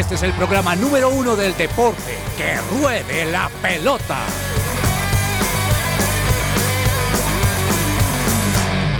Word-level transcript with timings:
Este 0.00 0.14
es 0.14 0.22
el 0.22 0.32
programa 0.32 0.74
número 0.76 1.10
uno 1.10 1.36
del 1.36 1.54
deporte. 1.58 2.16
¡Que 2.38 2.56
ruede 2.74 3.30
la 3.30 3.50
pelota! 3.60 4.16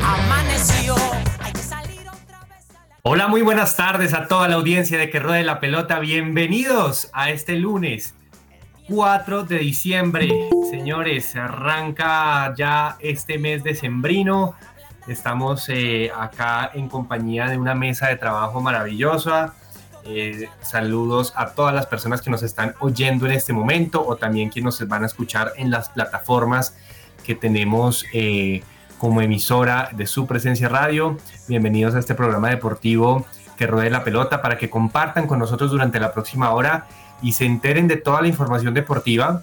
Amaneció. 0.05 0.95
Hola, 3.01 3.29
muy 3.29 3.41
buenas 3.41 3.77
tardes 3.77 4.13
a 4.13 4.29
toda 4.29 4.47
la 4.47 4.57
audiencia 4.57 4.99
de 4.99 5.09
Que 5.09 5.21
Ruede 5.21 5.43
la 5.43 5.59
Pelota. 5.59 6.01
Bienvenidos 6.01 7.09
a 7.15 7.31
este 7.31 7.57
lunes 7.57 8.15
4 8.91 9.45
de 9.45 9.59
diciembre. 9.59 10.29
Señores, 10.71 11.35
arranca 11.35 12.53
ya 12.55 12.99
este 13.01 13.39
mes 13.39 13.65
de 13.65 13.75
sembrino. 13.75 14.55
Estamos 15.09 15.67
eh, 15.71 16.13
acá 16.15 16.71
en 16.75 16.91
compañía 16.91 17.47
de 17.47 17.57
una 17.57 17.75
mesa 17.75 18.09
de 18.09 18.17
trabajo 18.17 18.61
maravillosa. 18.61 19.55
Eh, 20.05 20.49
saludos 20.63 21.33
a 21.37 21.51
todas 21.51 21.75
las 21.75 21.87
personas 21.87 22.23
que 22.23 22.31
nos 22.31 22.43
están 22.43 22.75
oyendo 22.81 23.27
en 23.27 23.33
este 23.33 23.53
momento 23.53 24.05
o 24.05 24.17
también 24.17 24.49
quienes 24.49 24.81
nos 24.81 24.89
van 24.89 25.03
a 25.03 25.07
escuchar 25.07 25.53
en 25.57 25.71
las 25.71 25.91
plataformas 25.91 26.77
que 27.25 27.35
tenemos 27.35 28.05
eh, 28.13 28.63
como 28.99 29.21
emisora 29.21 29.91
de 29.93 30.07
su 30.07 30.27
presencia 30.27 30.69
radio. 30.69 31.17
Bienvenidos 31.49 31.95
a 31.95 31.99
este 31.99 32.15
programa 32.15 32.49
deportivo 32.49 33.27
que 33.57 33.67
ruede 33.67 33.91
la 33.91 34.05
pelota 34.05 34.41
para 34.41 34.57
que 34.57 34.71
compartan 34.71 35.27
con 35.27 35.39
nosotros 35.39 35.71
durante 35.71 36.01
la 36.01 36.13
próxima 36.13 36.51
hora 36.51 36.87
y 37.23 37.33
se 37.33 37.45
enteren 37.45 37.89
de 37.89 37.97
toda 37.97 38.23
la 38.23 38.29
información 38.29 38.73
deportiva 38.73 39.43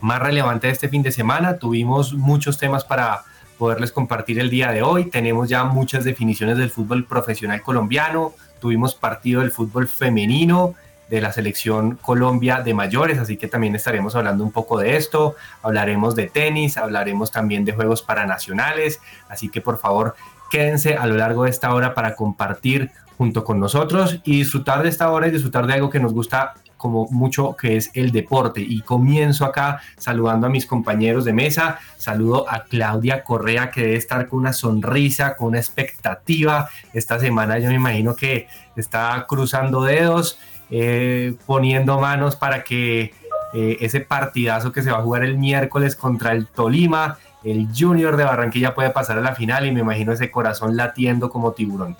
más 0.00 0.20
relevante 0.20 0.66
de 0.66 0.72
este 0.72 0.88
fin 0.88 1.02
de 1.02 1.12
semana. 1.12 1.58
Tuvimos 1.58 2.14
muchos 2.14 2.58
temas 2.58 2.84
para 2.84 3.22
poderles 3.58 3.92
compartir 3.92 4.38
el 4.38 4.50
día 4.50 4.70
de 4.72 4.82
hoy. 4.82 5.04
Tenemos 5.06 5.48
ya 5.48 5.64
muchas 5.64 6.04
definiciones 6.04 6.58
del 6.58 6.70
fútbol 6.70 7.06
profesional 7.06 7.62
colombiano, 7.62 8.34
tuvimos 8.64 8.94
partido 8.94 9.42
del 9.42 9.50
fútbol 9.50 9.86
femenino 9.88 10.74
de 11.10 11.20
la 11.20 11.32
selección 11.32 11.98
Colombia 12.00 12.62
de 12.62 12.72
mayores, 12.72 13.18
así 13.18 13.36
que 13.36 13.46
también 13.46 13.74
estaremos 13.74 14.16
hablando 14.16 14.42
un 14.42 14.52
poco 14.52 14.78
de 14.78 14.96
esto, 14.96 15.36
hablaremos 15.62 16.14
de 16.14 16.28
tenis, 16.28 16.78
hablaremos 16.78 17.30
también 17.30 17.66
de 17.66 17.72
juegos 17.72 18.00
paranacionales, 18.00 19.02
así 19.28 19.50
que 19.50 19.60
por 19.60 19.76
favor 19.76 20.14
quédense 20.50 20.96
a 20.96 21.04
lo 21.04 21.14
largo 21.16 21.44
de 21.44 21.50
esta 21.50 21.74
hora 21.74 21.92
para 21.92 22.16
compartir 22.16 22.90
junto 23.18 23.44
con 23.44 23.60
nosotros 23.60 24.20
y 24.24 24.38
disfrutar 24.38 24.82
de 24.82 24.88
esta 24.88 25.10
hora 25.10 25.28
y 25.28 25.30
disfrutar 25.30 25.66
de 25.66 25.74
algo 25.74 25.90
que 25.90 26.00
nos 26.00 26.14
gusta 26.14 26.54
como 26.84 27.08
mucho 27.10 27.56
que 27.56 27.78
es 27.78 27.90
el 27.94 28.12
deporte. 28.12 28.60
Y 28.60 28.82
comienzo 28.82 29.46
acá 29.46 29.80
saludando 29.96 30.48
a 30.48 30.50
mis 30.50 30.66
compañeros 30.66 31.24
de 31.24 31.32
mesa. 31.32 31.78
Saludo 31.96 32.44
a 32.46 32.64
Claudia 32.64 33.24
Correa 33.24 33.70
que 33.70 33.80
debe 33.80 33.96
estar 33.96 34.28
con 34.28 34.40
una 34.40 34.52
sonrisa, 34.52 35.34
con 35.34 35.48
una 35.48 35.58
expectativa. 35.60 36.68
Esta 36.92 37.18
semana 37.18 37.58
yo 37.58 37.70
me 37.70 37.76
imagino 37.76 38.14
que 38.14 38.48
está 38.76 39.24
cruzando 39.26 39.82
dedos, 39.82 40.38
eh, 40.68 41.34
poniendo 41.46 41.98
manos 41.98 42.36
para 42.36 42.62
que 42.62 43.14
eh, 43.54 43.78
ese 43.80 44.00
partidazo 44.00 44.70
que 44.70 44.82
se 44.82 44.90
va 44.90 44.98
a 44.98 45.02
jugar 45.02 45.24
el 45.24 45.38
miércoles 45.38 45.96
contra 45.96 46.32
el 46.32 46.48
Tolima, 46.48 47.16
el 47.44 47.68
Junior 47.74 48.18
de 48.18 48.24
Barranquilla 48.24 48.74
puede 48.74 48.90
pasar 48.90 49.16
a 49.16 49.22
la 49.22 49.34
final 49.34 49.64
y 49.64 49.72
me 49.72 49.80
imagino 49.80 50.12
ese 50.12 50.30
corazón 50.30 50.76
latiendo 50.76 51.30
como 51.30 51.52
tiburón. 51.52 51.96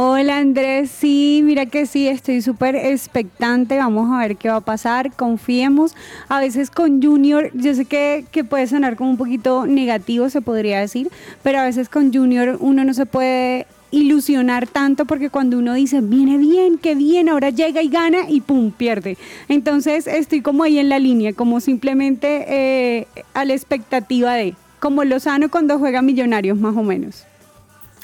Hola 0.00 0.38
Andrés, 0.38 0.92
sí, 0.92 1.40
mira 1.42 1.66
que 1.66 1.84
sí, 1.84 2.06
estoy 2.06 2.40
súper 2.40 2.76
expectante, 2.76 3.78
vamos 3.78 4.08
a 4.12 4.20
ver 4.20 4.36
qué 4.36 4.48
va 4.48 4.58
a 4.58 4.60
pasar, 4.60 5.10
confiemos. 5.10 5.96
A 6.28 6.38
veces 6.38 6.70
con 6.70 7.02
Junior, 7.02 7.50
yo 7.52 7.74
sé 7.74 7.84
que, 7.84 8.24
que, 8.30 8.44
puede 8.44 8.68
sonar 8.68 8.94
como 8.94 9.10
un 9.10 9.16
poquito 9.16 9.66
negativo, 9.66 10.30
se 10.30 10.40
podría 10.40 10.78
decir, 10.78 11.10
pero 11.42 11.58
a 11.58 11.64
veces 11.64 11.88
con 11.88 12.14
Junior 12.14 12.58
uno 12.60 12.84
no 12.84 12.94
se 12.94 13.06
puede 13.06 13.66
ilusionar 13.90 14.68
tanto 14.68 15.04
porque 15.04 15.30
cuando 15.30 15.58
uno 15.58 15.74
dice, 15.74 16.00
viene 16.00 16.38
bien, 16.38 16.78
qué 16.78 16.94
bien, 16.94 17.28
ahora 17.28 17.50
llega 17.50 17.82
y 17.82 17.88
gana 17.88 18.30
y 18.30 18.40
pum, 18.40 18.70
pierde. 18.70 19.18
Entonces 19.48 20.06
estoy 20.06 20.42
como 20.42 20.62
ahí 20.62 20.78
en 20.78 20.90
la 20.90 21.00
línea, 21.00 21.32
como 21.32 21.58
simplemente 21.58 22.44
eh, 22.46 23.08
a 23.34 23.44
la 23.44 23.54
expectativa 23.54 24.34
de, 24.34 24.54
como 24.78 25.02
Lozano 25.02 25.50
cuando 25.50 25.76
juega 25.76 26.02
Millonarios 26.02 26.56
más 26.56 26.76
o 26.76 26.84
menos. 26.84 27.24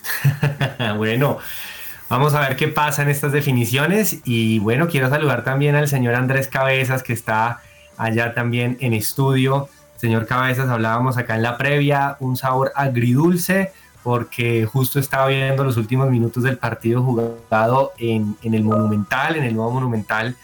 bueno. 0.97 1.39
Vamos 2.15 2.33
a 2.35 2.41
ver 2.47 2.55
qué 2.55 2.69
pasa 2.69 3.03
en 3.03 3.09
estas 3.09 3.33
definiciones 3.33 4.21
y 4.25 4.61
bueno, 4.61 4.87
quiero 4.87 5.11
saludar 5.11 5.43
también 5.43 5.75
al 5.75 5.89
señor 5.89 6.15
Andrés 6.15 6.47
Cabezas 6.47 7.03
que 7.03 7.13
está 7.13 7.61
allá 7.97 8.35
también 8.35 8.77
en 8.79 8.93
estudio. 8.93 9.69
Señor 9.97 10.25
Cabezas, 10.25 10.69
hablábamos 10.69 11.17
acá 11.17 11.35
en 11.35 11.43
la 11.43 11.59
previa, 11.59 12.17
un 12.21 12.37
sabor 12.37 12.71
agridulce 12.77 13.73
porque 14.05 14.65
justo 14.65 15.01
estaba 15.01 15.27
viendo 15.27 15.65
los 15.65 15.77
últimos 15.77 16.09
minutos 16.09 16.45
del 16.45 16.57
partido 16.57 17.03
jugado 17.03 17.95
en, 17.99 18.37
el 18.45 18.63
Monumental, 18.63 19.35
en 19.35 19.43
el 19.43 19.57
nuevo 19.57 19.73
Monumental, 19.73 20.37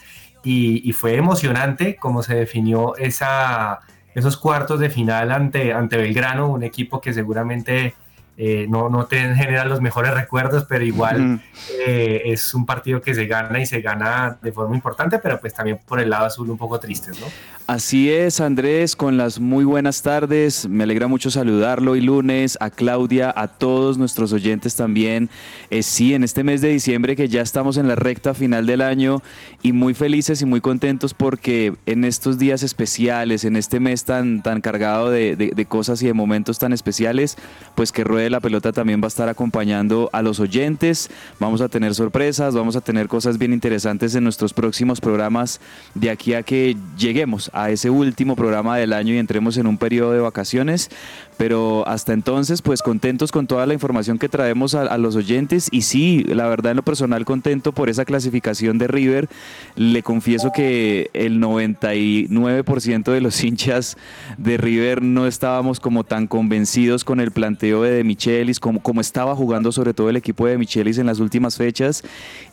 y, 0.43 0.91
fue 0.91 1.15
emocionante 1.15 1.95
cómo 1.95 2.21
se 2.21 2.35
definió 2.35 2.95
esos 2.97 4.35
cuartos 4.35 4.77
de 4.81 4.89
final 4.89 5.31
ante, 5.31 5.71
ante 5.71 5.95
Belgrano, 5.95 6.49
un 6.49 6.63
equipo 6.63 6.99
que 6.99 7.13
seguramente 7.13 7.95
eh, 8.37 8.65
no, 8.69 8.89
no 8.89 9.05
te 9.05 9.17
generan 9.35 9.69
los 9.69 9.81
mejores 9.81 10.13
recuerdos, 10.13 10.65
pero 10.67 10.83
igual 10.83 11.41
eh, 11.85 12.21
es 12.25 12.53
un 12.53 12.65
partido 12.65 13.01
que 13.01 13.13
se 13.13 13.27
gana 13.27 13.59
y 13.59 13.65
se 13.65 13.81
gana 13.81 14.37
de 14.41 14.51
forma 14.51 14.75
importante, 14.75 15.19
pero 15.19 15.39
pues 15.39 15.53
también 15.53 15.79
por 15.85 15.99
el 15.99 16.09
lado 16.09 16.25
azul 16.25 16.49
un 16.49 16.57
poco 16.57 16.79
tristes, 16.79 17.19
¿no? 17.19 17.27
Así 17.67 18.11
es, 18.11 18.41
Andrés, 18.41 18.95
con 18.95 19.17
las 19.17 19.39
muy 19.39 19.63
buenas 19.63 20.01
tardes. 20.01 20.67
Me 20.67 20.83
alegra 20.83 21.07
mucho 21.07 21.31
saludarlo 21.31 21.95
y 21.95 22.01
lunes, 22.01 22.57
a 22.59 22.69
Claudia, 22.69 23.33
a 23.33 23.47
todos 23.47 23.97
nuestros 23.97 24.33
oyentes 24.33 24.75
también. 24.75 25.29
Eh, 25.69 25.83
sí, 25.83 26.13
en 26.13 26.23
este 26.23 26.43
mes 26.43 26.59
de 26.61 26.69
diciembre 26.69 27.15
que 27.15 27.29
ya 27.29 27.41
estamos 27.41 27.77
en 27.77 27.87
la 27.87 27.95
recta 27.95 28.33
final 28.33 28.65
del 28.65 28.81
año 28.81 29.21
y 29.61 29.71
muy 29.71 29.93
felices 29.93 30.41
y 30.41 30.45
muy 30.45 30.59
contentos 30.59 31.13
porque 31.13 31.73
en 31.85 32.03
estos 32.03 32.39
días 32.39 32.63
especiales, 32.63 33.45
en 33.45 33.55
este 33.55 33.79
mes 33.79 34.03
tan, 34.03 34.41
tan 34.41 34.59
cargado 34.59 35.09
de, 35.09 35.35
de 35.35 35.65
cosas 35.65 36.01
y 36.01 36.07
de 36.07 36.13
momentos 36.13 36.59
tan 36.59 36.73
especiales, 36.73 37.37
pues 37.75 37.91
que 37.91 38.03
rueda 38.03 38.23
de 38.23 38.30
la 38.31 38.39
Pelota 38.39 38.71
también 38.71 39.01
va 39.01 39.05
a 39.05 39.07
estar 39.09 39.29
acompañando 39.29 40.09
a 40.13 40.21
los 40.21 40.39
oyentes. 40.39 41.09
Vamos 41.39 41.61
a 41.61 41.69
tener 41.69 41.93
sorpresas, 41.93 42.55
vamos 42.55 42.75
a 42.75 42.81
tener 42.81 43.07
cosas 43.07 43.37
bien 43.37 43.53
interesantes 43.53 44.15
en 44.15 44.23
nuestros 44.23 44.53
próximos 44.53 45.01
programas 45.01 45.59
de 45.93 46.09
aquí 46.09 46.33
a 46.33 46.43
que 46.43 46.75
lleguemos 46.97 47.51
a 47.53 47.69
ese 47.69 47.89
último 47.89 48.35
programa 48.35 48.77
del 48.77 48.93
año 48.93 49.13
y 49.13 49.17
entremos 49.17 49.57
en 49.57 49.67
un 49.67 49.77
periodo 49.77 50.13
de 50.13 50.21
vacaciones. 50.21 50.89
Pero 51.37 51.87
hasta 51.87 52.13
entonces, 52.13 52.61
pues 52.61 52.81
contentos 52.81 53.31
con 53.31 53.47
toda 53.47 53.65
la 53.65 53.73
información 53.73 54.19
que 54.19 54.29
traemos 54.29 54.75
a, 54.75 54.97
los 54.97 55.15
oyentes. 55.15 55.69
Y 55.71 55.81
sí, 55.81 56.23
la 56.23 56.47
verdad 56.47 56.71
en 56.71 56.77
lo 56.77 56.83
personal 56.83 57.25
contento 57.25 57.71
por 57.71 57.89
esa 57.89 58.05
clasificación 58.05 58.77
de 58.77 58.87
River. 58.87 59.27
Le 59.75 60.03
confieso 60.03 60.51
que 60.51 61.09
el 61.13 61.41
99% 61.41 63.11
de 63.11 63.21
los 63.21 63.43
hinchas 63.43 63.97
de 64.37 64.57
River 64.57 65.01
no 65.01 65.25
estábamos 65.27 65.79
como 65.79 66.03
tan 66.03 66.27
convencidos 66.27 67.03
con 67.03 67.19
el 67.19 67.31
planteo 67.31 67.81
de 67.81 67.91
Michelis, 68.11 68.59
como, 68.59 68.99
estaba 68.99 69.35
jugando 69.37 69.71
sobre 69.71 69.93
todo 69.93 70.09
el 70.09 70.17
equipo 70.17 70.45
de 70.45 70.57
Michelis 70.57 70.97
en 70.97 71.05
las 71.05 71.19
últimas 71.19 71.55
fechas. 71.55 72.03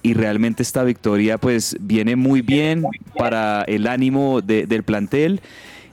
Y 0.03 0.15
realmente 0.15 0.63
esta 0.63 0.85
victoria 0.85 1.37
pues 1.37 1.77
viene 1.81 2.15
muy 2.15 2.43
bien 2.43 2.85
para 3.17 3.63
el 3.63 3.89
ánimo 3.89 4.41
del 4.41 4.83
plantel 4.85 5.41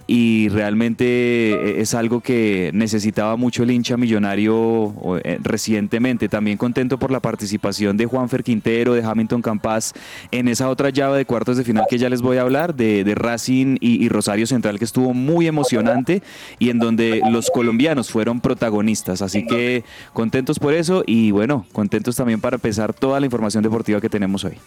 y 0.07 0.49
realmente 0.49 1.05
eh, 1.05 1.81
es 1.81 1.93
algo 1.93 2.21
que 2.21 2.69
necesitaba 2.73 3.37
mucho 3.37 3.63
el 3.63 3.71
hincha 3.71 3.97
millonario 3.97 4.93
eh, 5.23 5.39
recientemente. 5.41 6.29
También 6.29 6.57
contento 6.57 6.99
por 6.99 7.11
la 7.11 7.19
participación 7.19 7.97
de 7.97 8.05
Juanfer 8.05 8.43
Quintero, 8.43 8.93
de 8.93 9.03
Hamilton 9.03 9.41
Campas 9.41 9.93
en 10.31 10.47
esa 10.47 10.69
otra 10.69 10.89
llave 10.89 11.17
de 11.17 11.25
cuartos 11.25 11.57
de 11.57 11.63
final 11.63 11.85
que 11.89 11.97
ya 11.97 12.09
les 12.09 12.21
voy 12.21 12.37
a 12.37 12.41
hablar, 12.41 12.75
de, 12.75 13.15
Racing 13.15 13.77
y, 13.79 14.09
Rosario 14.09 14.45
Central, 14.45 14.77
que 14.77 14.85
estuvo 14.85 15.13
muy 15.13 15.47
emocionante 15.47 16.21
y 16.59 16.69
en 16.69 16.79
donde 16.79 17.21
los 17.31 17.49
colombianos 17.49 18.11
fueron 18.11 18.41
protagonistas. 18.41 19.21
Así 19.21 19.45
que 19.45 19.83
contentos 20.13 20.59
por 20.59 20.73
eso 20.73 21.03
y 21.05 21.31
bueno, 21.31 21.65
contentos 21.71 22.15
también 22.15 22.41
para 22.41 22.55
empezar 22.55 22.93
toda 22.93 23.19
la 23.19 23.25
información 23.25 23.63
deportiva 23.63 24.01
que 24.01 24.09
tenemos 24.09 24.43
hoy. 24.43 24.57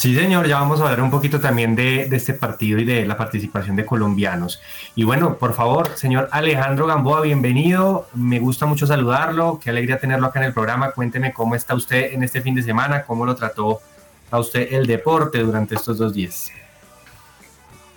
Sí, 0.00 0.14
señor, 0.14 0.48
ya 0.48 0.58
vamos 0.58 0.80
a 0.80 0.84
hablar 0.84 1.02
un 1.02 1.10
poquito 1.10 1.40
también 1.40 1.76
de, 1.76 2.08
este 2.10 2.32
partido 2.32 2.78
y 2.78 2.86
de 2.86 3.04
la 3.04 3.18
participación 3.18 3.76
de 3.76 3.84
colombianos. 3.84 4.58
Y 4.94 5.04
bueno, 5.04 5.36
por 5.36 5.52
favor, 5.52 5.90
señor 5.94 6.30
Alejandro 6.32 6.86
Gamboa, 6.86 7.20
bienvenido. 7.20 8.08
Me 8.14 8.38
gusta 8.38 8.64
mucho 8.64 8.86
saludarlo. 8.86 9.60
Qué 9.62 9.68
alegría 9.68 9.98
tenerlo 9.98 10.28
acá 10.28 10.40
en 10.40 10.46
el 10.46 10.54
programa. 10.54 10.92
Cuénteme 10.92 11.34
cómo 11.34 11.54
está 11.54 11.74
usted 11.74 12.14
en 12.14 12.22
este 12.22 12.40
fin 12.40 12.54
de 12.54 12.62
semana, 12.62 13.02
cómo 13.02 13.26
lo 13.26 13.34
trató 13.34 13.82
a 14.30 14.38
usted 14.38 14.72
el 14.72 14.86
deporte 14.86 15.40
durante 15.40 15.74
estos 15.74 15.98
dos 15.98 16.14
días. 16.14 16.50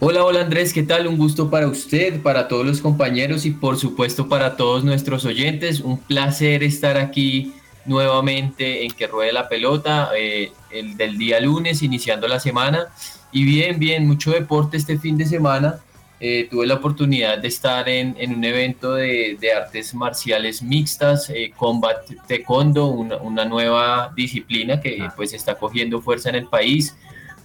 Hola, 0.01 0.25
hola 0.25 0.41
Andrés, 0.41 0.73
¿qué 0.73 0.83
tal? 0.83 1.07
Un 1.07 1.17
gusto 1.17 1.49
para 1.49 1.69
usted, 1.69 2.21
para 2.21 2.49
todos 2.49 2.65
los 2.65 2.81
compañeros 2.81 3.45
y 3.45 3.51
por 3.51 3.77
supuesto 3.77 4.27
para 4.27 4.57
todos 4.57 4.83
nuestros 4.83 5.23
oyentes. 5.23 5.79
Un 5.79 5.99
placer 5.99 6.63
estar 6.63 6.97
aquí 6.97 7.53
nuevamente 7.85 8.83
en 8.83 8.91
que 8.91 9.07
ruede 9.07 9.33
la 9.33 9.49
pelota, 9.49 10.11
eh, 10.17 10.51
el 10.71 10.95
del 10.97 11.17
día 11.17 11.39
lunes, 11.39 11.81
iniciando 11.83 12.27
la 12.27 12.39
semana. 12.39 12.87
Y 13.31 13.43
bien, 13.43 13.79
bien, 13.79 14.07
mucho 14.07 14.31
deporte 14.31 14.77
este 14.77 14.97
fin 14.97 15.17
de 15.17 15.25
semana. 15.25 15.79
eh, 16.25 16.47
tuve 16.49 16.65
la 16.65 16.75
oportunidad 16.75 17.37
de 17.39 17.49
estar 17.49 17.89
en, 17.89 18.15
un 18.33 18.43
evento 18.45 18.93
de, 18.93 19.37
artes 19.53 19.93
marciales 19.93 20.63
mixtas, 20.63 21.29
eh, 21.29 21.51
Combat 21.53 21.97
Taekwondo, 22.27 22.87
una, 22.87 23.17
una, 23.17 23.43
nueva 23.43 24.09
disciplina 24.15 24.79
que 24.79 24.99
ah. 25.01 25.13
pues 25.17 25.33
está 25.33 25.55
cogiendo 25.55 26.01
fuerza 26.01 26.29
en 26.29 26.35
el 26.35 26.47
país, 26.47 26.95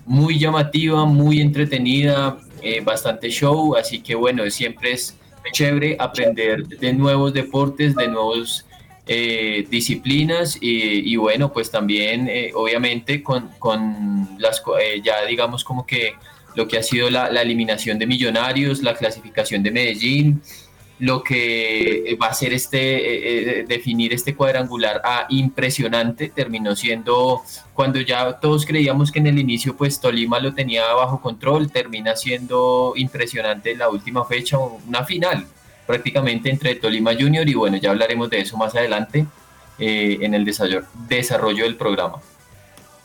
muy 0.06 0.38
llamativa, 0.38 1.04
muy 1.06 1.40
entretenida, 1.40 2.38
eh, 2.62 2.80
bastante 2.80 3.30
show, 3.30 3.76
así 3.76 4.00
que 4.00 4.14
bueno, 4.14 4.48
siempre 4.50 4.92
es 4.92 5.16
chévere 5.52 5.96
aprender 5.98 6.66
de 6.66 6.92
nuevos 6.92 7.32
deportes, 7.32 7.94
de 7.94 8.08
nuevos 8.08 8.64
disciplinas 9.08 10.58
y, 10.60 11.16
bueno, 11.16 11.52
pues 11.52 11.70
también 11.70 12.30
obviamente 12.54 13.22
con, 13.22 13.48
con 13.58 14.28
las, 14.38 14.62
ya 15.02 15.24
digamos 15.24 15.64
como 15.64 15.86
que 15.86 16.14
lo 16.58 16.66
que 16.66 16.76
ha 16.76 16.82
sido 16.82 17.08
la, 17.08 17.28
eliminación 17.40 17.98
de 17.98 18.06
Millonarios, 18.06 18.82
la 18.82 18.94
clasificación 18.94 19.62
de 19.62 19.70
Medellín, 19.70 20.42
lo 20.98 21.22
que 21.22 22.18
va 22.20 22.26
a 22.26 22.34
ser 22.34 22.52
este, 22.52 22.78
eh, 22.78 23.60
eh, 23.60 23.64
definir 23.68 24.12
este 24.12 24.34
cuadrangular 24.34 25.00
a 25.04 25.26
impresionante, 25.28 26.28
terminó 26.28 26.74
siendo, 26.74 27.42
cuando 27.72 28.00
ya 28.00 28.40
todos 28.40 28.66
creíamos 28.66 29.12
que 29.12 29.20
en 29.20 29.28
el 29.28 29.38
inicio 29.38 29.76
pues 29.76 30.00
Tolima 30.00 30.40
lo 30.40 30.52
tenía 30.52 30.92
bajo 30.94 31.20
control, 31.20 31.70
termina 31.70 32.16
siendo 32.16 32.94
impresionante 32.96 33.76
la 33.76 33.88
última 33.88 34.24
fecha, 34.24 34.58
una 34.58 35.04
final 35.04 35.46
prácticamente 35.88 36.50
entre 36.50 36.74
Tolima 36.74 37.14
Junior 37.18 37.48
y 37.48 37.54
bueno, 37.54 37.78
ya 37.78 37.90
hablaremos 37.90 38.28
de 38.28 38.42
eso 38.42 38.58
más 38.58 38.76
adelante 38.76 39.24
eh, 39.78 40.18
en 40.20 40.34
el 40.34 40.44
desarrollo 40.44 41.64
del 41.64 41.76
programa. 41.76 42.18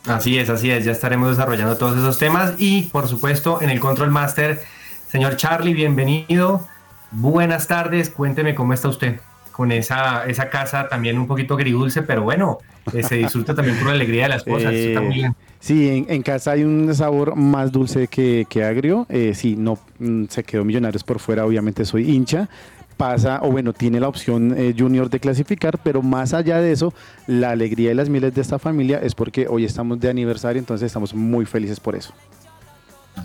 Así 0.06 0.38
es, 0.38 0.50
así 0.50 0.70
es, 0.70 0.84
ya 0.84 0.92
estaremos 0.92 1.30
desarrollando 1.30 1.78
todos 1.78 1.96
esos 1.96 2.18
temas 2.18 2.56
y 2.58 2.82
por 2.82 3.08
supuesto 3.08 3.62
en 3.62 3.70
el 3.70 3.80
Control 3.80 4.10
Master, 4.10 4.60
señor 5.08 5.38
Charlie, 5.38 5.72
bienvenido, 5.72 6.68
buenas 7.10 7.68
tardes, 7.68 8.10
cuénteme 8.10 8.54
cómo 8.54 8.74
está 8.74 8.88
usted 8.88 9.18
con 9.54 9.70
esa, 9.70 10.26
esa 10.26 10.50
casa 10.50 10.88
también 10.88 11.16
un 11.16 11.28
poquito 11.28 11.54
agridulce, 11.54 12.02
pero 12.02 12.22
bueno, 12.22 12.58
eh, 12.92 13.04
se 13.04 13.14
disfruta 13.14 13.54
también 13.54 13.78
por 13.78 13.86
la 13.86 13.92
alegría 13.92 14.24
de 14.24 14.28
las 14.30 14.42
cosas. 14.42 14.72
Eh, 14.74 14.92
también. 14.92 15.34
Sí, 15.60 16.04
en, 16.08 16.22
casa 16.22 16.50
hay 16.50 16.64
un 16.64 16.92
sabor 16.92 17.36
más 17.36 17.70
dulce 17.70 18.08
que, 18.08 18.46
que 18.48 18.64
agrio. 18.64 19.06
Eh, 19.08 19.32
sí, 19.32 19.54
no 19.56 19.78
mm, 20.00 20.24
se 20.28 20.42
quedó 20.42 20.64
Millonarios 20.64 21.04
por 21.04 21.20
fuera, 21.20 21.46
obviamente 21.46 21.84
soy 21.84 22.10
hincha, 22.10 22.48
pasa, 22.96 23.40
o 23.42 23.50
bueno, 23.50 23.72
tiene 23.72 24.00
la 24.00 24.08
opción 24.08 24.54
eh, 24.56 24.74
Junior 24.76 25.10
de 25.10 25.20
clasificar, 25.20 25.78
pero 25.78 26.02
más 26.02 26.34
allá 26.34 26.60
de 26.60 26.72
eso, 26.72 26.94
la 27.26 27.50
alegría 27.50 27.90
de 27.90 27.94
las 27.94 28.08
miles 28.08 28.34
de 28.34 28.40
esta 28.40 28.58
familia 28.58 28.98
es 29.02 29.14
porque 29.14 29.46
hoy 29.48 29.64
estamos 29.64 30.00
de 30.00 30.08
aniversario, 30.08 30.58
entonces 30.58 30.86
estamos 30.86 31.14
muy 31.14 31.46
felices 31.46 31.80
por 31.80 31.94
eso. 31.94 32.14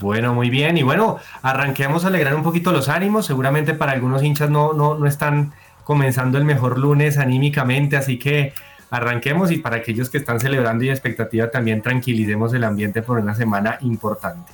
Bueno, 0.02 0.34
muy 0.34 0.50
bien. 0.50 0.78
Y 0.78 0.84
bueno, 0.84 1.18
arranquemos 1.42 2.06
a 2.06 2.10
alegrar 2.10 2.36
un 2.36 2.44
poquito 2.44 2.72
los 2.72 2.90
ánimos. 2.90 3.26
Seguramente 3.26 3.74
para 3.74 3.94
algunos 3.94 4.24
hinchas 4.24 4.50
no, 4.50 4.74
no, 4.74 4.96
no 4.96 5.08
están 5.08 5.52
comenzando 5.84 6.38
el 6.38 6.46
mejor 6.46 6.78
lunes 6.78 7.18
anímicamente, 7.18 7.98
así 7.98 8.20
que 8.20 8.54
arranquemos 8.92 9.52
y 9.52 9.58
para 9.58 9.78
aquellos 9.78 10.10
que 10.10 10.20
están 10.20 10.40
celebrando 10.40 10.84
y 10.84 10.90
expectativa 10.90 11.50
también 11.50 11.82
tranquilicemos 11.82 12.54
el 12.54 12.64
ambiente 12.64 13.02
por 13.02 13.18
una 13.18 13.34
semana 13.34 13.78
importante. 13.82 14.52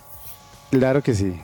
Claro 0.72 1.02
que 1.02 1.14
sí. 1.14 1.36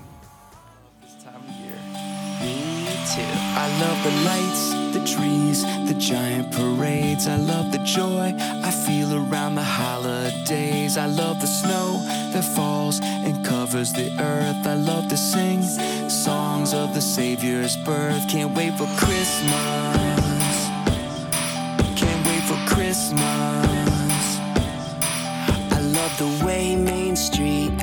Love 3.82 4.04
the 4.04 4.12
lights, 4.30 4.70
the 4.94 5.04
trees, 5.04 5.64
the 5.88 5.96
giant 5.98 6.52
parades. 6.52 7.28
I 7.28 7.38
love 7.38 7.72
the 7.72 7.80
joy 7.80 8.36
I 8.38 8.70
feel 8.70 9.10
around 9.12 9.56
the 9.56 9.64
holidays. 9.64 10.98
I 10.98 11.08
love 11.08 11.42
the 11.42 11.48
snow 11.48 11.88
that 12.32 12.44
falls 12.44 13.02
and 13.02 13.44
covers 13.44 13.92
the 13.92 14.10
earth. 14.20 14.68
I 14.68 14.76
love 14.76 15.08
to 15.10 15.18
sing 15.18 15.64
songs 16.10 16.76
of 16.76 16.94
the 16.94 17.02
Savior's 17.02 17.76
birth. 17.76 18.30
Can't 18.30 18.54
wait 18.56 18.74
for 18.74 18.90
Christmas. 19.04 20.54
Can't 22.02 22.22
wait 22.28 22.44
for 22.50 22.60
Christmas. 22.76 24.24
I 25.78 25.80
love 25.98 26.14
the 26.20 26.46
way 26.46 26.76
Main 26.76 27.16
Street 27.16 27.74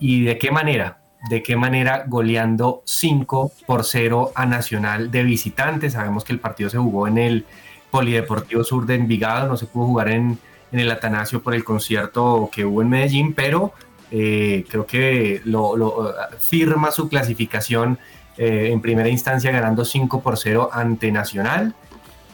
Y 0.00 0.24
de 0.24 0.38
qué 0.38 0.50
manera, 0.50 1.00
de 1.28 1.42
qué 1.42 1.56
manera 1.56 2.04
goleando 2.06 2.82
5 2.84 3.52
por 3.66 3.84
0 3.84 4.32
a 4.34 4.46
Nacional 4.46 5.10
de 5.10 5.24
visitantes. 5.24 5.94
Sabemos 5.94 6.24
que 6.24 6.32
el 6.32 6.38
partido 6.38 6.70
se 6.70 6.78
jugó 6.78 7.08
en 7.08 7.18
el 7.18 7.46
Polideportivo 7.90 8.62
Sur 8.64 8.86
de 8.86 8.94
Envigado, 8.94 9.48
no 9.48 9.56
se 9.56 9.66
pudo 9.66 9.86
jugar 9.86 10.08
en, 10.08 10.38
el 10.70 10.90
Atanasio 10.90 11.42
por 11.42 11.54
el 11.54 11.64
concierto 11.64 12.50
que 12.52 12.66
hubo 12.66 12.82
en 12.82 12.90
Medellín, 12.90 13.32
pero 13.32 13.72
eh, 14.10 14.66
creo 14.68 14.84
que 14.84 15.40
lo, 15.46 16.14
firma 16.38 16.90
su 16.90 17.08
clasificación 17.08 17.98
eh, 18.36 18.68
en 18.70 18.82
primera 18.82 19.08
instancia 19.08 19.50
ganando 19.50 19.86
5 19.86 20.20
por 20.20 20.36
0 20.36 20.68
ante 20.72 21.10
Nacional. 21.10 21.74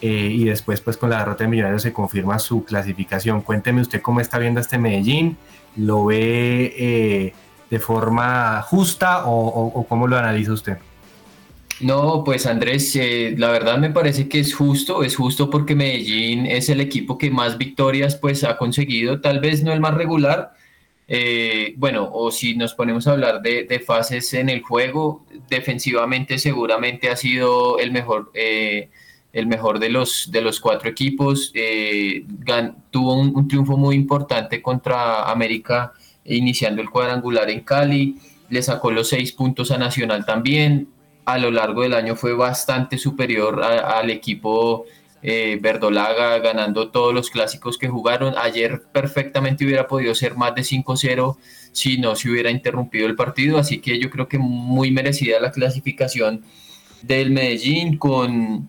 Eh, 0.02 0.28
y 0.32 0.44
después 0.44 0.80
pues 0.80 0.96
con 0.96 1.08
la 1.08 1.20
derrota 1.20 1.44
de 1.44 1.48
Millonarios 1.48 1.82
se 1.82 1.92
confirma 1.92 2.38
su 2.40 2.64
clasificación. 2.64 3.40
Cuénteme 3.40 3.80
usted 3.80 4.02
cómo 4.02 4.20
está 4.20 4.38
viendo 4.38 4.60
este 4.60 4.76
Medellín, 4.76 5.38
lo 5.76 6.04
ve 6.04 7.32
de 7.74 7.80
forma 7.80 8.62
justa 8.62 9.24
o, 9.26 9.84
cómo 9.88 10.06
lo 10.06 10.16
analiza 10.16 10.52
usted? 10.52 10.78
No, 11.80 12.22
pues 12.24 12.46
Andrés, 12.46 12.94
eh, 12.94 13.34
la 13.36 13.50
verdad 13.50 13.78
me 13.78 13.90
parece 13.90 14.28
que 14.28 14.38
es 14.38 14.54
justo, 14.54 15.02
es 15.02 15.16
justo 15.16 15.50
porque 15.50 15.74
Medellín 15.74 16.46
es 16.46 16.68
el 16.68 16.80
equipo 16.80 17.18
que 17.18 17.32
más 17.32 17.58
victorias 17.58 18.14
pues 18.14 18.44
ha 18.44 18.56
conseguido, 18.56 19.20
tal 19.20 19.40
vez 19.40 19.64
no 19.64 19.72
el 19.72 19.80
más 19.80 19.94
regular, 19.94 20.52
eh, 21.08 21.74
bueno, 21.76 22.08
o 22.12 22.30
si 22.30 22.54
nos 22.54 22.74
ponemos 22.74 23.08
a 23.08 23.12
hablar 23.12 23.42
de, 23.42 23.82
fases 23.84 24.32
en 24.34 24.48
el 24.50 24.62
juego, 24.62 25.26
defensivamente 25.50 26.38
seguramente 26.38 27.10
ha 27.10 27.16
sido 27.16 27.80
el 27.80 27.90
mejor, 27.90 28.30
eh, 28.34 28.88
el 29.32 29.48
mejor 29.48 29.80
de 29.80 29.88
los, 29.88 30.30
de 30.30 30.42
los 30.42 30.60
cuatro 30.60 30.88
equipos. 30.88 31.52
Tuvo 32.92 33.14
un, 33.14 33.48
triunfo 33.48 33.76
muy 33.76 33.96
importante 33.96 34.62
contra 34.62 35.28
América 35.28 35.92
iniciando 36.24 36.82
el 36.82 36.90
cuadrangular 36.90 37.50
en 37.50 37.60
Cali. 37.60 38.16
Le 38.48 38.62
sacó 38.62 38.90
los 38.90 39.08
seis 39.08 39.32
puntos 39.32 39.70
a 39.70 39.78
Nacional 39.78 40.24
también. 40.24 40.88
A 41.24 41.38
lo 41.38 41.50
largo 41.50 41.82
del 41.82 41.94
año 41.94 42.16
fue 42.16 42.34
bastante 42.34 42.98
superior 42.98 43.62
al 43.62 44.10
equipo 44.10 44.84
eh, 45.22 45.58
Verdolaga, 45.60 46.38
ganando 46.38 46.90
todos 46.90 47.14
los 47.14 47.30
clásicos 47.30 47.78
que 47.78 47.88
jugaron. 47.88 48.34
Ayer 48.36 48.82
perfectamente 48.92 49.64
hubiera 49.64 49.86
podido 49.86 50.14
ser 50.14 50.36
más 50.36 50.54
de 50.54 50.62
5-0 50.62 51.36
si 51.72 51.98
no 51.98 52.14
se 52.14 52.30
hubiera 52.30 52.50
interrumpido 52.50 53.06
el 53.06 53.16
partido. 53.16 53.58
Así 53.58 53.78
que 53.78 53.98
yo 53.98 54.10
creo 54.10 54.28
que 54.28 54.38
muy 54.38 54.90
merecida 54.90 55.40
la 55.40 55.50
clasificación 55.50 56.44
del 57.02 57.30
Medellín 57.30 57.96
con 57.96 58.68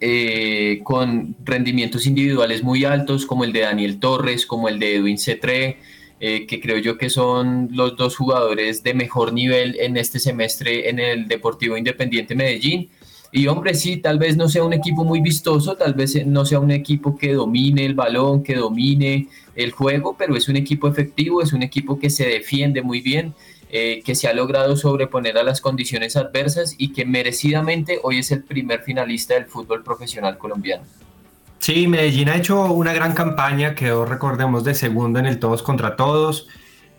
eh, 0.00 0.80
con 0.82 1.36
rendimientos 1.44 2.06
individuales 2.06 2.62
muy 2.62 2.84
altos, 2.84 3.26
como 3.26 3.44
el 3.44 3.52
de 3.52 3.60
Daniel 3.60 3.98
Torres, 4.00 4.46
como 4.46 4.68
el 4.68 4.78
de 4.78 4.96
Edwin 4.96 5.18
Cetré, 5.18 5.78
eh, 6.18 6.46
que 6.46 6.60
creo 6.60 6.78
yo 6.78 6.96
que 6.96 7.10
son 7.10 7.68
los 7.72 7.96
dos 7.96 8.16
jugadores 8.16 8.82
de 8.82 8.94
mejor 8.94 9.32
nivel 9.32 9.76
en 9.78 9.96
este 9.96 10.18
semestre 10.18 10.88
en 10.88 10.98
el 10.98 11.28
Deportivo 11.28 11.76
Independiente 11.76 12.34
Medellín. 12.34 12.88
Y 13.32 13.48
hombre, 13.48 13.74
sí, 13.74 13.98
tal 13.98 14.18
vez 14.18 14.36
no 14.36 14.48
sea 14.48 14.64
un 14.64 14.72
equipo 14.72 15.04
muy 15.04 15.20
vistoso, 15.20 15.76
tal 15.76 15.92
vez 15.92 16.24
no 16.26 16.46
sea 16.46 16.58
un 16.58 16.70
equipo 16.70 17.18
que 17.18 17.34
domine 17.34 17.84
el 17.84 17.94
balón, 17.94 18.42
que 18.42 18.54
domine 18.54 19.28
el 19.54 19.72
juego, 19.72 20.16
pero 20.16 20.36
es 20.36 20.48
un 20.48 20.56
equipo 20.56 20.88
efectivo, 20.88 21.42
es 21.42 21.52
un 21.52 21.62
equipo 21.62 21.98
que 21.98 22.08
se 22.08 22.26
defiende 22.26 22.80
muy 22.80 23.00
bien, 23.00 23.34
eh, 23.68 24.00
que 24.04 24.14
se 24.14 24.28
ha 24.28 24.32
logrado 24.32 24.76
sobreponer 24.76 25.36
a 25.36 25.42
las 25.42 25.60
condiciones 25.60 26.16
adversas 26.16 26.76
y 26.78 26.92
que 26.92 27.04
merecidamente 27.04 27.98
hoy 28.02 28.20
es 28.20 28.30
el 28.30 28.42
primer 28.42 28.82
finalista 28.82 29.34
del 29.34 29.46
fútbol 29.46 29.82
profesional 29.82 30.38
colombiano. 30.38 30.84
Sí, 31.58 31.88
Medellín 31.88 32.28
ha 32.28 32.36
hecho 32.36 32.72
una 32.72 32.92
gran 32.92 33.12
campaña, 33.12 33.74
quedó, 33.74 34.04
recordemos, 34.04 34.64
de 34.64 34.74
segundo 34.74 35.18
en 35.18 35.26
el 35.26 35.38
todos 35.38 35.62
contra 35.62 35.96
todos. 35.96 36.48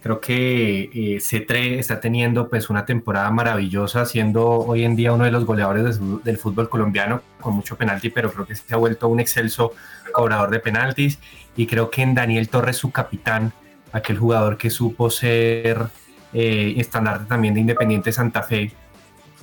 Creo 0.02 0.20
que 0.20 0.84
eh, 0.84 1.18
C3 1.20 1.80
está 1.80 2.00
teniendo 2.00 2.50
pues 2.50 2.70
una 2.70 2.86
temporada 2.86 3.30
maravillosa, 3.32 4.06
siendo 4.06 4.46
hoy 4.46 4.84
en 4.84 4.96
día 4.96 5.14
uno 5.14 5.26
de 5.26 5.32
los 5.32 5.46
goleadores 5.46 6.00
del 6.24 6.38
fútbol 6.38 6.70
colombiano 6.70 7.22
con 7.42 7.56
mucho 7.56 7.76
penalti, 7.76 8.10
pero 8.10 8.32
creo 8.32 8.46
que 8.46 8.56
se 8.56 8.74
ha 8.74 8.78
vuelto 8.78 9.08
un 9.08 9.20
excelso 9.20 9.74
cobrador 10.14 10.50
de 10.50 10.60
penaltis. 10.60 11.20
Y 11.56 11.66
creo 11.66 11.90
que 11.90 12.04
en 12.04 12.14
Daniel 12.14 12.50
Torres, 12.50 12.78
su 12.78 12.92
capitán, 12.92 13.54
aquel 13.92 14.18
jugador 14.18 14.58
que 14.58 14.70
supo 14.70 15.10
ser 15.10 15.88
eh, 16.34 16.76
estandarte 16.78 17.26
también 17.26 17.54
de 17.54 17.62
Independiente 17.62 18.12
Santa 18.12 18.44
Fe 18.44 18.72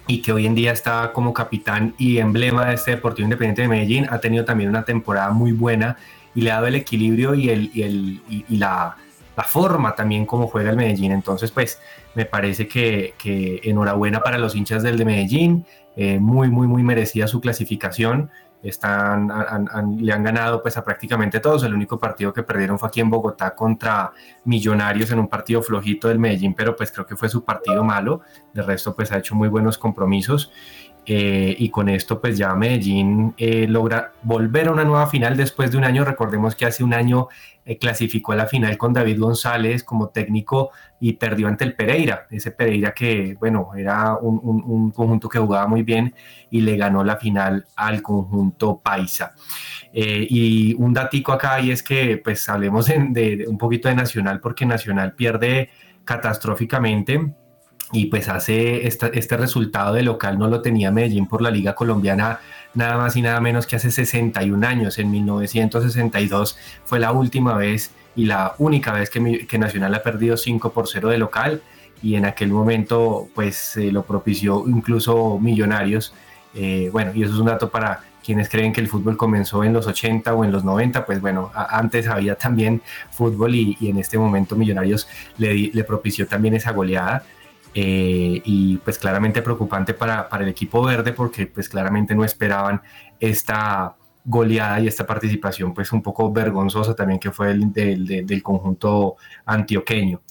y 0.07 0.21
que 0.21 0.33
hoy 0.33 0.47
en 0.47 0.55
día 0.55 0.73
está 0.73 1.13
como 1.13 1.33
capitán 1.33 1.95
y 1.99 2.19
emblema 2.19 2.67
de 2.67 2.75
este 2.75 2.93
Deportivo 2.93 3.25
Independiente 3.25 3.63
de 3.63 3.69
Medellín, 3.69 4.07
ha 4.11 4.19
tenido 4.19 4.45
también 4.45 4.71
una 4.71 4.85
temporada 4.85 5.31
muy 5.31 5.53
buena 5.53 5.97
y 6.35 6.43
le 6.43 6.51
ha 6.51 6.55
dado 6.57 6.67
el 6.67 6.75
equilibrio 6.75 7.35
y, 7.35 7.49
el, 7.49 7.71
y, 7.73 7.83
el, 7.83 8.23
y, 8.29 8.57
la, 8.57 8.97
la, 9.37 9.45
forma 9.45 9.95
también 9.95 10.27
como 10.27 10.49
juega 10.49 10.71
el 10.71 10.77
Medellín. 10.77 11.13
Entonces, 11.13 11.51
pues 11.51 11.81
me 12.15 12.27
parece 12.27 12.69
que, 12.69 13.15
que 13.19 13.61
enhorabuena 13.65 14.21
para 14.21 14.37
los 14.37 14.55
hinchas 14.55 14.83
del 14.83 14.99
de 14.99 15.05
Medellín, 15.05 15.65
eh, 15.97 16.19
muy, 16.19 16.49
muy, 16.49 16.67
muy 16.67 16.83
merecida 16.83 17.29
su 17.29 17.41
clasificación 17.41 18.31
están, 18.65 19.29
le 19.99 20.13
han 20.13 20.23
ganado 20.23 20.63
pues 20.63 20.77
a 20.77 20.85
prácticamente 20.85 21.39
todos. 21.39 21.63
El 21.65 21.75
único 21.75 21.99
partido 21.99 22.33
que 22.33 22.43
perdieron 22.43 22.79
fue 22.79 22.89
aquí 22.89 23.01
en 23.01 23.11
Bogotá 23.11 23.55
contra 23.55 24.13
Millonarios 24.45 25.11
en 25.11 25.19
un 25.19 25.29
partido 25.29 25.63
flojito 25.63 26.09
del 26.09 26.19
Medellín, 26.19 26.55
pero 26.55 26.75
pues 26.75 26.91
creo 26.91 27.07
que 27.07 27.15
fue 27.15 27.29
su 27.29 27.45
partido 27.45 27.85
malo. 27.85 28.23
De 28.53 28.63
resto 28.63 28.95
pues 28.97 29.13
ha 29.13 29.19
hecho 29.19 29.35
muy 29.35 29.49
buenos 29.49 29.77
compromisos. 29.77 30.51
Eh, 31.07 31.55
y 31.59 31.69
con 31.69 31.91
esto 31.91 32.19
pues 32.19 32.39
ya 32.39 32.55
Medellín 32.55 33.35
eh, 33.37 33.67
logra 33.69 34.13
volver 34.23 34.69
a 34.69 34.73
una 34.73 34.85
nueva 34.85 35.07
final 35.07 35.37
después 35.37 35.71
de 35.71 35.77
un 35.77 35.85
año. 35.85 36.05
Recordemos 36.05 36.55
que 36.55 36.65
hace 36.65 36.83
un 36.83 36.95
año 36.95 37.29
eh, 37.67 37.77
clasificó 37.79 38.33
a 38.33 38.37
la 38.37 38.47
final 38.47 38.79
con 38.79 38.95
David 38.95 39.21
González 39.21 39.85
como 39.85 40.09
técnico 40.09 40.71
y 41.01 41.15
perdió 41.15 41.49
ante 41.49 41.65
el 41.65 41.75
Pereira. 41.75 42.27
Ese 42.31 42.53
Pereira 42.53 42.93
que, 42.93 43.37
bueno, 43.39 43.71
era 43.77 44.17
un, 44.17 44.91
conjunto 44.93 45.29
que 45.29 45.39
jugaba 45.39 45.67
muy 45.67 45.83
bien 45.83 46.15
y 46.51 46.63
le 46.63 46.77
ganó 46.77 47.05
la 47.05 47.17
final 47.17 47.67
al 47.77 48.01
conjunto 48.01 48.81
Paisa. 48.83 49.35
y 49.93 50.75
un 50.75 50.95
datico 50.95 51.33
acá 51.33 51.61
y 51.61 51.71
es 51.71 51.83
que 51.83 52.17
pues 52.17 52.49
hablemos 52.49 52.87
de 52.87 53.45
un 53.47 53.59
poquito 53.59 53.89
de 53.89 53.95
Nacional 53.95 54.41
porque 54.41 54.65
Nacional 54.65 55.15
pierde 55.15 55.71
catastróficamente 56.05 57.35
y 57.95 58.07
pues 58.07 58.29
hace 58.29 58.87
este 58.87 59.37
resultado 59.37 59.95
de 59.95 60.03
local 60.03 60.39
no 60.39 60.49
lo 60.49 60.61
tenía 60.61 60.91
Medellín 60.91 61.27
por 61.27 61.41
la 61.41 61.51
Liga 61.51 61.75
Colombiana 61.75 62.41
nada 62.75 62.97
más 62.99 63.17
y 63.17 63.23
nada 63.23 63.41
menos 63.41 63.67
que 63.67 63.77
hace 63.77 63.91
61 63.91 64.67
años, 64.67 64.99
en 64.99 65.11
1962 65.11 66.59
fue 66.85 66.99
la 66.99 67.13
última 67.13 67.55
vez 67.55 67.93
y 68.17 68.27
la 68.27 68.55
única 68.59 68.93
vez 68.93 69.11
que, 69.11 69.47
que 69.47 69.59
Nacional 69.59 69.95
ha 69.95 70.03
perdido 70.03 70.37
5 70.37 70.73
por 70.73 70.89
0 70.89 71.09
de 71.09 71.19
local 71.19 71.63
y 72.03 72.17
en 72.17 72.27
aquel 72.27 72.51
momento 72.51 73.29
pues 73.35 73.77
lo 73.77 74.03
propició 74.03 74.65
incluso 74.69 75.39
Millonarios. 75.39 76.15
Eh, 76.55 76.89
bueno, 76.93 77.13
y 77.15 77.23
eso 77.23 77.33
es 77.33 77.41
un 77.41 77.47
dato 77.47 77.71
para 77.71 78.01
quienes 78.25 78.49
creen 78.49 78.73
que 78.73 78.81
el 78.81 78.89
fútbol 78.89 79.17
comenzó 79.17 79.65
en 79.65 79.73
los 79.73 79.87
80 79.87 80.35
o 80.35 80.45
en 80.45 80.53
los 80.53 80.65
90, 80.65 81.05
pues 81.05 81.21
bueno, 81.21 81.51
antes 81.55 82.07
había 82.09 82.37
también 82.37 82.81
fútbol 83.11 83.55
y, 83.55 83.77
en 83.81 83.99
este 83.99 84.19
momento 84.19 84.57
Millonarios 84.57 85.07
le, 85.37 85.55
le 85.73 85.85
propició 85.85 86.27
también 86.27 86.55
esa 86.55 86.73
goleada. 86.73 87.25
Eh, 87.77 88.41
y 88.45 88.77
pues 88.79 88.99
claramente 88.99 89.43
preocupante 89.43 89.95
para, 89.95 90.29
para, 90.29 90.45
el 90.45 90.51
equipo 90.51 90.81
verde 90.85 91.13
porque 91.13 91.49
pues 91.49 91.69
claramente 91.69 92.15
no 92.15 92.25
esperaban 92.25 92.81
esta 93.19 93.97
goleada 94.25 94.79
y 94.79 94.87
esta 94.87 95.05
participación 95.05 95.75
pues 95.75 95.93
un 95.93 96.01
poco 96.01 96.33
vergonzosa 96.33 96.95
también 96.95 97.19
que 97.19 97.33
fue 97.33 97.51
el, 97.51 97.73
del, 97.73 98.27
del 98.27 98.43
conjunto 98.45 99.17
antioqueño. 99.45 100.23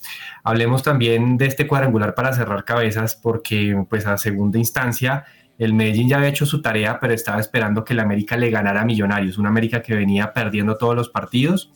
Hablemos 0.43 0.83
también 0.83 1.37
de 1.37 1.47
este 1.47 1.67
cuadrangular 1.67 2.15
para 2.15 2.33
cerrar 2.33 2.63
cabezas 2.63 3.15
porque 3.15 3.85
pues 3.89 4.07
a 4.07 4.17
segunda 4.17 4.57
instancia 4.57 5.25
el 5.57 5.73
Medellín 5.73 6.07
ya 6.07 6.17
había 6.17 6.29
hecho 6.29 6.45
su 6.45 6.61
tarea 6.61 6.99
pero 7.01 7.13
estaba 7.13 7.41
esperando 7.41 7.83
que 7.83 7.91
el 7.91 7.99
América 7.99 8.37
le 8.37 8.49
ganara 8.49 8.81
a 8.81 8.85
Millonarios, 8.85 9.37
una 9.37 9.49
América 9.49 9.81
que 9.81 9.95
venía 9.95 10.33
perdiendo 10.33 10.77
todos 10.77 10.95
los 10.95 11.09
partidos 11.09 11.71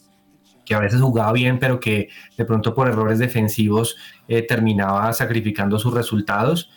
que 0.68 0.76
a 0.76 0.80
veces 0.80 1.00
jugaba 1.00 1.32
bien, 1.32 1.60
pero 1.60 1.80
que 1.80 2.10
de 2.38 2.46
pronto 2.46 2.74
por 2.74 2.90
errores 2.90 3.20
defensivos 3.20 3.96
eh, 4.28 4.42
terminaba 4.42 5.14
sacrificando 5.14 5.80
sus 5.80 5.94
resultados. 5.94 6.70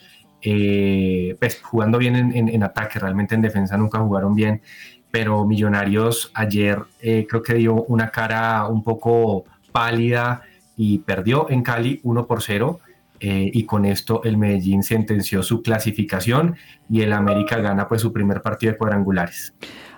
Eh, 0.42 1.36
pues 1.38 1.60
jugando 1.60 1.98
bien 1.98 2.16
en, 2.16 2.62
ataque, 2.62 2.98
realmente 2.98 3.34
en 3.34 3.42
defensa 3.42 3.76
nunca 3.76 3.98
jugaron 3.98 4.34
bien, 4.34 4.62
pero 5.10 5.44
Millonarios 5.44 6.30
ayer 6.34 6.78
eh, 7.02 7.26
creo 7.28 7.42
que 7.42 7.54
dio 7.54 7.74
una 7.74 8.10
cara 8.10 8.66
un 8.68 8.82
poco 8.82 9.44
pálida 9.70 10.42
y 10.76 11.00
perdió 11.00 11.50
en 11.50 11.62
Cali 11.62 12.00
1 12.04 12.26
por 12.26 12.42
0. 12.42 12.80
y 13.22 13.66
con 13.66 13.84
esto 13.84 14.22
el 14.24 14.38
Medellín 14.38 14.82
sentenció 14.82 15.42
su 15.42 15.60
clasificación 15.60 16.56
y 16.88 17.02
el 17.02 17.12
América 17.12 17.58
gana 17.58 17.86
pues 17.86 18.00
su 18.00 18.14
primer 18.14 18.40
partido 18.40 18.72
de 18.72 18.78
cuadrangulares. 18.78 19.52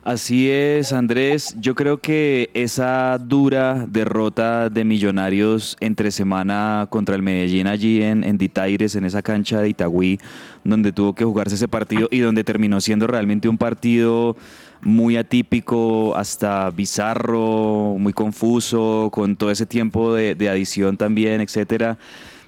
Así 0.04 0.50
es, 0.50 0.92
Andrés. 0.92 1.54
Yo 1.61 1.76
creo 1.76 1.99
que 1.99 2.50
esa 2.54 3.16
dura 3.18 3.87
derrota 3.88 4.68
de 4.68 4.85
Millonarios 4.85 5.76
entre 5.78 6.11
semana 6.11 6.88
contra 6.90 7.14
el 7.14 7.23
Medellín 7.23 7.68
allí 7.68 8.02
en, 8.02 8.25
en 8.25 8.37
Ditaires, 8.37 8.97
en 8.97 9.04
esa 9.04 9.23
cancha 9.23 9.61
de 9.61 9.68
Itagüí, 9.68 10.18
donde 10.64 10.90
tuvo 10.90 11.14
que 11.14 11.25
jugarse 11.25 11.54
ese 11.54 11.68
partido 11.68 12.09
y 12.11 12.18
donde 12.18 12.42
terminó 12.42 12.80
siendo 12.80 13.06
realmente 13.06 13.49
un 13.49 13.59
partido 13.59 14.37
muy 14.80 15.16
atípico, 15.16 16.16
hasta 16.16 16.68
bizarro, 16.71 17.94
muy 17.97 18.12
confuso, 18.12 19.09
con 19.12 19.37
todo 19.37 19.52
ese 19.52 19.66
tiempo 19.66 20.14
de, 20.14 20.49
adición 20.49 20.97
también, 20.97 21.40
etcétera. 21.40 21.97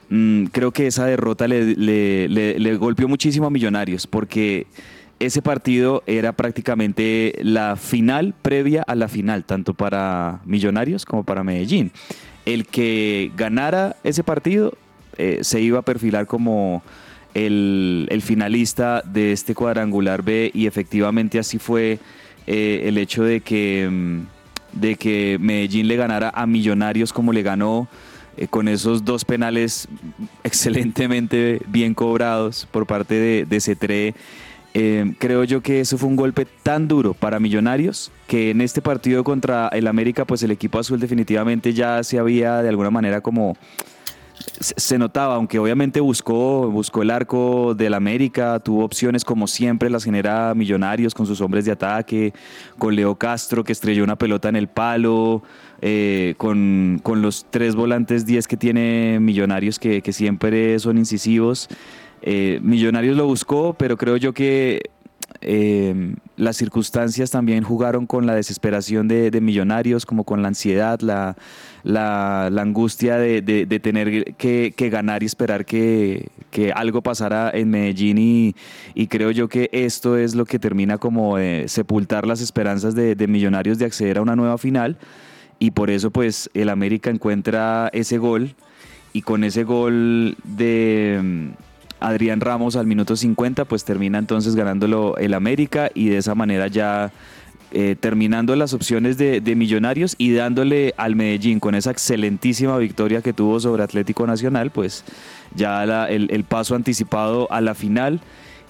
Mm, 0.08 0.46
creo 0.46 0.72
que 0.72 0.88
esa 0.88 1.06
derrota 1.06 1.46
le, 1.46 1.76
le 2.28 2.76
golpeó 2.78 3.06
muchísimo 3.06 3.46
a 3.46 3.50
Millonarios, 3.50 4.08
porque 4.08 4.66
ese 5.20 5.42
partido 5.42 6.02
era 6.06 6.32
prácticamente 6.32 7.38
la 7.42 7.76
final 7.76 8.34
previa 8.42 8.82
a 8.82 8.94
la 8.94 9.08
final, 9.08 9.44
tanto 9.44 9.74
para 9.74 10.40
Millonarios 10.44 11.04
como 11.04 11.24
para 11.24 11.44
Medellín. 11.44 11.92
El 12.44 12.66
que 12.66 13.32
ganara 13.36 13.96
ese 14.04 14.24
partido 14.24 14.76
eh, 15.16 15.38
se 15.42 15.60
iba 15.60 15.78
a 15.78 15.82
perfilar 15.82 16.26
como 16.26 16.82
el, 17.34 18.20
finalista 18.22 19.02
de 19.02 19.32
este 19.32 19.54
cuadrangular 19.54 20.22
B 20.22 20.50
y 20.54 20.66
efectivamente 20.66 21.38
así 21.38 21.58
fue 21.58 21.98
eh, 22.46 22.82
el 22.84 22.98
hecho 22.98 23.22
de 23.24 23.40
que, 23.40 23.88
mm, 23.90 24.20
de 24.72 24.96
que 24.96 25.38
Medellín 25.40 25.88
le 25.88 25.96
ganara 25.96 26.30
a 26.34 26.46
Millonarios 26.46 27.12
como 27.12 27.32
le 27.32 27.42
ganó. 27.42 27.88
Eh, 28.36 28.48
con 28.48 28.66
esos 28.66 29.04
dos 29.04 29.24
penales 29.24 29.86
excelentemente 30.42 31.60
bien 31.68 31.94
cobrados 31.94 32.66
por 32.72 32.84
parte 32.84 33.14
de, 33.14 33.44
de 33.44 33.60
Cetré 33.60 34.14
eh, 34.74 35.14
creo 35.18 35.44
yo 35.44 35.62
que 35.62 35.80
eso 35.80 35.96
fue 35.96 36.08
un 36.08 36.16
golpe 36.16 36.46
tan 36.64 36.88
duro 36.88 37.14
para 37.14 37.38
Millonarios 37.38 38.10
que 38.26 38.50
en 38.50 38.60
este 38.60 38.82
partido 38.82 39.22
contra 39.22 39.68
el 39.68 39.86
América, 39.86 40.24
pues 40.24 40.42
el 40.42 40.50
equipo 40.50 40.80
azul 40.80 40.98
definitivamente 40.98 41.72
ya 41.72 42.02
se 42.02 42.18
había 42.18 42.60
de 42.60 42.68
alguna 42.68 42.90
manera 42.90 43.20
como 43.20 43.56
se 44.60 44.98
notaba, 44.98 45.36
aunque 45.36 45.58
obviamente 45.58 46.00
buscó, 46.00 46.70
buscó 46.70 47.02
el 47.02 47.10
arco 47.10 47.74
del 47.74 47.94
América, 47.94 48.58
tuvo 48.60 48.84
opciones 48.84 49.24
como 49.24 49.46
siempre, 49.46 49.90
las 49.90 50.04
genera 50.04 50.54
Millonarios 50.54 51.14
con 51.14 51.26
sus 51.26 51.40
hombres 51.40 51.64
de 51.64 51.72
ataque, 51.72 52.32
con 52.78 52.96
Leo 52.96 53.14
Castro 53.14 53.64
que 53.64 53.72
estrelló 53.72 54.02
una 54.04 54.16
pelota 54.16 54.48
en 54.48 54.56
el 54.56 54.68
palo, 54.68 55.42
eh, 55.80 56.34
con, 56.36 57.00
los 57.04 57.46
tres 57.50 57.74
volantes 57.74 58.26
10 58.26 58.48
que 58.48 58.56
tiene 58.56 59.18
Millonarios 59.20 59.78
que, 59.78 60.02
siempre 60.12 60.78
son 60.78 60.98
incisivos. 60.98 61.68
Eh, 62.26 62.58
Millonarios 62.62 63.18
lo 63.18 63.26
buscó, 63.26 63.74
pero 63.74 63.98
creo 63.98 64.16
yo 64.16 64.32
que 64.32 64.80
eh, 65.42 66.14
las 66.36 66.56
circunstancias 66.56 67.30
también 67.30 67.62
jugaron 67.62 68.06
con 68.06 68.24
la 68.24 68.34
desesperación 68.34 69.08
de, 69.08 69.30
Millonarios, 69.42 70.06
como 70.06 70.24
con 70.24 70.40
la 70.40 70.48
ansiedad, 70.48 70.98
la, 71.00 71.36
angustia 72.58 73.18
de, 73.18 73.66
tener 73.82 74.34
que, 74.36 74.90
ganar 74.90 75.22
y 75.22 75.26
esperar 75.26 75.66
que, 75.66 76.30
algo 76.74 77.02
pasara 77.02 77.50
en 77.52 77.68
Medellín 77.68 78.54
y, 78.94 79.06
creo 79.08 79.30
yo 79.30 79.48
que 79.48 79.68
esto 79.70 80.16
es 80.16 80.34
lo 80.34 80.46
que 80.46 80.58
termina 80.58 80.96
como 80.96 81.36
sepultar 81.66 82.26
las 82.26 82.40
esperanzas 82.40 82.94
de, 82.94 83.26
Millonarios 83.28 83.76
de 83.78 83.84
acceder 83.84 84.16
a 84.16 84.22
una 84.22 84.34
nueva 84.34 84.56
final. 84.56 84.96
Y 85.58 85.72
por 85.72 85.90
eso 85.90 86.10
pues 86.10 86.50
el 86.54 86.70
América 86.70 87.10
encuentra 87.10 87.90
ese 87.92 88.16
gol 88.16 88.54
y 89.12 89.22
con 89.22 89.44
ese 89.44 89.62
gol 89.62 90.36
de 90.42 91.52
Adrián 92.04 92.40
Ramos 92.40 92.76
al 92.76 92.86
minuto 92.86 93.16
50, 93.16 93.64
pues 93.64 93.84
termina 93.84 94.18
entonces 94.18 94.54
ganándolo 94.54 95.16
el 95.16 95.34
América 95.34 95.90
y 95.94 96.08
de 96.08 96.18
esa 96.18 96.34
manera 96.34 96.68
ya 96.68 97.12
eh, 97.72 97.96
terminando 97.98 98.54
las 98.54 98.72
opciones 98.72 99.16
de, 99.16 99.40
Millonarios 99.56 100.14
y 100.18 100.32
dándole 100.32 100.94
al 100.96 101.16
Medellín 101.16 101.58
con 101.58 101.74
esa 101.74 101.90
excelentísima 101.90 102.76
victoria 102.78 103.20
que 103.20 103.32
tuvo 103.32 103.58
sobre 103.58 103.82
Atlético 103.82 104.26
Nacional, 104.26 104.70
pues 104.70 105.04
ya 105.56 105.82
el, 106.06 106.44
paso 106.44 106.76
anticipado 106.76 107.50
a 107.50 107.60
la 107.60 107.74
final. 107.74 108.20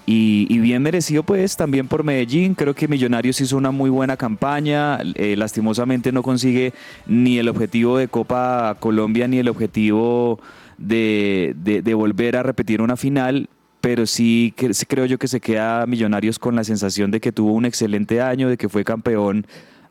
Y, 0.07 0.59
bien 0.59 0.81
merecido 0.81 1.23
pues 1.23 1.57
también 1.57 1.87
por 1.87 2.03
Medellín, 2.03 2.55
creo 2.55 2.73
que 2.73 2.87
Millonarios 2.87 3.41
hizo 3.41 3.57
una 3.57 3.71
muy 3.71 3.89
buena 3.89 4.17
campaña, 4.17 4.99
eh, 5.15 5.35
lastimosamente 5.35 6.11
no 6.11 6.23
consigue 6.23 6.73
ni 7.05 7.37
el 7.37 7.49
objetivo 7.49 7.97
de 7.97 8.07
Copa 8.07 8.77
Colombia 8.79 9.27
ni 9.27 9.39
el 9.39 9.49
objetivo 9.49 10.39
de, 10.77 11.93
volver 11.95 12.37
a 12.37 12.43
repetir 12.43 12.81
una 12.81 12.97
final, 12.97 13.49
pero 13.81 14.05
sí 14.05 14.53
creo 14.87 15.05
yo 15.05 15.17
que 15.17 15.27
se 15.27 15.39
queda 15.39 15.85
Millonarios 15.85 16.39
con 16.39 16.55
la 16.55 16.63
sensación 16.63 17.11
de 17.11 17.19
que 17.19 17.31
tuvo 17.31 17.53
un 17.53 17.65
excelente 17.65 18.21
año, 18.21 18.49
de 18.49 18.57
que 18.57 18.69
fue 18.69 18.83
campeón 18.83 19.45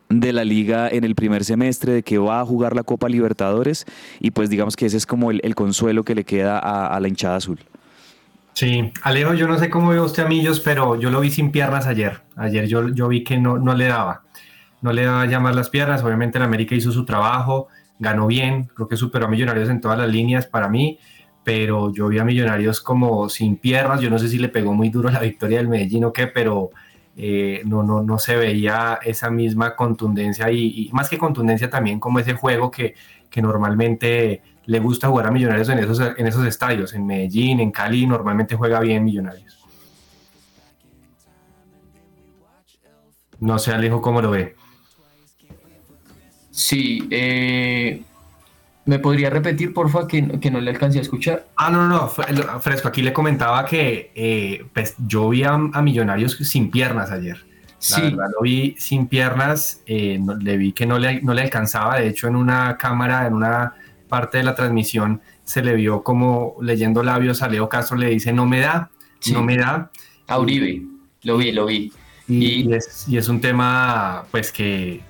de 0.08 0.32
la 0.32 0.44
liga 0.44 0.88
en 0.88 1.04
el 1.04 1.14
primer 1.14 1.44
semestre, 1.44 1.92
de 1.92 2.02
que 2.02 2.18
va 2.18 2.40
a 2.40 2.46
jugar 2.46 2.76
la 2.76 2.82
Copa 2.82 3.08
Libertadores 3.08 3.86
y 4.20 4.30
pues 4.30 4.50
digamos 4.50 4.76
que 4.76 4.86
ese 4.86 4.96
es 4.96 5.06
como 5.06 5.30
el, 5.30 5.54
consuelo 5.54 6.04
que 6.04 6.14
le 6.14 6.24
queda 6.24 6.58
a, 6.58 6.98
la 7.00 7.08
hinchada 7.08 7.36
azul. 7.36 7.58
Sí, 8.52 8.92
Alejo, 9.02 9.34
yo 9.34 9.48
no 9.48 9.58
sé 9.58 9.68
cómo 9.68 9.88
ve 9.88 10.00
usted 10.00 10.24
a 10.24 10.28
Millos, 10.28 10.60
pero 10.60 11.00
yo 11.00 11.10
lo 11.10 11.20
vi 11.20 11.30
sin 11.30 11.50
piernas 11.50 11.86
ayer. 11.86 12.22
Ayer 12.36 12.68
yo, 12.68 12.88
yo 12.88 13.08
vi 13.08 13.24
que 13.24 13.36
no, 13.36 13.58
no 13.58 13.74
le 13.74 13.86
daba, 13.86 14.22
no 14.80 14.92
le 14.92 15.04
daba 15.04 15.26
llamar 15.26 15.56
las 15.56 15.70
piernas. 15.70 16.04
Obviamente 16.04 16.38
el 16.38 16.44
América 16.44 16.76
hizo 16.76 16.92
su 16.92 17.04
trabajo, 17.04 17.68
ganó 17.98 18.26
bien, 18.26 18.64
creo 18.74 18.88
que 18.88 18.96
superó 18.96 19.26
a 19.26 19.28
Millonarios 19.28 19.68
en 19.68 19.80
todas 19.80 19.98
las 19.98 20.08
líneas 20.08 20.46
para 20.46 20.68
mí, 20.68 20.98
pero 21.42 21.92
yo 21.92 22.08
vi 22.08 22.18
a 22.18 22.24
Millonarios 22.24 22.80
como 22.80 23.28
sin 23.28 23.56
piernas, 23.56 24.00
yo 24.00 24.10
no 24.10 24.18
sé 24.18 24.28
si 24.28 24.38
le 24.38 24.48
pegó 24.48 24.72
muy 24.72 24.90
duro 24.90 25.10
la 25.10 25.20
victoria 25.20 25.58
del 25.58 25.68
Medellín 25.68 26.04
o 26.04 26.12
qué, 26.12 26.26
pero 26.26 26.70
eh, 27.16 27.62
no, 27.64 27.82
no, 27.82 28.02
no 28.02 28.18
se 28.18 28.36
veía 28.36 28.98
esa 29.02 29.30
misma 29.30 29.76
contundencia 29.76 30.50
y, 30.50 30.88
más 30.92 31.08
que 31.08 31.18
contundencia 31.18 31.70
también 31.70 32.00
como 32.00 32.18
ese 32.18 32.34
juego 32.34 32.70
que, 32.70 32.94
que 33.30 33.40
normalmente 33.42 34.42
le 34.66 34.80
gusta 34.80 35.08
jugar 35.08 35.26
a 35.26 35.30
Millonarios 35.30 35.68
en 35.68 35.78
esos, 35.78 36.00
en 36.00 36.26
esos 36.26 36.46
estadios, 36.46 36.94
en 36.94 37.06
Medellín, 37.06 37.60
en 37.60 37.70
Cali, 37.70 38.06
normalmente 38.06 38.56
juega 38.56 38.80
bien 38.80 39.04
Millonarios. 39.04 39.60
No 43.40 43.58
sé, 43.58 43.72
Alejo, 43.72 44.00
cómo 44.00 44.22
lo 44.22 44.30
ve. 44.30 44.56
Sí, 46.54 47.08
eh, 47.10 48.00
¿me 48.84 49.00
podría 49.00 49.28
repetir, 49.28 49.74
porfa, 49.74 50.06
que, 50.06 50.38
que 50.38 50.52
no 50.52 50.60
le 50.60 50.70
alcancé 50.70 51.00
a 51.00 51.02
escuchar? 51.02 51.48
Ah, 51.56 51.68
no, 51.68 51.88
no, 51.88 51.98
no, 51.98 52.60
Fresco, 52.60 52.86
aquí 52.86 53.02
le 53.02 53.12
comentaba 53.12 53.66
que 53.66 54.12
eh, 54.14 54.64
pues, 54.72 54.94
yo 55.04 55.30
vi 55.30 55.42
a, 55.42 55.58
Millonarios 55.58 56.36
sin 56.36 56.70
piernas 56.70 57.10
ayer. 57.10 57.44
sí. 57.78 58.02
verdad, 58.02 58.28
lo 58.36 58.42
vi 58.42 58.76
sin 58.78 59.08
piernas, 59.08 59.82
eh, 59.86 60.20
le 60.40 60.56
vi 60.56 60.70
que 60.72 60.86
no 60.86 60.96
le, 60.96 61.20
no 61.22 61.34
le 61.34 61.42
alcanzaba, 61.42 61.98
de 61.98 62.06
hecho 62.06 62.28
en 62.28 62.36
una 62.36 62.76
cámara, 62.76 63.26
en 63.26 63.34
una 63.34 63.74
parte 64.08 64.38
de 64.38 64.44
la 64.44 64.54
transmisión, 64.54 65.22
se 65.42 65.60
le 65.60 65.74
vio 65.74 66.04
como 66.04 66.54
leyendo 66.62 67.02
labios 67.02 67.42
a 67.42 67.48
Leo 67.48 67.68
Castro, 67.68 67.96
le 67.96 68.10
dice, 68.10 68.32
no 68.32 68.46
me 68.46 68.60
da, 68.60 68.90
no 69.32 69.42
me 69.42 69.56
da. 69.56 69.90
A 70.28 70.38
Uribe, 70.38 70.84
lo 71.24 71.36
vi, 71.36 71.50
lo 71.50 71.66
vi. 71.66 71.92
Y, 72.26 72.72
es, 72.72 73.28
un 73.28 73.40
tema, 73.40 74.24
pues 74.30 74.50
que, 74.50 75.02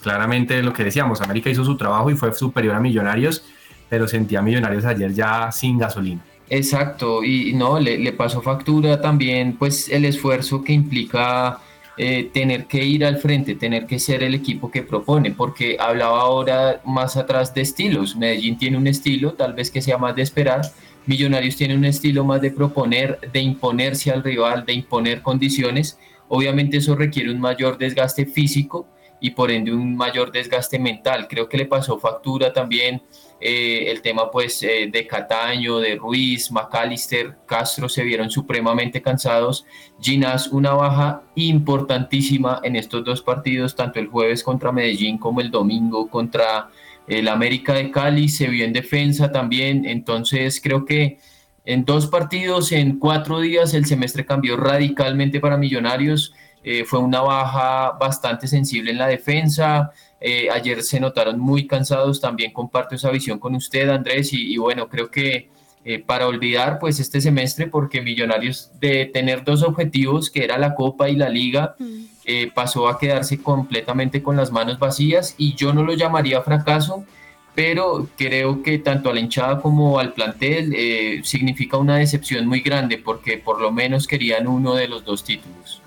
claramente 0.00 0.62
lo 0.62 0.72
que 0.72 0.84
decíamos, 0.84 1.20
América 1.20 1.50
hizo 1.50 1.64
su 1.64 1.76
trabajo 1.76 2.10
y 2.10 2.14
fue 2.14 2.32
superior 2.34 2.76
a 2.76 2.80
Millonarios, 2.80 3.44
pero 3.88 4.06
sentía 4.06 4.38
a 4.38 4.42
Millonarios 4.42 4.84
ayer 4.84 5.12
ya 5.12 5.50
sin 5.50 5.78
gasolina. 5.78 6.22
Exacto, 6.48 7.24
y 7.24 7.52
no, 7.54 7.80
le, 7.80 8.12
pasó 8.12 8.42
factura 8.42 9.00
también, 9.00 9.56
pues 9.56 9.88
el 9.88 10.04
esfuerzo 10.04 10.62
que 10.62 10.72
implica 10.72 11.58
eh, 11.96 12.30
tener 12.32 12.66
que 12.66 12.84
ir 12.84 13.04
al 13.04 13.16
frente, 13.16 13.54
tener 13.54 13.86
que 13.86 13.98
ser 13.98 14.22
el 14.22 14.34
equipo 14.34 14.70
que 14.70 14.82
propone, 14.82 15.32
porque 15.32 15.76
hablaba 15.80 16.20
ahora 16.20 16.80
más 16.84 17.16
atrás 17.16 17.52
de 17.54 17.62
estilos. 17.62 18.14
Medellín 18.14 18.56
tiene 18.56 18.76
un 18.76 18.86
estilo, 18.86 19.32
tal 19.32 19.54
vez 19.54 19.70
que 19.70 19.82
sea 19.82 19.98
más 19.98 20.14
de 20.14 20.22
esperar. 20.22 20.60
Millonarios 21.06 21.56
tiene 21.56 21.74
un 21.74 21.84
estilo 21.84 22.24
más 22.24 22.40
de 22.40 22.52
proponer, 22.52 23.18
de 23.32 23.40
imponerse 23.40 24.12
al 24.12 24.22
rival, 24.22 24.64
de 24.64 24.74
imponer 24.74 25.22
condiciones 25.22 25.98
Obviamente 26.34 26.78
eso 26.78 26.94
requiere 26.94 27.30
un 27.30 27.38
mayor 27.38 27.76
desgaste 27.76 28.24
físico 28.24 28.88
y 29.20 29.32
por 29.32 29.50
ende 29.50 29.70
un 29.70 29.94
mayor 29.94 30.32
desgaste 30.32 30.78
mental. 30.78 31.28
Creo 31.28 31.46
que 31.46 31.58
le 31.58 31.66
pasó 31.66 31.98
factura 31.98 32.54
también 32.54 33.02
eh, 33.38 33.90
el 33.90 34.00
tema 34.00 34.30
pues 34.30 34.62
eh, 34.62 34.88
de 34.90 35.06
Cataño, 35.06 35.78
de 35.78 35.96
Ruiz, 35.96 36.50
McAllister, 36.50 37.36
Castro 37.44 37.86
se 37.86 38.02
vieron 38.02 38.30
supremamente 38.30 39.02
cansados. 39.02 39.66
Ginás 40.00 40.46
una 40.46 40.72
baja 40.72 41.22
importantísima 41.34 42.62
en 42.64 42.76
estos 42.76 43.04
dos 43.04 43.20
partidos, 43.20 43.76
tanto 43.76 44.00
el 44.00 44.06
jueves 44.06 44.42
contra 44.42 44.72
Medellín 44.72 45.18
como 45.18 45.42
el 45.42 45.50
domingo 45.50 46.08
contra 46.08 46.70
el 47.06 47.28
América 47.28 47.74
de 47.74 47.90
Cali, 47.90 48.30
se 48.30 48.48
vio 48.48 48.64
en 48.64 48.72
defensa 48.72 49.30
también, 49.30 49.84
entonces 49.84 50.62
creo 50.62 50.86
que 50.86 51.18
en 51.64 51.84
dos 51.84 52.08
partidos, 52.08 52.72
en 52.72 52.98
cuatro 52.98 53.40
días, 53.40 53.72
el 53.74 53.86
semestre 53.86 54.26
cambió 54.26 54.56
radicalmente 54.56 55.40
para 55.40 55.56
Millonarios. 55.56 56.34
Eh, 56.64 56.84
fue 56.84 56.98
una 56.98 57.20
baja 57.20 57.92
bastante 57.98 58.48
sensible 58.48 58.90
en 58.90 58.98
la 58.98 59.06
defensa. 59.06 59.92
Eh, 60.20 60.48
ayer 60.50 60.82
se 60.82 60.98
notaron 60.98 61.38
muy 61.38 61.66
cansados. 61.66 62.20
También 62.20 62.52
comparto 62.52 62.96
esa 62.96 63.10
visión 63.10 63.38
con 63.38 63.54
usted, 63.54 63.88
Andrés. 63.90 64.32
Y, 64.32 64.56
bueno, 64.56 64.88
creo 64.88 65.10
que 65.10 65.50
eh, 65.84 65.98
para 66.00 66.26
olvidar 66.26 66.78
pues 66.78 66.98
este 66.98 67.20
semestre, 67.20 67.68
porque 67.68 68.02
Millonarios 68.02 68.70
de 68.80 69.06
tener 69.06 69.44
dos 69.44 69.62
objetivos, 69.62 70.30
que 70.30 70.44
era 70.44 70.58
la 70.58 70.74
Copa 70.74 71.08
y 71.08 71.16
la 71.16 71.28
Liga, 71.28 71.76
mm. 71.78 72.52
pasó 72.54 72.88
a 72.88 72.98
quedarse 72.98 73.40
completamente 73.40 74.22
con 74.22 74.36
las 74.36 74.50
manos 74.50 74.80
vacías. 74.80 75.36
Y 75.38 75.54
yo 75.54 75.72
no 75.72 75.84
lo 75.84 75.94
llamaría 75.94 76.42
fracaso 76.42 77.04
pero 77.54 78.08
creo 78.16 78.62
que 78.62 78.78
tanto 78.78 79.10
a 79.10 79.14
la 79.14 79.20
hinchada 79.20 79.60
como 79.60 79.98
al 79.98 80.12
plantel 80.12 80.72
eh, 80.74 81.20
significa 81.22 81.76
una 81.76 81.96
decepción 81.96 82.46
muy 82.46 82.60
grande 82.60 82.98
porque 82.98 83.38
por 83.38 83.60
lo 83.60 83.70
menos 83.70 84.06
querían 84.06 84.46
uno 84.46 84.74
de 84.74 84.88
los 84.88 85.04
dos 85.04 85.22
títulos. 85.22 85.82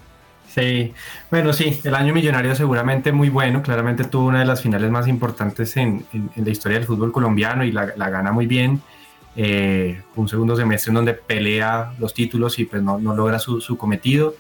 Sí, 0.48 0.94
bueno, 1.30 1.52
sí, 1.52 1.82
el 1.84 1.96
año 1.96 2.14
millonario 2.14 2.56
seguramente 2.56 3.12
muy 3.12 3.30
bueno, 3.30 3.62
claramente 3.62 4.06
tuvo 4.06 4.28
una 4.28 4.40
de 4.40 4.46
las 4.46 4.62
finales 4.62 4.90
más 4.90 5.08
importantes 5.08 5.76
en, 5.76 6.06
la 6.36 6.50
historia 6.50 6.78
del 6.78 6.88
fútbol 6.88 7.12
colombiano 7.12 7.66
y 7.66 7.72
la, 7.72 7.86
gana 7.86 8.32
muy 8.32 8.46
bien. 8.46 8.82
Eh, 9.36 10.02
un 10.16 10.30
segundo 10.30 10.56
semestre 10.56 10.92
en 10.92 10.96
donde 10.96 11.14
pelea 11.14 11.92
los 12.00 12.14
títulos 12.14 12.58
y 12.58 12.64
pues 12.64 12.82
no, 12.82 13.00
logra 13.00 13.38
su, 13.40 13.78
cometido. 13.78 14.36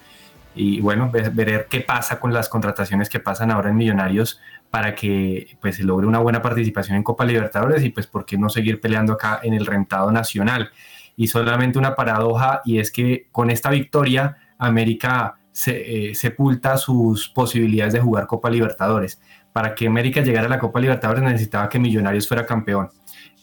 Y 0.55 0.79
bueno, 0.79 1.11
ver 1.11 1.67
qué 1.69 1.81
pasa 1.81 2.17
con 2.17 2.31
las 2.31 2.47
contrataciones 2.47 3.09
que 3.09 3.19
pasan 3.19 3.51
ahora 3.51 3.71
en 3.71 3.75
Millonarios 3.75 4.39
para 4.75 4.93
que 4.93 5.57
pues, 5.61 5.77
se 5.77 5.85
logre 5.85 6.05
una 6.05 6.19
buena 6.19 6.41
participación 6.41 6.97
en 6.97 7.03
Copa 7.03 7.23
Libertadores 7.23 7.81
y 7.81 7.91
pues 7.91 8.07
por 8.07 8.25
qué 8.25 8.37
no 8.37 8.49
seguir 8.49 8.81
peleando 8.81 9.13
acá 9.13 9.39
en 9.41 9.53
el 9.53 9.65
rentado 9.65 10.11
nacional. 10.11 10.69
Y 11.15 11.29
solamente 11.29 11.79
una 11.79 11.95
paradoja 11.95 12.59
y 12.65 12.79
es 12.79 12.91
que 12.91 13.29
con 13.31 13.49
esta 13.49 13.69
victoria 13.69 14.35
América 14.57 15.35
se, 15.53 16.09
eh, 16.09 16.15
sepulta 16.15 16.75
sus 16.75 17.29
posibilidades 17.29 17.93
de 17.93 18.01
jugar 18.01 18.27
Copa 18.27 18.49
Libertadores. 18.49 19.21
Para 19.53 19.75
que 19.75 19.87
América 19.87 20.19
llegara 20.19 20.47
a 20.47 20.49
la 20.49 20.59
Copa 20.59 20.81
Libertadores 20.81 21.23
necesitaba 21.23 21.69
que 21.69 21.79
Millonarios 21.79 22.27
fuera 22.27 22.45
campeón. 22.45 22.89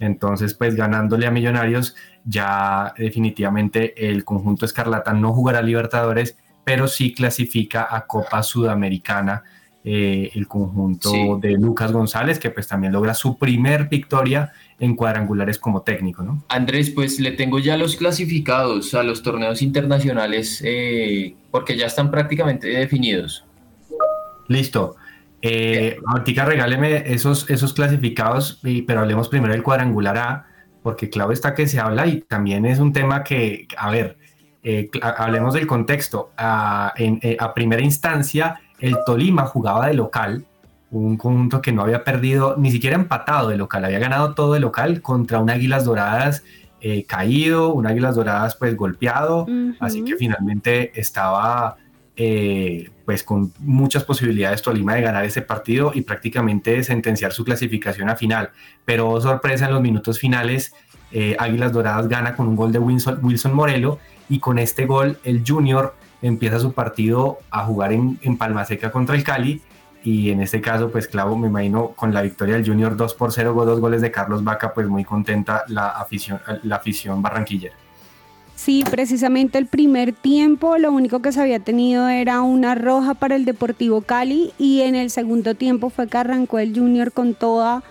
Entonces, 0.01 0.53
pues 0.53 0.75
ganándole 0.75 1.27
a 1.27 1.31
Millonarios, 1.31 1.97
ya 2.27 2.92
definitivamente 2.99 4.11
el 4.11 4.23
conjunto 4.23 4.66
Escarlata 4.66 5.14
no 5.14 5.33
jugará 5.33 5.62
Libertadores, 5.62 6.37
pero 6.62 6.88
sí 6.88 7.14
clasifica 7.14 7.88
a 7.90 8.07
Copa 8.07 8.42
Sudamericana 8.42 9.45
eh, 9.85 10.31
el 10.35 10.47
conjunto 10.47 11.38
de 11.40 11.53
Lucas 11.53 11.92
González, 11.92 12.38
que 12.38 12.51
pues 12.51 12.68
también 12.68 12.92
logra 12.92 13.14
su 13.14 13.37
primer 13.37 13.88
victoria 13.88 14.53
en 14.79 14.95
cuadrangulares 14.95 15.59
como 15.59 15.83
técnico, 15.83 16.23
¿no? 16.23 16.45
Andrés, 16.49 16.90
pues 16.90 17.18
le 17.21 17.33
tengo 17.33 17.59
ya 17.59 17.77
los 17.77 17.97
clasificados 17.97 18.95
a 18.95 19.03
los 19.03 19.23
torneos 19.23 19.62
internacionales 19.62 20.62
eh, 20.64 21.35
porque 21.51 21.77
ya 21.77 21.87
están 21.87 22.11
prácticamente 22.11 22.68
definidos. 22.68 23.45
Listo. 24.49 24.97
Eh, 25.45 25.97
ahorita 26.07 26.45
regáleme 26.45 27.03
esos, 27.12 27.51
esos 27.51 27.73
clasificados, 27.73 28.61
pero 28.87 29.01
hablemos 29.01 29.29
primero 29.29 29.53
del 29.53 29.64
cuadrangular 29.64 30.16
A, 30.16 30.47
porque 30.83 31.11
claro 31.11 31.33
está 31.33 31.55
que 31.55 31.66
se 31.66 31.81
habla 31.81 32.07
y 32.07 32.21
también 32.21 32.64
es 32.66 32.79
un 32.79 32.92
tema 32.92 33.25
que, 33.25 33.66
a 33.77 33.90
ver, 33.90 34.16
eh, 34.62 34.88
hablemos 35.03 35.55
del 35.55 35.66
contexto. 35.66 36.31
A, 36.37 36.95
eh, 36.97 37.37
a 37.38 37.53
primera 37.53 37.83
instancia, 37.83 38.61
el 38.83 38.97
Tolima 39.07 39.47
jugaba 39.47 39.87
de 39.87 39.95
local, 39.95 40.45
un 40.90 41.16
conjunto 41.16 41.62
que 41.62 41.73
no 41.73 41.83
había 41.83 42.05
perdido, 42.05 42.57
ni 42.59 42.71
siquiera 42.71 42.97
empatado 42.97 43.49
de 43.49 43.57
local, 43.57 43.85
había 43.85 44.01
ganado 44.01 44.35
todo 44.35 44.53
de 44.53 44.61
local 44.61 45.01
contra 45.01 45.38
un 45.38 45.49
Águilas 45.49 45.85
Doradas 45.85 46.42
eh, 46.81 47.05
caído, 47.05 47.73
un 47.73 47.87
Águilas 47.87 48.16
Doradas 48.16 48.57
pues 48.57 48.77
golpeado, 48.77 49.47
así 49.79 50.05
que 50.05 50.16
finalmente 50.16 50.92
estaba 51.01 51.77
pues 53.05 53.25
con 53.25 53.53
muchas 53.59 54.05
posibilidades 54.05 54.62
Tolima 54.62 54.95
de 54.95 55.03
ganar 55.03 55.25
ese 55.25 55.42
partido 55.42 55.92
y 55.95 56.03
prácticamente 56.03 56.85
sentenciar 56.85 57.33
su 57.33 57.45
clasificación 57.45 58.09
a 58.09 58.16
final. 58.16 58.51
Pero 58.85 59.21
sorpresa 59.21 59.66
en 59.66 59.73
los 59.73 59.83
minutos 59.83 60.18
finales, 60.18 60.73
Águilas 61.38 61.73
Doradas 61.73 62.09
gana 62.09 62.37
con 62.37 62.49
un 62.49 62.57
gol 62.57 62.71
de 62.71 62.79
Wilson, 62.79 63.18
Wilson 63.23 63.55
Morelo 63.55 63.99
y 64.29 64.38
con 64.40 64.59
este 64.59 64.87
gol 64.87 65.18
el 65.25 65.42
Junior 65.47 65.95
empieza 66.23 66.59
su 66.59 66.73
partido 66.73 67.39
a 67.51 67.65
jugar 67.65 67.93
en, 67.93 68.19
en 68.23 68.39
Palma 68.39 68.65
Seca 68.65 68.91
contra 68.91 69.15
el 69.15 69.25
Cali. 69.25 69.61
Y 70.05 70.31
en 70.31 70.41
este 70.41 70.61
caso 70.61 70.91
pues 70.91 71.07
clavo 71.07 71.37
me 71.37 71.49
imagino 71.49 71.89
con 71.91 72.13
la 72.13 72.23
victoria 72.23 72.57
del 72.57 72.67
Junior 72.67 72.97
2 72.97 73.15
por 73.15 73.33
0 73.33 73.53
dos 73.65 73.79
goles 73.79 74.01
de 74.01 74.11
Carlos 74.11 74.43
Vaca 74.43 74.75
pues 74.75 74.89
muy 74.89 75.05
contenta 75.05 75.63
la 75.69 75.91
afición 75.91 76.41
la 76.65 76.77
afición 76.77 77.23
barranquillera. 77.23 77.77
Sí, 78.57 78.85
precisamente 78.89 79.59
el 79.59 79.67
primer 79.67 80.13
tiempo 80.13 80.79
lo 80.79 80.93
único 80.93 81.21
que 81.21 81.33
se 81.33 81.41
había 81.41 81.59
tenido 81.59 82.09
era 82.09 82.43
una 82.43 82.75
roja 82.75 83.15
para 83.15 83.35
el 83.35 83.45
Deportivo 83.45 84.03
Cali 84.03 84.53
y 84.59 84.83
en 84.83 84.95
el 84.95 85.11
segundo 85.11 85.55
tiempo 85.55 85.91
fue 85.91 86.07
que 86.07 86.19
arrancó 86.19 86.59
el 86.59 86.77
Junior 86.77 87.13
con 87.13 87.35
toda 87.35 87.83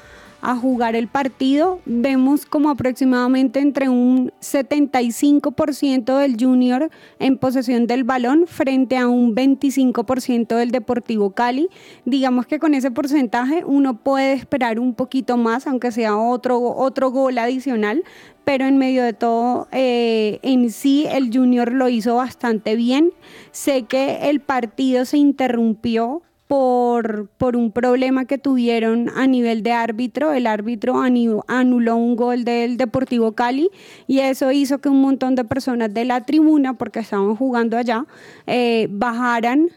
a 0.41 0.55
jugar 0.55 0.95
el 0.95 1.07
partido, 1.07 1.79
vemos 1.85 2.45
como 2.45 2.69
aproximadamente 2.69 3.59
entre 3.59 3.89
un 3.89 4.31
75% 4.41 6.17
del 6.17 6.35
junior 6.39 6.89
en 7.19 7.37
posesión 7.37 7.87
del 7.87 8.03
balón 8.03 8.45
frente 8.47 8.97
a 8.97 9.07
un 9.07 9.35
25% 9.35 10.55
del 10.55 10.71
Deportivo 10.71 11.31
Cali. 11.31 11.69
Digamos 12.05 12.47
que 12.47 12.59
con 12.59 12.73
ese 12.73 12.91
porcentaje 12.91 13.63
uno 13.65 13.97
puede 13.97 14.33
esperar 14.33 14.79
un 14.79 14.95
poquito 14.95 15.37
más, 15.37 15.67
aunque 15.67 15.91
sea 15.91 16.17
otro, 16.17 16.59
otro 16.59 17.11
gol 17.11 17.37
adicional, 17.37 18.03
pero 18.43 18.65
en 18.65 18.77
medio 18.77 19.03
de 19.03 19.13
todo, 19.13 19.67
eh, 19.71 20.39
en 20.41 20.71
sí 20.71 21.05
el 21.09 21.31
Junior 21.31 21.71
lo 21.71 21.89
hizo 21.89 22.15
bastante 22.15 22.75
bien. 22.75 23.11
Sé 23.51 23.83
que 23.83 24.29
el 24.29 24.39
partido 24.39 25.05
se 25.05 25.17
interrumpió 25.17 26.23
por, 26.51 27.29
por 27.37 27.55
un 27.55 27.71
problema 27.71 28.25
que 28.25 28.37
tuvieron 28.37 29.09
a 29.15 29.25
nivel 29.25 29.63
de 29.63 29.71
árbitro. 29.71 30.33
El 30.33 30.47
árbitro 30.47 30.99
anuló 30.99 31.95
un 31.95 32.17
gol 32.17 32.43
del 32.43 32.75
Deportivo 32.75 33.31
Cali 33.31 33.69
y 34.05 34.19
eso 34.19 34.51
hizo 34.51 34.79
que 34.79 34.89
un 34.89 34.99
montón 34.99 35.35
de 35.35 35.45
personas 35.45 35.93
de 35.93 36.03
la 36.03 36.25
tribuna, 36.25 36.77
porque 36.77 36.99
estaban 36.99 37.37
jugando 37.37 37.77
allá, 37.77 38.05
eh, 38.47 38.89
bajaran 38.91 39.69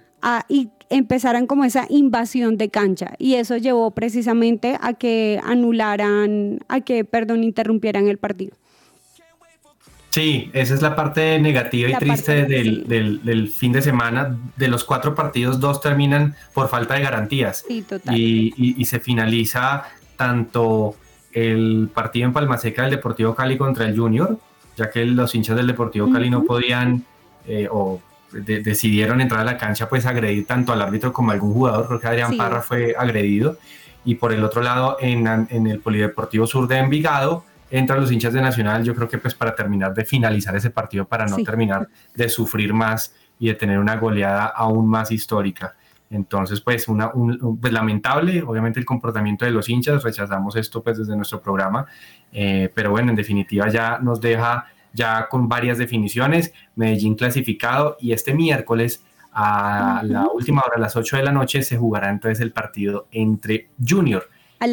y 0.48 0.70
empezaran 0.90 1.46
como 1.46 1.64
esa 1.64 1.86
invasión 1.90 2.56
de 2.56 2.70
cancha 2.70 3.14
y 3.18 3.34
eso 3.34 3.56
llevó 3.56 3.92
precisamente 3.92 4.76
a 4.80 4.94
que 4.94 5.40
anularan, 5.44 6.58
a 6.66 6.80
que, 6.80 7.04
perdón, 7.04 7.44
interrumpieran 7.44 8.08
el 8.08 8.18
partido. 8.18 8.56
Sí, 10.14 10.48
esa 10.52 10.74
es 10.74 10.80
la 10.80 10.94
parte 10.94 11.40
negativa 11.40 11.90
y 11.90 11.94
triste 11.94 12.44
del, 12.44 13.52
fin 13.52 13.72
de 13.72 13.82
semana. 13.82 14.36
De 14.54 14.68
los 14.68 14.84
cuatro 14.84 15.12
partidos, 15.12 15.58
dos 15.58 15.80
terminan 15.80 16.36
por 16.52 16.68
falta 16.68 16.94
de 16.94 17.00
garantías. 17.00 17.64
Sí, 17.66 17.82
total. 17.82 18.16
Y, 18.16 18.84
se 18.84 19.00
finaliza 19.00 19.82
tanto 20.16 20.94
el 21.32 21.90
partido 21.92 22.26
en 22.26 22.32
Palmaseca 22.32 22.82
del 22.82 22.92
Deportivo 22.92 23.34
Cali 23.34 23.58
contra 23.58 23.86
el 23.86 23.98
Junior, 23.98 24.38
ya 24.76 24.88
que 24.88 25.04
los 25.04 25.34
hinchas 25.34 25.56
del 25.56 25.66
Deportivo 25.66 26.08
Cali 26.12 26.30
no 26.30 26.44
podían 26.44 27.04
eh, 27.48 27.66
o 27.68 28.00
decidieron 28.30 29.20
entrar 29.20 29.40
a 29.40 29.44
la 29.44 29.58
cancha, 29.58 29.88
pues 29.88 30.06
agredir 30.06 30.46
tanto 30.46 30.72
al 30.72 30.80
árbitro 30.80 31.12
como 31.12 31.32
a 31.32 31.34
algún 31.34 31.54
jugador. 31.54 31.88
Creo 31.88 31.98
que 31.98 32.06
Adrián 32.06 32.36
Parra 32.36 32.62
fue 32.62 32.94
agredido. 32.96 33.58
Y 34.04 34.14
por 34.14 34.32
el 34.32 34.44
otro 34.44 34.62
lado, 34.62 34.96
en, 35.00 35.26
en 35.26 35.66
el 35.66 35.80
Polideportivo 35.80 36.46
Sur 36.46 36.68
de 36.68 36.78
Envigado, 36.78 37.44
entran 37.78 38.00
los 38.00 38.12
hinchas 38.12 38.32
de 38.32 38.40
Nacional, 38.40 38.84
yo 38.84 38.94
creo 38.94 39.08
que 39.08 39.18
pues 39.18 39.34
para 39.34 39.52
terminar 39.52 39.92
de 39.92 40.04
finalizar 40.04 40.54
ese 40.54 40.70
partido, 40.70 41.06
para 41.06 41.26
no 41.26 41.38
terminar 41.38 41.88
de 42.14 42.28
sufrir 42.28 42.72
más 42.72 43.14
y 43.38 43.48
de 43.48 43.54
tener 43.54 43.80
una 43.80 43.96
goleada 43.96 44.46
aún 44.46 44.88
más 44.88 45.10
histórica. 45.10 45.74
Entonces, 46.08 46.60
pues, 46.60 46.86
una, 46.86 47.10
un, 47.12 47.58
pues 47.60 47.72
lamentable, 47.72 48.42
obviamente, 48.42 48.78
el 48.78 48.86
comportamiento 48.86 49.44
de 49.44 49.50
los 49.50 49.68
hinchas, 49.68 50.04
rechazamos 50.04 50.54
esto 50.54 50.84
pues 50.84 50.98
desde 50.98 51.16
nuestro 51.16 51.42
programa, 51.42 51.86
eh, 52.30 52.70
pero 52.72 52.92
bueno, 52.92 53.10
en 53.10 53.16
definitiva 53.16 53.68
ya 53.68 53.98
nos 53.98 54.20
deja 54.20 54.66
ya 54.92 55.26
con 55.28 55.48
varias 55.48 55.76
definiciones, 55.76 56.52
Medellín 56.76 57.16
clasificado 57.16 57.96
y 57.98 58.12
este 58.12 58.34
miércoles 58.34 59.04
a 59.32 60.02
la 60.04 60.28
última 60.28 60.62
hora, 60.62 60.76
a 60.76 60.78
las 60.78 60.94
8 60.94 61.16
de 61.16 61.24
la 61.24 61.32
noche, 61.32 61.62
se 61.62 61.76
jugará 61.76 62.10
entonces 62.10 62.38
el 62.38 62.52
partido 62.52 63.08
entre 63.10 63.70
Junior 63.84 64.30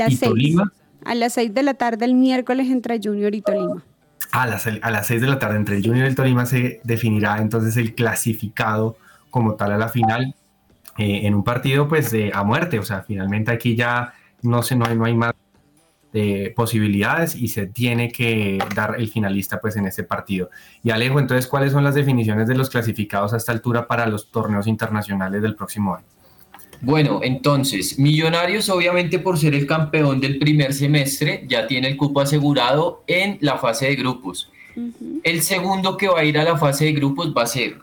y 0.07 0.15
Tolima 0.17 0.71
a 1.05 1.15
las 1.15 1.33
6 1.33 1.53
de 1.53 1.63
la 1.63 1.73
tarde 1.73 2.05
el 2.05 2.13
miércoles 2.13 2.69
entre 2.69 2.99
Junior 3.01 3.33
y 3.33 3.41
Tolima. 3.41 3.83
A 4.31 4.47
las, 4.47 4.67
a 4.67 4.91
las 4.91 5.07
6 5.07 5.21
de 5.21 5.27
la 5.27 5.39
tarde 5.39 5.57
entre 5.57 5.81
Junior 5.81 6.05
y 6.05 6.09
el 6.09 6.15
Tolima 6.15 6.45
se 6.45 6.79
definirá 6.83 7.39
entonces 7.39 7.75
el 7.77 7.95
clasificado 7.95 8.97
como 9.29 9.55
tal 9.55 9.73
a 9.73 9.77
la 9.77 9.89
final 9.89 10.35
eh, 10.97 11.21
en 11.23 11.35
un 11.35 11.43
partido 11.43 11.87
pues 11.87 12.11
de, 12.11 12.31
a 12.33 12.43
muerte. 12.43 12.79
O 12.79 12.83
sea, 12.83 13.01
finalmente 13.01 13.51
aquí 13.51 13.75
ya 13.75 14.13
no, 14.41 14.63
sé, 14.63 14.75
no, 14.75 14.85
hay, 14.85 14.95
no 14.95 15.05
hay 15.05 15.15
más 15.15 15.33
de 16.13 16.53
posibilidades 16.55 17.35
y 17.35 17.47
se 17.47 17.67
tiene 17.67 18.11
que 18.11 18.59
dar 18.75 18.95
el 18.97 19.09
finalista 19.09 19.59
pues 19.59 19.75
en 19.77 19.85
este 19.85 20.03
partido. 20.03 20.49
Y 20.83 20.91
Alejo, 20.91 21.19
entonces, 21.19 21.47
¿cuáles 21.47 21.71
son 21.71 21.83
las 21.83 21.95
definiciones 21.95 22.47
de 22.47 22.55
los 22.55 22.69
clasificados 22.69 23.33
a 23.33 23.37
esta 23.37 23.51
altura 23.51 23.87
para 23.87 24.05
los 24.07 24.29
torneos 24.29 24.67
internacionales 24.67 25.41
del 25.41 25.55
próximo 25.55 25.95
año? 25.95 26.05
Bueno, 26.81 27.19
entonces, 27.23 27.99
Millonarios 27.99 28.67
obviamente 28.69 29.19
por 29.19 29.37
ser 29.37 29.53
el 29.53 29.67
campeón 29.67 30.19
del 30.19 30.39
primer 30.39 30.73
semestre 30.73 31.45
ya 31.47 31.67
tiene 31.67 31.89
el 31.89 31.97
cupo 31.97 32.21
asegurado 32.21 33.03
en 33.05 33.37
la 33.41 33.59
fase 33.59 33.85
de 33.85 33.95
grupos. 33.95 34.49
El 35.23 35.43
segundo 35.43 35.95
que 35.95 36.07
va 36.07 36.21
a 36.21 36.25
ir 36.25 36.39
a 36.39 36.43
la 36.43 36.57
fase 36.57 36.85
de 36.85 36.93
grupos 36.93 37.33
va 37.37 37.43
a 37.43 37.47
ser 37.47 37.77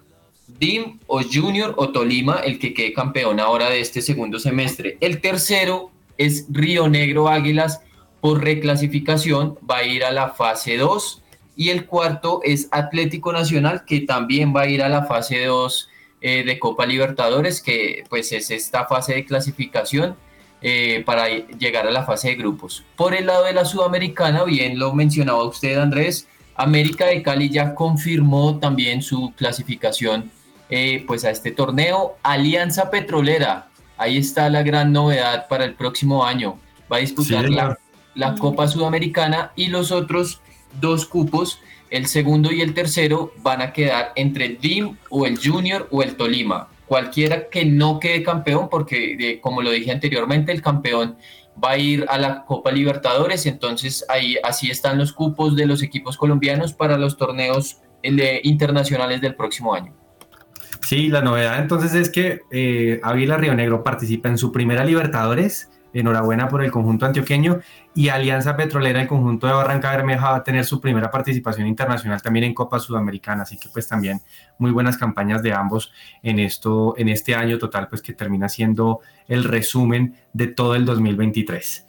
DIM 0.59 0.99
o 1.07 1.21
Junior 1.23 1.75
o 1.77 1.91
Tolima, 1.91 2.41
el 2.45 2.59
que 2.59 2.75
quede 2.75 2.93
campeón 2.93 3.39
ahora 3.39 3.71
de 3.71 3.81
este 3.81 4.03
segundo 4.03 4.41
semestre. 4.41 4.97
El 5.01 5.21
tercero 5.21 5.91
es 6.17 6.47
Río 6.51 6.89
Negro 6.89 7.29
Águilas 7.29 7.81
por 8.21 8.43
reclasificación, 8.43 9.57
va 9.71 9.79
a 9.79 9.85
ir 9.85 10.05
a 10.05 10.11
la 10.11 10.31
fase 10.31 10.77
2. 10.77 11.23
Y 11.55 11.71
el 11.71 11.87
cuarto 11.87 12.41
es 12.45 12.69
Atlético 12.71 13.33
Nacional, 13.33 13.85
que 13.85 14.01
también 14.01 14.55
va 14.55 14.63
a 14.63 14.69
ir 14.69 14.83
a 14.83 14.89
la 14.89 15.05
fase 15.05 15.45
2 15.45 15.89
eh, 16.21 16.45
de 16.45 16.59
Copa 16.59 16.87
Libertadores, 16.87 17.63
que 17.63 18.05
pues 18.09 18.33
es 18.33 18.51
esta 18.51 18.87
fase 18.87 19.15
de 19.15 19.25
clasificación 19.25 20.17
eh, 20.61 21.03
para 21.07 21.29
llegar 21.29 21.87
a 21.87 21.93
la 21.93 22.05
fase 22.05 22.29
de 22.29 22.35
grupos. 22.35 22.85
Por 22.97 23.15
el 23.15 23.27
lado 23.27 23.45
de 23.45 23.53
la 23.53 23.65
Sudamericana, 23.65 24.43
bien 24.45 24.79
lo 24.79 24.93
mencionaba 24.93 25.45
usted 25.45 25.79
Andrés, 25.79 26.27
América 26.57 27.07
de 27.07 27.23
Cali 27.23 27.51
ya 27.51 27.75
confirmó 27.77 28.59
también 28.59 29.01
su 29.01 29.33
clasificación 29.37 30.33
eh, 30.71 31.05
pues 31.07 31.25
a 31.25 31.31
este 31.31 31.53
torneo. 31.53 32.17
Alianza 32.25 32.91
Petrolera, 32.91 33.69
ahí 33.97 34.19
está 34.19 34.51
la 34.51 34.65
gran 34.65 34.93
novedad 34.93 35.47
para 35.47 35.65
el 35.65 35.75
próximo 35.75 36.25
año. 36.25 36.59
Va 36.93 36.97
a 36.97 37.01
disputar 37.01 37.49
la, 37.49 37.79
la 38.17 38.35
Copa 38.35 38.67
Sudamericana 38.67 39.53
y 39.55 39.69
los 39.69 39.93
otros 39.93 40.41
dos 40.81 41.07
cupos 41.07 41.61
el 41.91 42.07
segundo 42.07 42.53
y 42.53 42.61
el 42.61 42.75
tercero 42.75 43.33
van 43.43 43.63
a 43.63 43.73
quedar 43.73 44.13
entre 44.17 44.47
el 44.47 44.59
DIM 44.59 44.97
o 45.11 45.27
el 45.27 45.39
Junior 45.39 45.89
o 45.91 46.03
el 46.03 46.17
Tolima. 46.17 46.69
Cualquiera 46.87 47.49
que 47.49 47.65
no 47.65 48.01
quede 48.01 48.23
campeón, 48.23 48.69
porque 48.71 49.39
como 49.43 49.63
lo 49.63 49.71
dije 49.71 49.91
anteriormente, 49.91 50.53
el 50.53 50.63
campeón 50.63 51.17
va 51.63 51.73
a 51.73 51.79
ir 51.79 52.07
a 52.09 52.19
la 52.19 52.45
Copa 52.45 52.71
Libertadores, 52.71 53.47
entonces 53.47 54.05
ahí 54.09 54.37
así 54.43 54.71
están 54.71 54.99
los 54.99 55.13
cupos 55.13 55.57
de 55.57 55.67
los 55.67 55.83
equipos 55.83 56.17
colombianos 56.17 56.73
para 56.73 56.97
los 56.97 57.17
torneos 57.17 57.81
eh, 58.03 58.41
internacionales 58.45 59.21
del 59.21 59.35
próximo 59.35 59.75
año. 59.75 59.93
Sí, 60.87 61.09
la 61.09 61.21
novedad 61.21 61.61
entonces 61.61 61.95
es 61.95 62.11
que 62.11 62.41
eh, 62.51 63.01
Río 63.05 63.55
Negro 63.55 63.83
participa 63.83 64.29
en 64.29 64.39
su 64.39 64.53
primera 64.53 64.85
Libertadores 64.85 65.69
enhorabuena 66.01 66.49
por 66.49 66.63
el 66.63 66.71
conjunto 66.71 67.07
antioqueño 67.07 67.61
y 67.95 68.09
Alianza 68.09 68.57
Petrolera, 68.57 69.01
el 69.01 69.09
conjunto 69.09 69.47
de 69.47 69.53
Barranca 69.53 69.91
Bermeja 69.91 70.31
va 70.31 70.37
a 70.37 70.45
tener 70.45 70.65
su 70.65 70.81
primera 70.81 71.11
participación 71.11 71.67
internacional 71.67 72.23
también 72.23 72.45
en 72.45 72.55
Copa 72.55 72.79
Sudamericana, 72.79 73.43
así 73.43 73.59
que 73.59 73.69
pues 73.69 73.89
también 73.89 74.21
muy 74.59 74.71
buenas 74.71 74.97
campañas 74.97 75.43
de 75.43 75.53
ambos 75.53 75.93
en 76.23 76.39
esto 76.39 76.95
en 76.97 77.09
este 77.09 77.35
año 77.35 77.59
total 77.59 77.89
pues 77.89 78.03
que 78.03 78.13
termina 78.13 78.49
siendo 78.49 79.01
el 79.27 79.45
resumen 79.45 80.15
de 80.33 80.49
todo 80.49 80.75
el 80.75 80.85
2023. 80.85 81.87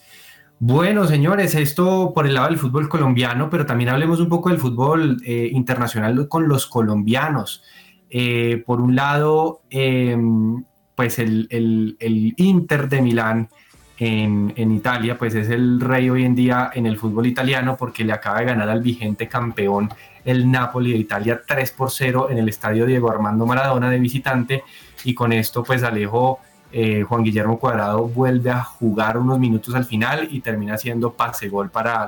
Bueno, 0.61 1.05
señores, 1.07 1.55
esto 1.55 2.11
por 2.13 2.27
el 2.27 2.33
lado 2.33 2.47
del 2.47 2.57
fútbol 2.57 2.89
colombiano, 2.89 3.49
pero 3.49 3.65
también 3.65 3.89
hablemos 3.91 4.19
un 4.19 4.27
poco 4.27 4.49
del 4.49 4.57
fútbol 4.57 5.21
eh, 5.25 5.49
internacional 5.53 6.27
con 6.27 6.49
los 6.49 6.67
colombianos. 6.67 7.63
Eh, 8.09 8.61
por 8.65 8.81
un 8.81 8.93
lado, 8.93 9.61
em, 9.69 10.65
pues 10.95 11.17
el, 11.17 11.47
el, 11.49 12.33
Inter 12.35 12.89
de 12.89 13.01
Milán 13.01 13.49
en, 13.99 14.53
en, 14.55 14.71
Italia, 14.71 15.17
pues 15.17 15.35
es 15.35 15.49
el 15.49 15.79
rey 15.79 16.09
hoy 16.09 16.23
en 16.23 16.33
día 16.33 16.71
en 16.73 16.85
el 16.85 16.97
fútbol 16.97 17.27
italiano 17.27 17.75
porque 17.77 18.03
le 18.03 18.13
acaba 18.13 18.39
de 18.39 18.45
ganar 18.45 18.69
al 18.69 18.81
vigente 18.81 19.27
campeón, 19.27 19.89
el 20.23 20.49
Napoli 20.49 20.93
de 20.93 20.97
Italia, 20.97 21.41
3 21.45 21.71
por 21.73 21.91
0 21.91 22.29
en 22.29 22.37
el 22.37 22.47
estadio 22.47 22.85
Diego 22.85 23.11
Armando 23.11 23.45
Maradona 23.45 23.89
de 23.89 23.99
visitante. 23.99 24.63
Y 25.03 25.13
con 25.13 25.33
esto, 25.33 25.63
pues 25.63 25.83
Alejo 25.83 26.39
eh, 26.71 27.03
Juan 27.03 27.23
Guillermo 27.23 27.59
Cuadrado 27.59 28.07
vuelve 28.07 28.51
a 28.51 28.63
jugar 28.63 29.17
unos 29.17 29.39
minutos 29.39 29.75
al 29.75 29.85
final 29.85 30.27
y 30.31 30.39
termina 30.39 30.77
siendo 30.77 31.13
pase 31.13 31.49
gol 31.49 31.69
para 31.69 32.07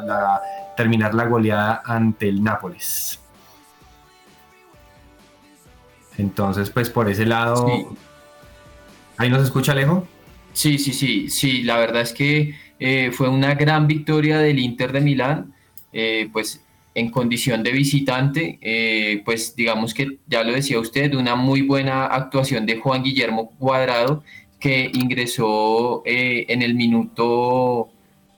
terminar 0.77 1.13
la 1.13 1.25
goleada 1.25 1.81
ante 1.85 2.29
el 2.29 2.43
Nápoles. 2.43 3.19
Entonces, 6.17 6.69
pues 6.69 6.89
por 6.89 7.09
ese 7.09 7.25
lado, 7.25 7.67
¿Ahí 9.17 9.29
nos 9.29 9.43
escucha 9.43 9.73
Alejo? 9.73 10.07
Sí, 10.53 10.77
sí, 10.77 10.93
sí, 10.93 11.29
sí, 11.29 11.63
la 11.63 11.77
verdad 11.77 12.01
es 12.01 12.13
que 12.13 12.55
eh, 12.79 13.11
fue 13.11 13.29
una 13.29 13.55
gran 13.55 13.87
victoria 13.87 14.39
del 14.39 14.59
Inter 14.59 14.91
de 14.91 15.01
Milán, 15.01 15.53
eh, 15.93 16.29
pues 16.31 16.63
en 16.93 17.09
condición 17.09 17.63
de 17.63 17.71
visitante, 17.71 18.59
eh, 18.61 19.21
pues 19.23 19.55
digamos 19.55 19.93
que 19.93 20.17
ya 20.27 20.43
lo 20.43 20.51
decía 20.51 20.79
usted, 20.79 21.13
una 21.13 21.35
muy 21.35 21.61
buena 21.61 22.05
actuación 22.05 22.65
de 22.65 22.77
Juan 22.77 23.03
Guillermo 23.03 23.51
Cuadrado, 23.57 24.23
que 24.59 24.91
ingresó 24.93 26.03
en 26.05 26.61
el 26.61 26.75
minuto, 26.75 27.89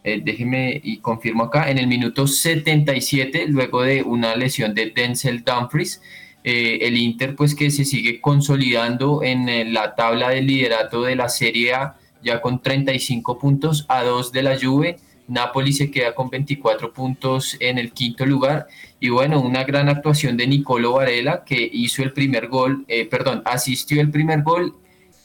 déjeme 0.04 0.80
y 0.82 1.00
confirmo 1.00 1.44
acá, 1.46 1.70
en 1.70 1.78
el 1.80 1.88
minuto 1.88 2.28
77, 2.28 3.48
luego 3.50 3.82
de 3.82 4.04
una 4.04 4.36
lesión 4.36 4.74
de 4.74 4.92
Denzel 4.92 5.44
Dumfries. 5.44 6.02
Eh, 6.44 6.80
el 6.82 6.98
Inter 6.98 7.36
pues 7.36 7.56
que 7.56 7.72
se 7.72 7.86
sigue 7.86 8.20
consolidando 8.20 9.24
en 9.24 9.48
eh, 9.48 9.64
la 9.64 9.96
tabla 9.96 10.30
de 10.30 10.42
liderato 10.42 11.04
de 11.04 11.16
la 11.16 11.30
Serie 11.30 11.74
A 11.74 11.96
ya 12.24 12.42
con 12.42 12.62
35 12.62 13.38
puntos 13.38 13.86
a 13.90 14.04
2 14.04 14.32
de 14.32 14.44
la 14.44 14.58
Juve. 14.60 14.98
Napoli 15.28 15.72
se 15.72 15.90
queda 15.90 16.14
con 16.14 16.30
24 16.30 16.94
puntos 16.94 17.56
en 17.60 17.78
el 17.78 17.92
quinto 17.94 18.26
lugar 18.26 18.68
y 19.00 19.10
bueno, 19.10 19.40
una 19.42 19.64
gran 19.64 19.88
actuación 19.88 20.36
de 20.36 20.48
Nicolo 20.48 20.94
Varela 20.94 21.44
que 21.46 21.70
hizo 21.72 22.04
el 22.04 22.12
primer 22.12 22.48
gol, 22.48 22.84
eh, 22.88 23.06
perdón, 23.06 23.42
asistió 23.46 24.02
el 24.02 24.12
primer 24.12 24.44
gol 24.44 24.76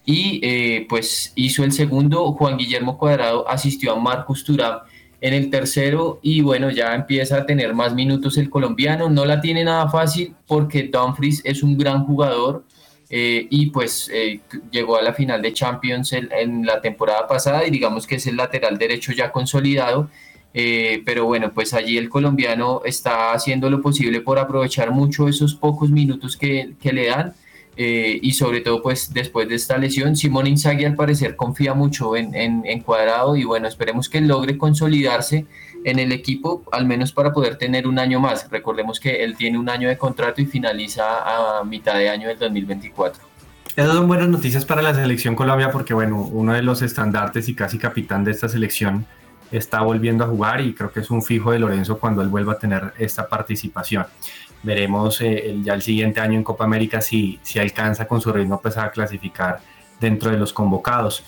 y 0.05 0.81
pues 0.89 1.33
hizo 1.35 1.65
el 1.65 1.73
segundo. 1.73 2.33
Juan 2.33 2.57
Guillermo 2.57 2.97
Cuadrado 2.97 3.49
asistió 3.49 3.93
a 3.93 4.01
Marcus 4.01 4.43
Turam 4.45 4.79
en 5.21 5.35
el 5.35 5.51
tercero 5.51 6.21
y 6.23 6.41
bueno, 6.41 6.71
ya 6.71 6.95
empieza 6.95 7.39
a 7.39 7.47
tener 7.47 7.75
más 7.75 7.95
minutos 7.95 8.39
el 8.39 8.51
colombiano. 8.51 9.11
No 9.11 9.25
la 9.25 9.41
tiene 9.41 9.65
nada 9.65 9.89
fácil 9.89 10.35
porque 10.47 10.85
Dumfries 10.85 11.43
es 11.45 11.63
un 11.63 11.77
gran 11.77 12.05
jugador 12.05 12.65
eh, 13.11 13.47
y 13.51 13.71
pues 13.71 14.11
eh, 14.13 14.41
llegó 14.71 14.97
a 14.97 15.03
la 15.03 15.15
final 15.15 15.41
de 15.41 15.53
Champions 15.53 16.13
en, 16.13 16.67
la 16.67 16.81
temporada 16.81 17.27
pasada 17.27 17.67
y 17.67 17.71
digamos 17.71 18.07
que 18.07 18.17
es 18.17 18.27
el 18.27 18.37
lateral 18.37 18.79
derecho 18.79 19.13
ya 19.13 19.33
consolidado. 19.33 20.11
Eh, 20.55 21.03
pero 21.05 21.27
bueno, 21.27 21.53
pues 21.53 21.75
allí 21.75 21.99
el 21.99 22.09
colombiano 22.09 22.83
está 22.85 23.33
haciendo 23.33 23.71
lo 23.71 23.81
posible 23.83 24.21
por 24.21 24.39
aprovechar 24.39 24.91
mucho 24.91 25.29
esos 25.29 25.55
pocos 25.55 25.91
minutos 25.91 26.37
que 26.37 26.75
le 26.83 27.07
dan. 27.07 27.35
Eh, 27.81 28.19
y 28.21 28.33
sobre 28.33 28.61
todo 28.61 28.83
pues 28.83 29.15
después 29.15 29.49
de 29.49 29.55
esta 29.55 29.79
lesión, 29.79 30.17
Simón 30.17 30.49
Inzaghi 30.49 30.85
al 30.85 30.97
parecer 30.97 31.37
confía 31.37 31.75
mucho 31.75 32.17
en, 32.17 32.35
en, 32.35 32.81
Cuadrado 32.81 33.37
y 33.37 33.45
bueno, 33.45 33.69
esperemos 33.69 34.09
que 34.09 34.21
logre 34.21 34.59
consolidarse 34.59 35.47
en 35.85 36.01
el 36.01 36.11
equipo, 36.11 36.65
al 36.73 36.87
menos 36.87 37.13
para 37.13 37.33
poder 37.33 37.57
tener 37.57 37.87
un 37.87 38.01
año 38.01 38.19
más. 38.19 38.51
Recordemos 38.51 38.99
que 38.99 39.23
él 39.23 39.37
tiene 39.37 39.59
un 39.59 39.69
año 39.69 39.89
de 39.89 39.97
contrato 39.97 40.43
y 40.43 40.47
finaliza 40.47 41.05
a 41.61 41.63
mitad 41.63 41.95
de 41.95 42.09
año 42.09 42.27
del 42.27 42.41
2024. 42.41 43.23
Esas 43.77 43.95
son 43.95 44.09
buenas 44.09 44.29
noticias 44.29 44.65
para 44.65 44.83
la 44.83 44.93
selección 44.93 45.37
Colombia 45.37 45.71
porque 45.71 45.95
bueno, 45.95 46.21
uno 46.21 46.55
de 46.55 46.63
los 46.63 46.83
estandartes 46.83 47.49
y 47.49 47.55
casi 47.55 47.79
capitán 47.79 48.25
de 48.25 48.33
esta 48.33 48.49
selección 48.49 49.07
está 49.53 49.83
volviendo 49.83 50.25
a 50.25 50.27
jugar 50.27 50.61
y 50.61 50.75
creo 50.75 50.91
que 50.91 50.99
es 50.99 51.11
un 51.11 51.23
fijo 51.23 51.53
de 51.53 51.61
Lorenzo 51.61 51.97
cuando 52.01 52.23
él 52.23 52.29
vuelva 52.29 52.55
a 52.55 52.59
tener 52.59 52.93
esta 52.99 53.29
participación 53.29 54.05
veremos 54.63 55.21
eh, 55.21 55.57
ya 55.63 55.75
el 55.75 55.83
siguiente 55.83 56.21
año 56.21 56.35
en 56.35 56.45
Copa 56.45 56.65
América 56.65 57.01
si, 57.01 57.39
si 57.43 57.59
alcanza 57.59 58.07
con 58.07 58.21
su 58.21 58.33
ritmo 58.33 58.61
pues, 58.61 58.77
a 58.77 58.91
clasificar 58.91 59.61
dentro 60.01 60.31
de 60.31 60.39
los 60.39 60.53
convocados. 60.53 61.25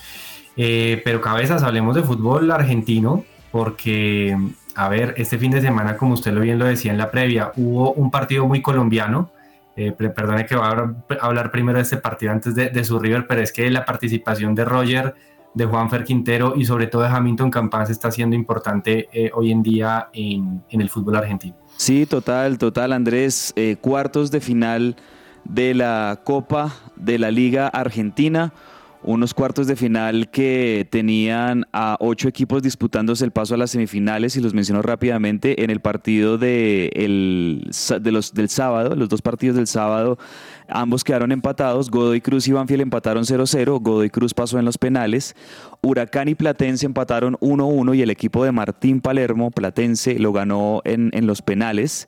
Eh, 0.57 1.01
pero 1.03 1.21
cabezas, 1.21 1.63
hablemos 1.63 1.95
de 1.95 2.03
fútbol 2.03 2.51
argentino, 2.51 3.23
porque, 3.51 4.37
a 4.75 4.89
ver, 4.89 5.13
este 5.17 5.37
fin 5.37 5.51
de 5.51 5.61
semana, 5.61 5.97
como 5.97 6.13
usted 6.13 6.33
lo 6.33 6.41
bien 6.41 6.59
lo 6.59 6.65
decía 6.65 6.91
en 6.91 6.97
la 6.97 7.11
previa, 7.11 7.51
hubo 7.55 7.93
un 7.93 8.11
partido 8.11 8.47
muy 8.47 8.61
colombiano. 8.61 9.31
Eh, 9.77 9.93
perdone 9.93 10.45
que 10.45 10.55
voy 10.55 10.65
a 10.65 10.93
hablar 11.21 11.49
primero 11.49 11.77
de 11.77 11.83
este 11.83 11.97
partido 11.97 12.33
antes 12.33 12.53
de, 12.53 12.83
su 12.83 12.99
River, 12.99 13.25
pero 13.25 13.41
es 13.41 13.53
que 13.53 13.69
la 13.71 13.85
participación 13.85 14.53
de 14.53 14.65
Roger, 14.65 15.15
de 15.53 15.65
Juanfer 15.65 16.03
Quintero 16.03 16.53
y 16.55 16.65
sobre 16.65 16.87
todo 16.87 17.03
de 17.03 17.07
Hamilton 17.07 17.49
Campás 17.49 17.89
está 17.89 18.11
siendo 18.11 18.35
importante 18.35 19.09
hoy 19.33 19.51
en 19.51 19.63
día 19.63 20.09
en 20.13 20.61
el 20.69 20.89
fútbol 20.89 21.15
argentino. 21.15 21.55
Sí, 21.81 22.05
total, 22.05 22.59
total, 22.59 22.93
Andrés. 22.93 23.53
Eh, 23.55 23.75
cuartos 23.81 24.29
de 24.29 24.39
final 24.39 24.97
de 25.45 25.73
la 25.73 26.21
Copa 26.23 26.75
de 26.95 27.17
la 27.17 27.31
Liga 27.31 27.67
Argentina. 27.69 28.53
Unos 29.01 29.33
cuartos 29.33 29.65
de 29.65 29.75
final 29.75 30.29
que 30.29 30.87
tenían 30.91 31.65
a 31.73 31.97
ocho 31.99 32.27
equipos 32.27 32.61
disputándose 32.61 33.25
el 33.25 33.31
paso 33.31 33.55
a 33.55 33.57
las 33.57 33.71
semifinales, 33.71 34.35
y 34.35 34.41
los 34.41 34.53
menciono 34.53 34.83
rápidamente, 34.83 35.63
en 35.63 35.71
el 35.71 35.79
partido 35.79 36.37
de, 36.37 36.91
de 36.93 38.11
los, 38.11 38.33
del 38.35 38.49
sábado, 38.49 38.95
los 38.95 39.09
dos 39.09 39.23
partidos 39.23 39.55
del 39.55 39.65
sábado, 39.65 40.19
ambos 40.71 41.03
quedaron 41.03 41.31
empatados. 41.31 41.89
Godoy 41.89 42.21
Cruz 42.21 42.47
y 42.47 42.51
Banfield 42.51 42.81
empataron 42.81 43.23
0-0. 43.23 43.81
Godoy 43.81 44.09
Cruz 44.09 44.33
pasó 44.33 44.59
en 44.59 44.65
los 44.65 44.77
penales. 44.77 45.35
Huracán 45.81 46.27
y 46.27 46.35
Platense 46.35 46.85
empataron 46.85 47.35
1-1 47.41 47.95
y 47.95 48.01
el 48.01 48.09
equipo 48.09 48.43
de 48.43 48.51
Martín 48.51 49.01
Palermo, 49.01 49.51
Platense, 49.51 50.19
lo 50.19 50.33
ganó 50.33 50.81
en, 50.85 51.11
en 51.13 51.27
los 51.27 51.41
penales. 51.41 52.07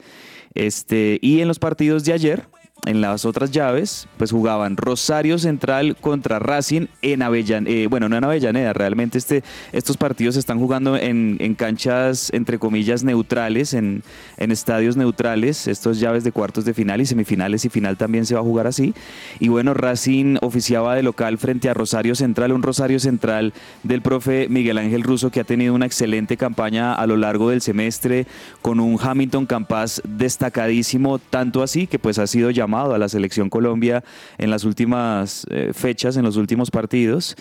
Este, 0.53 1.19
y 1.21 1.41
en 1.41 1.47
los 1.47 1.59
partidos 1.59 2.03
de 2.03 2.13
ayer, 2.13 2.47
en 2.85 3.01
las 3.01 3.25
otras 3.25 3.51
llaves, 3.51 4.07
pues 4.17 4.31
jugaban 4.31 4.77
Rosario 4.77 5.37
Central 5.37 5.95
contra 5.99 6.39
Racing 6.39 6.87
en 7.01 7.21
Avellaneda, 7.21 7.71
eh, 7.71 7.87
bueno, 7.87 8.09
no 8.09 8.17
en 8.17 8.23
Avellaneda, 8.23 8.73
realmente 8.73 9.17
este, 9.17 9.43
estos 9.71 9.97
partidos 9.97 10.35
se 10.35 10.39
están 10.39 10.59
jugando 10.59 10.97
en, 10.97 11.37
canchas, 11.55 12.29
entre 12.33 12.59
comillas, 12.59 13.03
neutrales, 13.03 13.73
en, 13.73 14.03
en, 14.37 14.51
estadios 14.51 14.97
neutrales, 14.97 15.67
estos 15.67 15.99
llaves 15.99 16.23
de 16.23 16.31
cuartos 16.31 16.65
de 16.65 16.73
final 16.73 16.99
y 16.99 17.05
semifinales 17.05 17.63
y 17.65 17.69
final 17.69 17.95
también 17.95 18.25
se 18.25 18.33
va 18.33 18.41
a 18.41 18.43
jugar 18.43 18.67
así. 18.67 18.93
Y 19.39 19.47
bueno, 19.47 19.73
Racing 19.73 20.37
oficiaba 20.41 20.95
de 20.95 21.03
local 21.03 21.37
frente 21.37 21.69
a 21.69 21.73
Rosario 21.73 22.15
Central, 22.15 22.51
un 22.51 22.63
Rosario 22.63 22.99
Central 22.99 23.53
del 23.83 24.01
profe 24.01 24.47
Miguel 24.49 24.77
Ángel 24.77 25.03
Russo 25.03 25.29
que 25.29 25.39
ha 25.39 25.43
tenido 25.43 25.73
una 25.73 25.85
excelente 25.85 26.37
campaña 26.37 26.93
a 26.93 27.05
lo 27.07 27.17
largo 27.17 27.49
del 27.49 27.61
semestre, 27.61 28.25
con 28.61 28.79
un 28.79 28.97
Hamilton 29.01 29.45
Campas 29.45 30.01
destacadísimo, 30.05 31.19
tanto 31.19 31.61
así 31.63 31.87
que 31.87 31.99
pues 31.99 32.19
ha 32.19 32.27
sido 32.27 32.49
llamado 32.49 32.72
a 32.75 32.97
la 32.97 33.09
selección 33.09 33.49
Colombia 33.49 34.03
en 34.37 34.49
las 34.49 34.63
últimas 34.63 35.45
eh, 35.49 35.71
fechas, 35.73 36.17
en 36.17 36.23
los 36.23 36.37
últimos 36.37 36.71
partidos. 36.71 37.35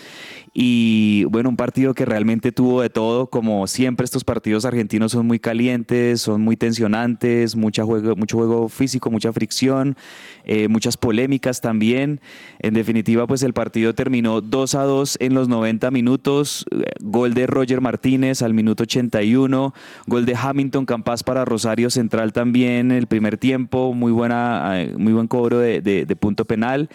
Y 0.54 1.24
bueno, 1.30 1.48
un 1.48 1.56
partido 1.56 1.94
que 1.94 2.04
realmente 2.04 2.52
tuvo 2.52 2.82
de 2.82 2.90
todo, 2.90 3.28
como 3.28 3.66
siempre 3.66 4.04
estos 4.04 4.22
partidos 4.22 4.66
argentinos 4.66 5.12
son 5.12 5.26
muy 5.26 5.38
calientes, 5.38 6.20
son 6.20 6.42
muy 6.42 6.58
tensionantes, 6.58 7.56
mucha 7.56 7.84
juego, 7.84 8.16
mucho 8.16 8.36
juego 8.36 8.68
físico, 8.68 9.10
mucha 9.10 9.32
fricción, 9.32 9.96
eh, 10.44 10.68
muchas 10.68 10.98
polémicas 10.98 11.62
también. 11.62 12.20
En 12.58 12.74
definitiva, 12.74 13.26
pues 13.26 13.42
el 13.42 13.54
partido 13.54 13.94
terminó 13.94 14.42
2 14.42 14.74
a 14.74 14.82
2 14.82 15.16
en 15.20 15.32
los 15.32 15.48
90 15.48 15.90
minutos, 15.90 16.66
eh, 16.70 16.84
gol 17.00 17.32
de 17.32 17.46
Roger 17.46 17.80
Martínez 17.80 18.42
al 18.42 18.52
minuto 18.52 18.82
81, 18.82 19.72
gol 20.06 20.26
de 20.26 20.36
Hamilton 20.36 20.84
Campas 20.84 21.22
para 21.24 21.46
Rosario 21.46 21.88
Central 21.88 22.34
también 22.34 22.92
el 22.92 23.06
primer 23.06 23.38
tiempo, 23.38 23.94
muy, 23.94 24.12
buena, 24.12 24.86
muy 24.98 25.14
buen 25.14 25.28
cobro 25.28 25.58
de, 25.60 25.80
de 25.80 26.16
punto 26.16 26.44
penal. 26.44 26.90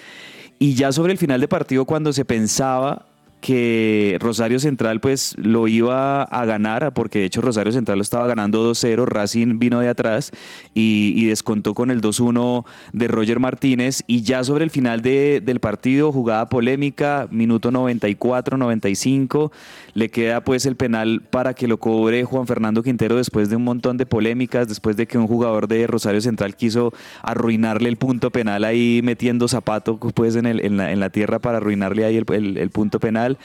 Y 0.59 0.75
ya 0.75 0.91
sobre 0.91 1.11
el 1.11 1.17
final 1.17 1.41
de 1.41 1.47
partido, 1.47 1.85
cuando 1.85 2.13
se 2.13 2.23
pensaba 2.23 3.06
que 3.41 4.17
Rosario 4.19 4.59
Central 4.59 4.99
pues 4.99 5.35
lo 5.37 5.67
iba 5.67 6.23
a 6.23 6.45
ganar, 6.45 6.93
porque 6.93 7.19
de 7.19 7.25
hecho 7.25 7.41
Rosario 7.41 7.71
Central 7.71 7.97
lo 7.99 8.01
estaba 8.01 8.27
ganando 8.27 8.71
2-0, 8.71 9.05
Racing 9.05 9.59
vino 9.59 9.79
de 9.79 9.89
atrás 9.89 10.31
y, 10.73 11.25
descontó 11.27 11.73
con 11.73 11.91
el 11.91 12.01
2-1 12.01 12.65
de 12.93 13.07
Roger 13.07 13.39
Martínez 13.39 14.03
y 14.07 14.21
ya 14.21 14.43
sobre 14.43 14.63
el 14.63 14.71
final 14.71 15.01
del 15.01 15.59
partido, 15.59 16.11
jugada 16.11 16.47
polémica, 16.47 17.27
minuto 17.31 17.69
94-95, 17.71 19.51
le 19.97 20.09
queda 20.09 20.41
pues 20.41 20.67
el 20.67 20.75
penal 20.75 21.23
para 21.27 21.55
que 21.55 21.67
lo 21.67 21.79
cobre 21.79 22.23
Juan 22.23 22.45
Fernando 22.45 22.83
Quintero 22.83 23.15
después 23.15 23.49
de 23.49 23.55
un 23.55 23.63
montón 23.63 23.97
de 23.97 24.05
polémicas, 24.05 24.67
después 24.67 24.95
de 24.95 25.07
que 25.07 25.17
un 25.17 25.25
jugador 25.25 25.67
de 25.67 25.87
Rosario 25.87 26.21
Central 26.21 26.55
quiso 26.55 26.93
arruinarle 27.23 27.89
el 27.89 27.97
punto 27.97 28.29
penal 28.29 28.63
ahí 28.63 29.01
metiendo 29.03 29.47
zapato 29.47 29.97
pues 29.97 30.35
en, 30.35 30.45
el, 30.45 30.63
en, 30.63 30.77
la, 30.77 30.91
en 30.91 30.99
la 30.99 31.09
tierra 31.09 31.39
para 31.39 31.57
arruinarle 31.57 32.05
ahí 32.05 32.15
el 32.15 32.69
punto 32.69 32.99
penal 32.99 33.39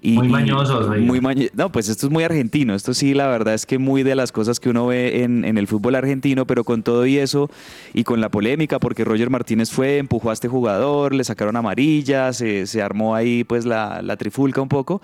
y, 0.00 0.12
muy 0.12 0.28
mañosos. 0.28 0.88
muy 0.98 1.20
no, 1.54 1.72
pues 1.72 1.88
esto 1.88 2.06
es 2.06 2.12
muy 2.12 2.24
argentino. 2.24 2.74
Esto 2.74 2.94
sí, 2.94 3.14
la 3.14 3.26
verdad 3.26 3.54
es 3.54 3.66
que 3.66 3.78
muy 3.78 4.02
de 4.02 4.14
las 4.14 4.32
cosas 4.32 4.60
que 4.60 4.70
uno 4.70 4.86
ve 4.86 5.24
en, 5.24 5.44
el 5.44 5.66
fútbol 5.66 5.94
argentino, 5.94 6.46
pero 6.46 6.64
con 6.64 6.82
todo 6.82 7.06
y 7.06 7.18
eso 7.18 7.50
y 7.94 8.04
con 8.04 8.20
la 8.20 8.28
polémica, 8.28 8.78
porque 8.78 9.04
Roger 9.04 9.30
Martínez 9.30 9.70
fue, 9.70 9.98
empujó 9.98 10.30
a 10.30 10.32
este 10.32 10.48
jugador, 10.48 11.14
le 11.14 11.24
sacaron 11.24 11.56
amarilla, 11.56 12.32
se, 12.32 12.82
armó 12.82 13.14
ahí 13.14 13.44
pues 13.44 13.64
la, 13.64 14.16
trifulca 14.18 14.60
un 14.60 14.68
poco. 14.68 15.02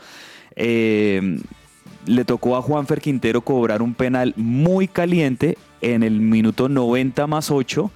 Eh, 0.56 1.38
le 2.06 2.24
tocó 2.24 2.56
a 2.56 2.62
Juanfer 2.62 3.00
Quintero 3.00 3.40
cobrar 3.40 3.82
un 3.82 3.94
penal 3.94 4.34
muy 4.36 4.88
caliente 4.88 5.56
en 5.80 6.02
el 6.02 6.20
minuto 6.20 6.68
90 6.68 7.26
más 7.26 7.50
8 7.50 7.90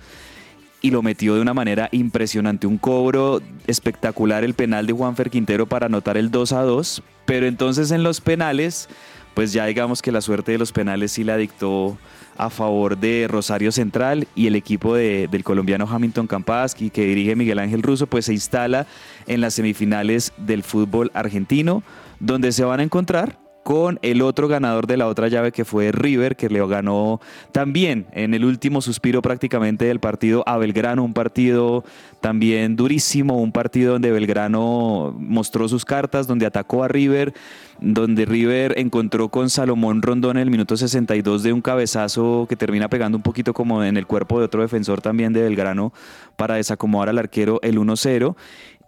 y 0.81 0.91
lo 0.91 1.03
metió 1.03 1.35
de 1.35 1.41
una 1.41 1.55
manera 1.55 1.89
impresionante. 1.93 2.67
Un 2.67 2.79
cobro 2.79 3.41
espectacular 3.67 4.45
el 4.45 4.55
penal 4.55 4.87
de 4.87 4.93
Juanfer 4.93 5.31
Quintero 5.31 5.67
para 5.67 5.87
anotar 5.87 6.17
el 6.17 6.31
2 6.31 6.53
a 6.53 6.63
2. 6.63 7.03
Pero 7.27 7.47
entonces 7.47 7.91
en 7.91 8.03
los 8.03 8.21
penales, 8.21 8.89
pues 9.35 9.53
ya 9.53 9.67
digamos 9.67 10.03
que 10.03 10.13
la 10.13 10.21
suerte 10.21 10.53
de 10.53 10.59
los 10.59 10.73
penales 10.73 11.13
sí 11.13 11.25
la 11.25 11.37
dictó 11.37 11.99
a 12.37 12.51
favor 12.51 12.97
de 12.97 13.27
Rosario 13.29 13.73
Central 13.73 14.29
y 14.35 14.47
el 14.47 14.55
equipo 14.55 14.95
del 14.95 15.43
colombiano 15.45 15.89
Hamilton 15.91 16.29
Campaski 16.29 16.91
que 16.91 17.05
dirige 17.05 17.35
Miguel 17.35 17.59
Ángel 17.59 17.83
Russo, 17.83 18.07
pues 18.07 18.27
se 18.27 18.33
instala 18.33 18.87
en 19.27 19.41
las 19.41 19.55
semifinales 19.55 20.33
del 20.37 20.63
fútbol 20.63 21.11
argentino, 21.15 21.83
donde 22.21 22.53
se 22.53 22.65
van 22.65 22.79
a 22.81 22.85
encontrar 22.85 23.48
con 23.69 23.99
el 24.01 24.23
otro 24.23 24.49
ganador 24.49 24.87
de 24.87 24.97
la 24.97 25.09
otra 25.09 25.29
llave 25.29 25.53
que 25.53 25.67
fue 25.67 25.93
River, 25.93 26.37
que 26.37 26.49
le 26.49 26.67
ganó 26.67 27.21
también 27.53 28.07
en 28.13 28.33
el 28.33 28.47
último 28.47 28.81
suspiro 28.81 29.21
prácticamente 29.21 29.85
del 29.85 30.01
partido 30.01 30.43
a 30.47 30.57
Belgrano, 30.57 31.05
un 31.05 31.13
partido 31.13 31.85
también 32.23 32.77
durísimo, 32.77 33.37
un 33.37 33.53
partido 33.53 33.93
donde 33.93 34.11
Belgrano 34.11 35.15
mostró 35.19 35.69
sus 35.69 35.85
cartas, 35.85 36.27
donde 36.27 36.47
atacó 36.47 36.83
a 36.83 36.89
River, 36.89 37.35
donde 37.79 38.25
River 38.25 38.73
encontró 38.79 39.29
con 39.29 39.51
Salomón 39.51 40.01
Rondón 40.01 40.39
en 40.39 40.45
el 40.45 40.51
minuto 40.51 40.75
62 40.75 41.43
de 41.43 41.53
un 41.53 41.61
cabezazo 41.61 42.47
que 42.49 42.57
termina 42.57 42.89
pegando 42.89 43.19
un 43.19 43.23
poquito 43.23 43.53
como 43.53 43.85
en 43.85 43.99
el 43.99 44.07
cuerpo 44.07 44.39
de 44.39 44.47
otro 44.47 44.63
defensor 44.63 45.03
también 45.03 45.35
de 45.35 45.43
Belgrano 45.43 45.93
para 46.37 46.55
desacomodar 46.55 47.11
al 47.11 47.19
arquero 47.19 47.61
el 47.63 47.79
1-0 47.79 48.35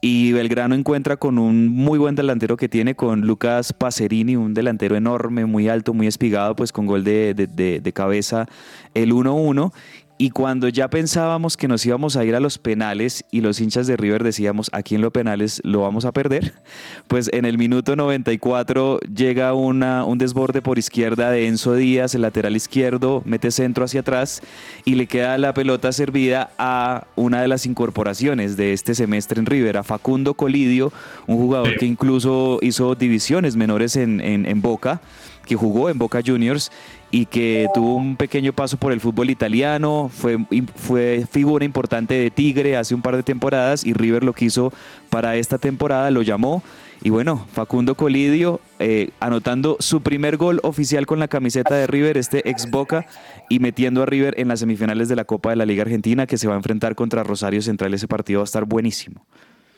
y 0.01 0.33
Belgrano 0.33 0.75
encuentra 0.75 1.19
con 1.19 1.39
un 1.39 1.69
muy 1.69 1.99
buen 1.99 2.15
delantero 2.15 2.57
que 2.57 2.69
tiene 2.71 2.95
con 2.95 3.23
Lucas 3.23 3.75
Pacerini, 3.75 4.35
un 4.35 4.55
delantero 4.55 4.97
enorme, 4.97 5.45
muy 5.45 5.69
alto, 5.69 5.93
muy 5.93 6.07
espigado, 6.07 6.57
pues 6.57 6.73
con 6.73 6.87
gol 6.87 7.05
de, 7.05 7.35
de, 7.35 7.93
cabeza 7.93 8.47
el 8.95 9.13
1-1. 9.13 9.73
Y 10.21 10.29
cuando 10.29 10.69
ya 10.69 10.91
pensábamos 10.91 11.57
que 11.57 11.67
nos 11.67 11.87
íbamos 11.87 12.15
a 12.15 12.27
ir 12.27 12.35
a 12.35 12.41
los 12.41 12.59
penales 12.59 13.25
y 13.31 13.41
los 13.41 13.59
hinchas 13.59 13.87
de 13.87 13.97
River 13.97 14.23
decíamos, 14.23 14.69
aquí 14.75 14.95
en 14.95 15.01
los 15.01 15.13
penales 15.13 15.63
lo 15.65 15.81
vamos 15.81 16.05
a 16.05 16.13
perder, 16.13 16.53
pues 17.09 17.31
en 17.33 17.47
el 17.47 17.57
minuto 17.57 17.97
94 17.97 19.01
llega 19.01 19.55
una, 19.55 20.05
un 20.05 20.19
desborde 20.19 20.61
por 20.61 20.79
izquierda 20.79 21.31
de 21.31 21.47
Enzo 21.47 21.75
Díaz, 21.75 22.15
el 22.15 22.21
lateral 22.21 22.55
izquierdo, 22.55 23.23
mete 23.25 23.51
centro 23.51 23.87
hacia 23.87 24.01
atrás 24.01 24.43
y 24.85 24.97
le 24.97 25.07
queda 25.07 25.39
la 25.39 25.55
pelota 25.55 25.91
servida 25.91 26.51
a 26.59 27.07
una 27.17 27.41
de 27.41 27.49
las 27.49 27.65
incorporaciones 27.65 28.59
de 28.59 28.75
este 28.75 28.95
semestre 28.95 29.41
en 29.41 29.47
River, 29.47 29.79
a 29.79 29.85
Facundo 29.85 30.35
Colidio, 30.35 30.93
un 31.29 31.39
jugador 31.39 31.79
que 31.79 31.87
incluso 31.87 32.59
hizo 32.61 32.95
divisiones 32.95 33.57
menores 33.57 33.97
en, 33.97 34.21
en, 34.21 34.45
en 34.45 34.61
Boca 34.61 35.01
que 35.47 35.57
jugó 35.57 35.91
en 35.91 35.99
Boca 35.99 36.21
Juniors 36.25 36.71
y 37.11 37.27
que 37.27 37.69
tuvo 37.75 37.97
un 37.97 38.17
pequeño 38.17 38.53
paso 38.53 38.77
por 38.77 38.93
el 38.93 39.01
fútbol 39.01 39.31
italiano, 39.31 40.11
fue, 40.13 40.39
fue 40.77 41.27
figura 41.31 41.65
importante 41.65 42.15
de 42.15 42.31
Tigre 42.31 42.77
hace 42.77 42.95
un 42.95 43.03
par 43.03 43.17
de 43.17 43.23
temporadas 43.23 43.85
y 43.85 43.93
River 43.93 44.23
lo 44.25 44.33
quiso 44.33 44.73
para 45.09 45.37
esta 45.37 45.59
temporada, 45.59 46.11
lo 46.11 46.23
llamó 46.23 46.63
y 47.03 47.09
bueno, 47.09 47.47
Facundo 47.53 47.95
Colidio 47.95 48.61
eh, 48.79 49.11
anotando 49.21 49.77
su 49.81 50.03
primer 50.03 50.37
gol 50.37 50.61
oficial 50.63 51.07
con 51.07 51.19
la 51.19 51.29
camiseta 51.29 51.75
de 51.75 51.87
River, 51.87 52.19
este 52.19 52.49
ex 52.49 52.71
Boca, 52.71 53.07
y 53.49 53.59
metiendo 53.59 54.03
a 54.03 54.07
River 54.07 54.35
en 54.39 54.49
las 54.49 54.61
semifinales 54.61 55.09
de 55.09 55.17
la 55.17 55.25
Copa 55.25 55.51
de 55.51 55.57
la 55.57 55.65
Liga 55.65 55.83
Argentina 55.83 56.27
que 56.27 56.37
se 56.37 56.47
va 56.47 56.55
a 56.55 56.59
enfrentar 56.59 56.95
contra 56.95 57.23
Rosario 57.23 57.63
Central. 57.63 57.95
Ese 57.95 58.07
partido 58.07 58.41
va 58.41 58.45
a 58.45 58.45
estar 58.45 58.67
buenísimo. 58.67 59.25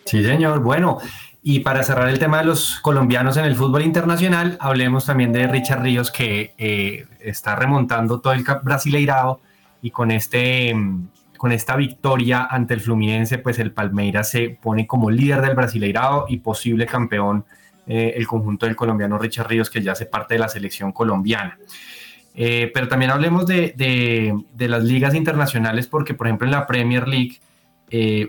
Sí, 0.04 0.24
señor. 0.24 0.60
Bueno, 0.60 0.98
y 1.44 1.60
para 1.60 1.82
cerrar 1.82 2.08
el 2.08 2.20
tema 2.20 2.38
de 2.38 2.44
los 2.44 2.78
colombianos 2.80 3.36
en 3.36 3.44
el 3.44 3.56
fútbol 3.56 3.82
internacional, 3.82 4.56
hablemos 4.60 5.06
también 5.06 5.32
de 5.32 5.48
Richard 5.48 5.82
Ríos, 5.82 6.12
que 6.12 6.54
eh, 6.56 7.06
está 7.18 7.56
remontando 7.56 8.20
todo 8.20 8.32
el 8.32 8.44
Brasileirado 8.62 9.40
y 9.82 9.90
con, 9.90 10.12
este, 10.12 10.72
con 11.36 11.50
esta 11.50 11.74
victoria 11.74 12.46
ante 12.48 12.74
el 12.74 12.80
Fluminense, 12.80 13.38
pues 13.38 13.58
el 13.58 13.72
Palmeiras 13.72 14.30
se 14.30 14.50
pone 14.50 14.86
como 14.86 15.10
líder 15.10 15.40
del 15.40 15.56
Brasileirado 15.56 16.26
y 16.28 16.38
posible 16.38 16.86
campeón 16.86 17.44
eh, 17.88 18.14
el 18.16 18.28
conjunto 18.28 18.66
del 18.66 18.76
colombiano 18.76 19.18
Richard 19.18 19.48
Ríos, 19.48 19.68
que 19.68 19.82
ya 19.82 19.92
hace 19.92 20.06
parte 20.06 20.34
de 20.34 20.40
la 20.40 20.48
selección 20.48 20.92
colombiana. 20.92 21.58
Eh, 22.36 22.70
pero 22.72 22.86
también 22.86 23.10
hablemos 23.10 23.46
de, 23.46 23.74
de, 23.76 24.68
las 24.68 24.84
ligas 24.84 25.12
internacionales, 25.16 25.88
porque 25.88 26.14
por 26.14 26.28
ejemplo 26.28 26.46
en 26.46 26.52
la 26.52 26.68
Premier 26.68 27.08
League 27.08 27.40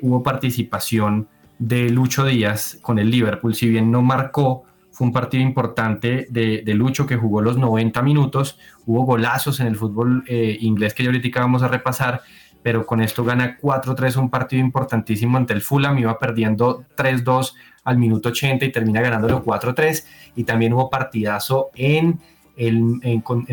hubo 0.01 0.23
participación 0.23 1.29
de 1.60 1.89
Lucho 1.89 2.26
Díaz 2.26 2.78
con 2.82 3.00
el 3.00 3.10
Liverpool, 3.10 3.56
si 3.56 3.70
bien 3.70 3.92
no 3.92 4.02
marcó, 4.02 4.63
fue 4.92 5.08
un 5.08 5.13
partido 5.13 5.44
importante 5.44 6.28
de, 6.30 6.63
Lucho 6.76 7.08
que 7.08 7.16
jugó 7.16 7.42
los 7.42 7.58
90 7.58 8.02
minutos, 8.04 8.60
hubo 8.86 9.04
golazos 9.04 9.60
en 9.60 9.68
el 9.68 9.76
fútbol 9.76 10.24
eh, 10.28 10.58
inglés 10.62 10.94
que 10.94 11.04
ya 11.04 11.10
ahorita 11.10 11.39
vamos 11.39 11.63
a 11.63 11.68
repasar, 11.68 12.22
pero 12.62 12.86
con 12.86 13.02
esto 13.02 13.24
gana 13.24 13.58
4-3 13.60 14.18
un 14.18 14.30
partido 14.30 14.62
importantísimo 14.62 15.38
ante 15.38 15.54
el 15.54 15.62
Fulham, 15.62 15.98
iba 15.98 16.18
perdiendo 16.20 16.86
3-2 16.96 17.54
al 17.86 17.98
minuto 17.98 18.30
80 18.30 18.66
y 18.66 18.72
termina 18.72 19.02
ganándolo 19.02 19.44
4-3, 19.44 20.06
y 20.36 20.44
también 20.44 20.74
hubo 20.74 20.89
partidazo 20.89 21.72
en 21.74 22.20
el, 22.56 23.00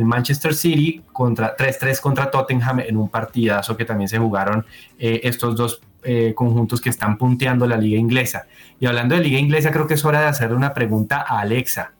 Manchester 0.04 0.54
City 0.54 1.02
contra 1.12 1.56
3-3 1.56 2.00
contra 2.00 2.30
Tottenham 2.30 2.80
en 2.80 2.96
un 2.96 3.08
partidazo 3.08 3.76
que 3.76 3.84
también 3.84 4.08
se 4.08 4.18
jugaron 4.18 4.66
eh, 4.98 5.20
estos 5.24 5.56
dos 5.56 5.80
eh, 6.02 6.32
conjuntos 6.34 6.80
que 6.80 6.88
están 6.88 7.18
punteando 7.18 7.66
la 7.66 7.76
liga 7.76 7.98
inglesa. 7.98 8.46
Y 8.78 8.86
hablando 8.86 9.14
de 9.14 9.22
liga 9.22 9.38
inglesa, 9.38 9.70
creo 9.70 9.86
que 9.86 9.94
es 9.94 10.04
hora 10.04 10.20
de 10.20 10.26
hacer 10.26 10.52
una 10.52 10.74
pregunta 10.74 11.24
a 11.26 11.40
Alexa. 11.40 11.92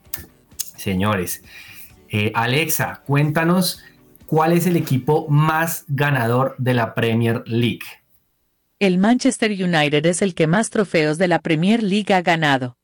Señores, 0.56 1.42
eh, 2.08 2.32
Alexa, 2.34 3.02
cuéntanos 3.06 3.82
cuál 4.26 4.52
es 4.52 4.66
el 4.66 4.76
equipo 4.76 5.28
más 5.28 5.84
ganador 5.88 6.54
de 6.58 6.74
la 6.74 6.94
Premier 6.94 7.42
League. 7.46 7.86
El 8.78 8.96
Manchester 8.96 9.50
United 9.50 10.06
es 10.06 10.22
el 10.22 10.34
que 10.34 10.46
más 10.46 10.70
trofeos 10.70 11.18
de 11.18 11.28
la 11.28 11.40
Premier 11.40 11.82
League 11.82 12.14
ha 12.14 12.22
ganado. 12.22 12.78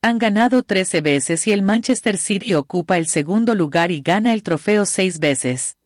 Han 0.00 0.18
ganado 0.18 0.62
13 0.62 1.00
veces 1.00 1.46
y 1.46 1.52
el 1.52 1.62
Manchester 1.62 2.16
City 2.16 2.54
ocupa 2.54 2.96
el 2.96 3.06
segundo 3.06 3.54
lugar 3.54 3.90
y 3.90 4.00
gana 4.00 4.32
el 4.32 4.42
trofeo 4.42 4.86
6 4.86 5.18
veces. 5.18 5.76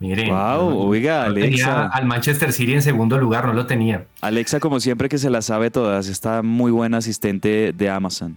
Miren, 0.00 0.28
wow, 0.28 0.88
oiga, 0.88 1.24
Alexa. 1.24 1.86
al 1.86 2.04
Manchester 2.04 2.52
City 2.52 2.74
en 2.74 2.82
segundo 2.82 3.16
lugar, 3.18 3.46
no 3.46 3.52
lo 3.52 3.66
tenía. 3.66 4.06
Alexa, 4.20 4.60
como 4.60 4.80
siempre, 4.80 5.08
que 5.08 5.18
se 5.18 5.30
la 5.30 5.40
sabe 5.40 5.70
todas, 5.70 6.08
está 6.08 6.42
muy 6.42 6.70
buena 6.70 6.98
asistente 6.98 7.72
de 7.72 7.88
Amazon. 7.88 8.36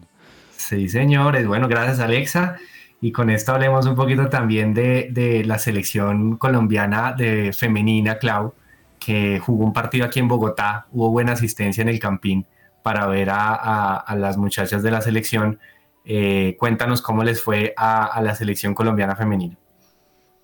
Sí, 0.56 0.88
señores. 0.88 1.48
Bueno, 1.48 1.68
gracias, 1.68 2.00
Alexa. 2.00 2.58
Y 3.02 3.12
con 3.12 3.30
esto 3.30 3.54
hablemos 3.54 3.86
un 3.86 3.96
poquito 3.96 4.28
también 4.28 4.74
de, 4.74 5.44
la 5.46 5.60
selección 5.60 6.38
colombiana 6.38 7.14
de 7.14 7.54
femenina, 7.54 8.18
Clau, 8.18 8.54
que 9.00 9.40
jugó 9.40 9.66
un 9.66 9.74
partido 9.74 10.06
aquí 10.06 10.20
en 10.20 10.28
Bogotá. 10.28 10.88
Hubo 10.92 11.12
buena 11.12 11.34
asistencia 11.34 11.82
en 11.82 11.90
el 11.90 12.00
Campín 12.00 12.46
para 12.82 13.08
ver 13.08 13.30
a, 13.32 14.06
las 14.18 14.38
muchachas 14.38 14.84
de 14.84 14.92
la 14.92 15.02
selección. 15.02 15.60
Eh, 16.06 16.56
cuéntanos 16.58 17.02
cómo 17.02 17.24
les 17.24 17.42
fue 17.42 17.74
a 17.78 18.20
la 18.24 18.36
selección 18.36 18.74
colombiana 18.74 19.16
femenina. 19.16 19.58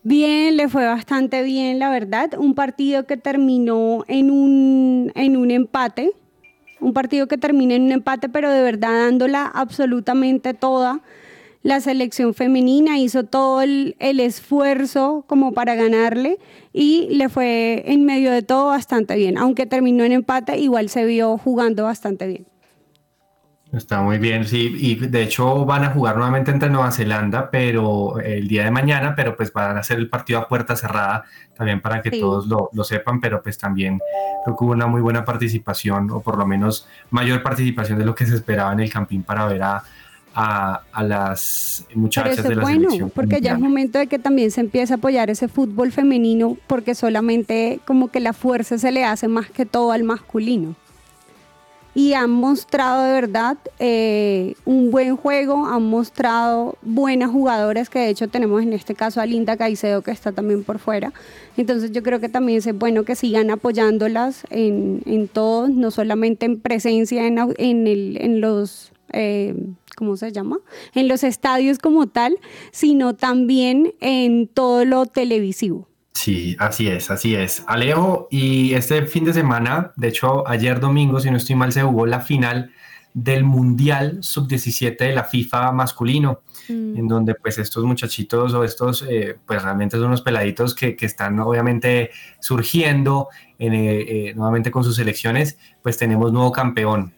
Bien, 0.06 0.58
le 0.58 0.68
fue 0.68 0.86
bastante 0.86 1.44
bien, 1.44 1.80
la 1.80 1.90
verdad. 1.90 2.32
Un 2.38 2.56
partido 2.56 3.06
que 3.06 3.16
terminó 3.16 4.04
en 4.10 4.32
un, 4.32 5.14
en 5.16 5.38
un 5.38 5.50
empate, 5.50 6.12
un 6.82 6.92
partido 6.92 7.28
que 7.28 7.38
termina 7.38 7.76
en 7.76 7.84
un 7.84 7.92
empate, 7.94 8.28
pero 8.28 8.52
de 8.52 8.62
verdad 8.62 9.06
dándola 9.06 9.46
absolutamente 9.46 10.54
toda. 10.54 11.00
La 11.62 11.80
selección 11.80 12.34
femenina 12.34 13.00
hizo 13.00 13.24
todo 13.24 13.62
el, 13.62 13.96
el, 14.00 14.20
esfuerzo 14.20 15.24
como 15.26 15.54
para 15.54 15.76
ganarle 15.76 16.38
y 16.74 17.08
le 17.12 17.30
fue 17.30 17.84
en 17.88 18.04
medio 18.04 18.32
de 18.32 18.42
todo 18.42 18.66
bastante 18.66 19.16
bien. 19.16 19.38
Aunque 19.38 19.66
terminó 19.66 20.04
en 20.04 20.12
empate, 20.12 20.58
igual 20.60 20.90
se 20.90 21.06
vio 21.06 21.38
jugando 21.38 21.86
bastante 21.86 22.28
bien. 22.28 22.53
Está 23.74 24.02
muy 24.02 24.20
bien, 24.20 24.46
sí, 24.46 24.72
y 24.78 24.96
de 24.96 25.24
hecho 25.24 25.66
van 25.66 25.84
a 25.84 25.90
jugar 25.90 26.16
nuevamente 26.16 26.52
entre 26.52 26.70
Nueva 26.70 26.92
Zelanda, 26.92 27.50
pero 27.50 28.20
el 28.20 28.48
día 28.48 28.66
de 28.66 28.70
mañana, 28.70 29.16
pero 29.16 29.36
pues 29.36 29.52
van 29.52 29.78
a 29.78 29.80
hacer 29.80 29.98
el 29.98 30.10
partido 30.10 30.38
a 30.38 30.48
puerta 30.48 30.76
cerrada 30.76 31.24
también 31.58 31.82
para 31.82 32.00
que 32.04 32.12
todos 32.12 32.46
lo, 32.46 32.70
lo, 32.72 32.84
sepan, 32.84 33.20
pero 33.20 33.42
pues 33.42 33.58
también 33.58 34.00
creo 34.44 34.56
que 34.56 34.64
hubo 34.64 34.74
una 34.74 34.86
muy 34.86 35.02
buena 35.02 35.26
participación, 35.26 36.12
o 36.12 36.22
por 36.22 36.38
lo 36.38 36.46
menos 36.46 36.88
mayor 37.10 37.42
participación 37.42 37.98
de 37.98 38.06
lo 38.06 38.14
que 38.14 38.28
se 38.28 38.36
esperaba 38.36 38.72
en 38.74 38.82
el 38.82 38.94
campín 38.94 39.24
para 39.24 39.48
ver 39.48 39.64
a, 39.64 39.84
a, 40.36 40.82
a 40.92 41.04
las 41.04 41.88
muchachas 41.96 42.44
de 42.44 42.56
la 42.56 42.62
bueno, 42.62 42.82
selección. 42.82 43.10
Porque 43.10 43.42
ya 43.42 43.54
es 43.54 43.60
momento 43.60 43.98
de 43.98 44.06
que 44.06 44.20
también 44.20 44.52
se 44.52 44.62
empiece 44.62 44.94
a 44.94 44.98
apoyar 44.98 45.32
ese 45.32 45.48
fútbol 45.48 45.92
femenino, 45.92 46.58
porque 46.68 46.94
solamente 46.94 47.80
como 47.86 48.12
que 48.12 48.20
la 48.20 48.34
fuerza 48.34 48.78
se 48.78 48.92
le 48.92 49.04
hace 49.04 49.28
más 49.28 49.50
que 49.50 49.66
todo 49.66 49.92
al 49.92 50.04
masculino 50.04 50.76
y 51.96 52.14
han 52.14 52.32
mostrado 52.32 53.04
de 53.04 53.14
verdad 53.14 53.58
eh, 53.80 54.56
un 54.66 54.90
buen 54.90 55.16
juego, 55.16 55.66
han 55.66 55.84
mostrado 55.84 56.78
buenas 56.82 57.32
jugadoras 57.32 57.90
que 57.90 58.00
de 58.00 58.10
hecho 58.10 58.28
tenemos 58.28 58.64
en 58.64 58.74
este 58.74 58.96
caso 58.96 59.22
a 59.22 59.26
Linda 59.26 59.58
Caicedo 59.58 60.02
que 60.02 60.12
está 60.12 60.32
también 60.32 60.64
por 60.64 60.80
fuera. 60.80 61.14
Entonces 61.56 61.92
yo 61.92 62.02
creo 62.02 62.20
que 62.20 62.30
también 62.30 62.58
es 62.58 62.78
bueno 62.78 63.04
que 63.04 63.16
sigan 63.16 63.52
apoyándolas 63.52 64.46
en, 64.50 65.02
en 65.06 65.28
todo, 65.28 65.68
no 65.68 65.92
solamente 65.92 66.46
en 66.46 66.60
presencia 66.60 67.28
en, 67.28 67.38
en, 67.58 68.42
los... 68.42 68.92
Eh, 69.12 69.56
¿Cómo 69.96 70.18
se 70.18 70.32
llama? 70.32 70.58
En 70.96 71.08
los 71.08 71.24
estadios 71.24 71.78
como 71.78 72.08
tal, 72.08 72.36
sino 72.72 73.14
también 73.16 73.94
en 74.02 74.48
todo 74.48 74.86
lo 74.86 75.06
televisivo. 75.06 75.88
Sí, 76.14 76.56
así 76.60 76.88
es, 76.88 77.10
así 77.10 77.36
es. 77.36 77.64
Alejo, 77.68 78.28
y 78.30 78.74
este 78.74 79.06
fin 79.08 79.26
de 79.26 79.34
semana, 79.34 79.92
de 79.96 80.10
hecho 80.10 80.48
ayer 80.48 80.80
domingo, 80.80 81.20
si 81.20 81.30
no 81.32 81.38
estoy 81.38 81.56
mal, 81.56 81.72
se 81.72 81.82
jugó 81.82 82.06
la 82.06 82.22
final 82.22 82.72
del 83.14 83.44
Mundial 83.44 84.20
Sub-17 84.22 84.98
de 84.98 85.14
la 85.14 85.24
FIFA 85.24 85.72
masculino, 85.72 86.42
mm. 86.70 86.98
en 86.98 87.08
donde 87.08 87.36
pues 87.36 87.58
estos 87.58 87.84
muchachitos 87.84 88.54
o 88.54 88.64
estos, 88.64 89.06
eh, 89.10 89.38
pues 89.46 89.62
realmente 89.62 89.98
son 89.98 90.08
unos 90.08 90.22
peladitos 90.22 90.74
que, 90.74 90.96
que 90.96 91.06
están 91.06 91.40
obviamente 91.40 92.12
surgiendo 92.40 93.30
en, 93.60 93.74
eh, 93.74 94.30
eh, 94.30 94.34
nuevamente 94.36 94.72
con 94.72 94.84
sus 94.84 94.96
selecciones, 94.96 95.58
pues 95.82 95.98
tenemos 95.98 96.32
nuevo 96.32 96.52
campeón. 96.52 97.14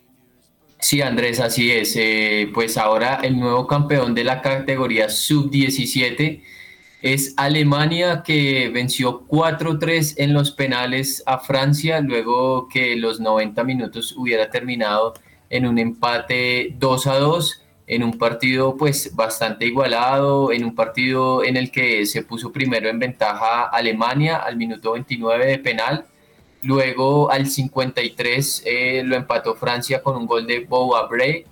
Sí, 0.79 1.01
Andrés, 1.01 1.39
así 1.39 1.71
es. 1.71 1.95
Eh, 1.95 2.51
pues 2.53 2.77
ahora 2.77 3.19
el 3.23 3.39
nuevo 3.39 3.65
campeón 3.65 4.13
de 4.13 4.23
la 4.23 4.41
categoría 4.41 5.09
Sub-17 5.09 6.43
es 7.05 7.35
Alemania 7.37 8.23
que 8.25 8.71
venció 8.73 9.27
4-3 9.27 10.15
en 10.17 10.33
los 10.33 10.49
penales 10.49 11.21
a 11.27 11.37
Francia 11.37 12.01
luego 12.01 12.67
que 12.67 12.95
los 12.95 13.19
90 13.19 13.63
minutos 13.63 14.15
hubiera 14.17 14.49
terminado 14.49 15.13
en 15.51 15.67
un 15.67 15.77
empate 15.77 16.73
2 16.79 17.05
a 17.05 17.19
2 17.19 17.61
en 17.85 18.03
un 18.03 18.17
partido 18.17 18.75
pues 18.75 19.15
bastante 19.15 19.67
igualado, 19.67 20.51
en 20.51 20.65
un 20.65 20.73
partido 20.73 21.43
en 21.43 21.57
el 21.57 21.69
que 21.69 22.07
se 22.07 22.23
puso 22.23 22.51
primero 22.51 22.89
en 22.89 22.97
ventaja 22.97 23.65
Alemania 23.65 24.37
al 24.37 24.57
minuto 24.57 24.93
29 24.93 25.45
de 25.45 25.59
penal, 25.59 26.05
luego 26.63 27.29
al 27.29 27.45
53 27.45 28.63
eh, 28.65 29.03
lo 29.05 29.15
empató 29.15 29.53
Francia 29.53 30.01
con 30.01 30.15
un 30.15 30.25
gol 30.25 30.47
de 30.47 30.61
Boa 30.61 31.05
Bray 31.05 31.45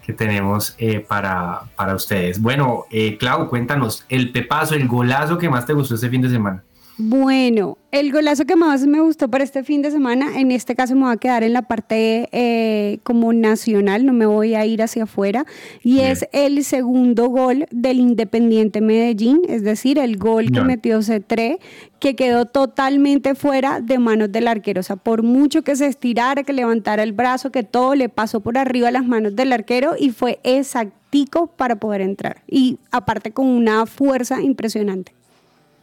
que 0.04 0.14
tenemos 0.14 0.76
eh, 0.80 1.00
para, 1.00 1.62
para, 1.76 1.96
ustedes. 1.96 2.41
Bueno, 2.41 2.86
eh, 2.89 3.18
Clau, 3.18 3.50
cuéntanos, 3.50 4.06
el 4.10 4.32
pepazo, 4.32 4.76
el 4.76 4.88
golazo 4.88 5.38
que 5.38 5.50
más 5.50 5.66
te 5.66 5.74
gustó 5.74 5.96
este 5.96 6.10
fin 6.10 6.22
de 6.22 6.30
semana. 6.30 6.64
Bueno, 7.06 7.78
el 7.91 8.14
golazo 8.14 8.45
que 8.45 8.56
más 8.56 8.88
me 8.88 9.01
gustó 9.01 9.30
para 9.30 9.43
este 9.43 9.66
fin 9.66 9.82
de 9.82 9.91
semana, 9.91 10.39
en 10.39 10.51
este 10.51 10.74
caso 10.74 10.95
me 10.95 11.01
voy 11.01 11.12
a 11.12 11.18
quedar 11.18 11.43
en 11.43 11.51
la 11.51 11.64
parte 11.64 12.30
eh, 12.32 12.99
como 13.04 13.34
nacional, 13.34 14.06
no 14.06 14.14
me 14.14 14.26
voy 14.26 14.56
a 14.56 14.66
ir 14.66 14.82
hacia 14.82 15.04
afuera, 15.04 15.45
y 15.84 15.99
es 15.99 16.26
el 16.32 16.64
segundo 16.64 17.28
gol 17.28 17.66
del 17.72 17.99
Independiente 17.99 18.80
Medellín, 18.80 19.41
es 19.49 19.64
decir, 19.64 19.99
el 19.99 20.16
gol 20.16 20.49
que 20.49 20.62
metió 20.62 21.01
Cetré, 21.01 21.60
que 21.99 22.16
quedó 22.16 22.45
totalmente 22.45 23.36
fuera 23.36 23.82
de 23.82 23.99
manos 23.99 24.32
del 24.32 24.47
arquero. 24.47 24.80
O 24.80 24.84
sea, 24.84 24.95
por 24.95 25.24
mucho 25.24 25.62
que 25.62 25.76
se 25.76 25.88
estirara, 25.88 26.43
que 26.43 26.54
levantara 26.54 27.04
el 27.04 27.12
brazo, 27.12 27.51
que 27.51 27.64
todo 27.64 27.95
le 27.95 28.08
pasó 28.08 28.39
por 28.39 28.58
arriba 28.58 28.88
a 28.88 28.91
las 28.91 29.06
manos 29.06 29.36
del 29.36 29.51
arquero 29.51 29.95
y 29.99 30.12
fue 30.12 30.39
exactico 30.43 31.47
para 31.47 31.76
poder 31.76 31.99
entrar. 31.99 32.43
Y 32.47 32.80
aparte 32.91 33.32
con 33.32 33.47
una 33.47 33.86
fuerza 33.88 34.41
impresionante. 34.41 35.14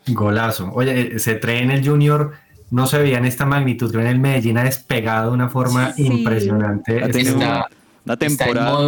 Golazo. 0.09 0.71
Oye, 0.73 1.19
se 1.19 1.35
trae 1.35 1.63
en 1.63 1.71
el 1.71 1.87
Junior, 1.87 2.33
no 2.71 2.87
se 2.87 2.99
veía 2.99 3.19
en 3.19 3.25
esta 3.25 3.47
magnitud, 3.47 3.91
pero 3.91 4.03
en 4.03 4.09
el 4.09 4.19
Medellín 4.19 4.59
ha 4.59 4.65
despegado 4.65 5.31
de 5.31 5.35
una 5.35 5.49
forma 5.49 5.93
impresionante. 5.97 7.05
Está, 7.05 7.69
una 8.05 8.17
temporada. 8.17 8.81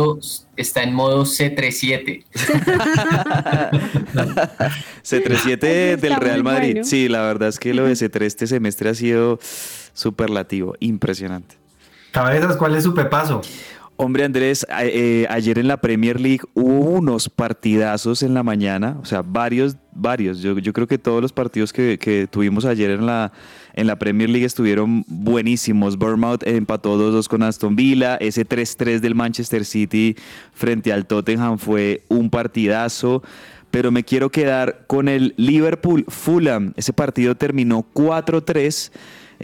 Está 0.57 0.83
en 0.83 0.95
modo, 0.95 1.25
C37. 1.25 2.25
C37 5.03 5.97
del 5.97 6.17
Real 6.17 6.43
Madrid. 6.43 6.79
Sí, 6.83 7.09
la 7.09 7.23
verdad 7.23 7.49
es 7.49 7.59
que 7.59 7.75
lo 7.75 7.85
de 7.85 7.93
C3 7.93 8.23
este 8.23 8.47
semestre 8.47 8.91
ha 8.91 8.95
sido 8.95 9.39
superlativo, 9.93 10.75
impresionante. 10.81 11.57
Cabezas, 12.13 12.57
¿cuál 12.57 12.75
es 12.75 12.85
su 12.85 12.95
pepazo? 12.95 13.43
Hombre 14.03 14.25
Andrés, 14.25 14.67
eh, 14.81 15.27
ayer 15.31 15.61
en 15.61 15.69
la 15.69 15.77
Premier 15.77 16.21
League 16.21 16.41
hubo 16.55 16.91
unos 16.91 17.29
partidazos 17.29 18.25
en 18.25 18.35
la 18.35 18.43
mañana, 18.43 18.99
o 19.01 19.05
sea, 19.05 19.23
varios, 19.23 19.77
varios. 19.93 20.41
Yo, 20.41 20.57
creo 20.73 20.89
que 20.89 20.99
todos 20.99 21.23
los 21.23 21.33
partidos 21.33 21.73
que, 21.73 22.29
tuvimos 22.29 22.65
ayer 22.65 22.91
en 22.91 23.07
la, 23.07 23.33
en 23.75 23.87
la 23.87 24.01
Premier 24.01 24.29
League 24.29 24.45
estuvieron 24.45 25.05
buenísimos. 25.07 25.97
Bournemouth 25.97 26.45
empató 26.45 26.99
2-2 26.99 27.29
con 27.29 27.45
Aston 27.45 27.77
Villa, 27.77 28.17
ese 28.17 28.45
3-3 28.45 28.99
del 28.99 29.15
Manchester 29.15 29.65
City 29.65 30.17
frente 30.53 30.93
al 30.93 31.07
Tottenham 31.07 31.59
fue 31.59 32.03
un 32.09 32.29
partidazo. 32.29 33.23
Pero 33.71 33.93
me 33.93 34.03
quiero 34.03 34.31
quedar 34.31 34.85
con 34.89 35.09
el 35.09 35.33
Liverpool 35.37 36.05
Fulham. 36.09 36.73
Ese 36.77 36.93
partido 36.93 37.37
terminó 37.37 37.87
4-3 37.95 38.91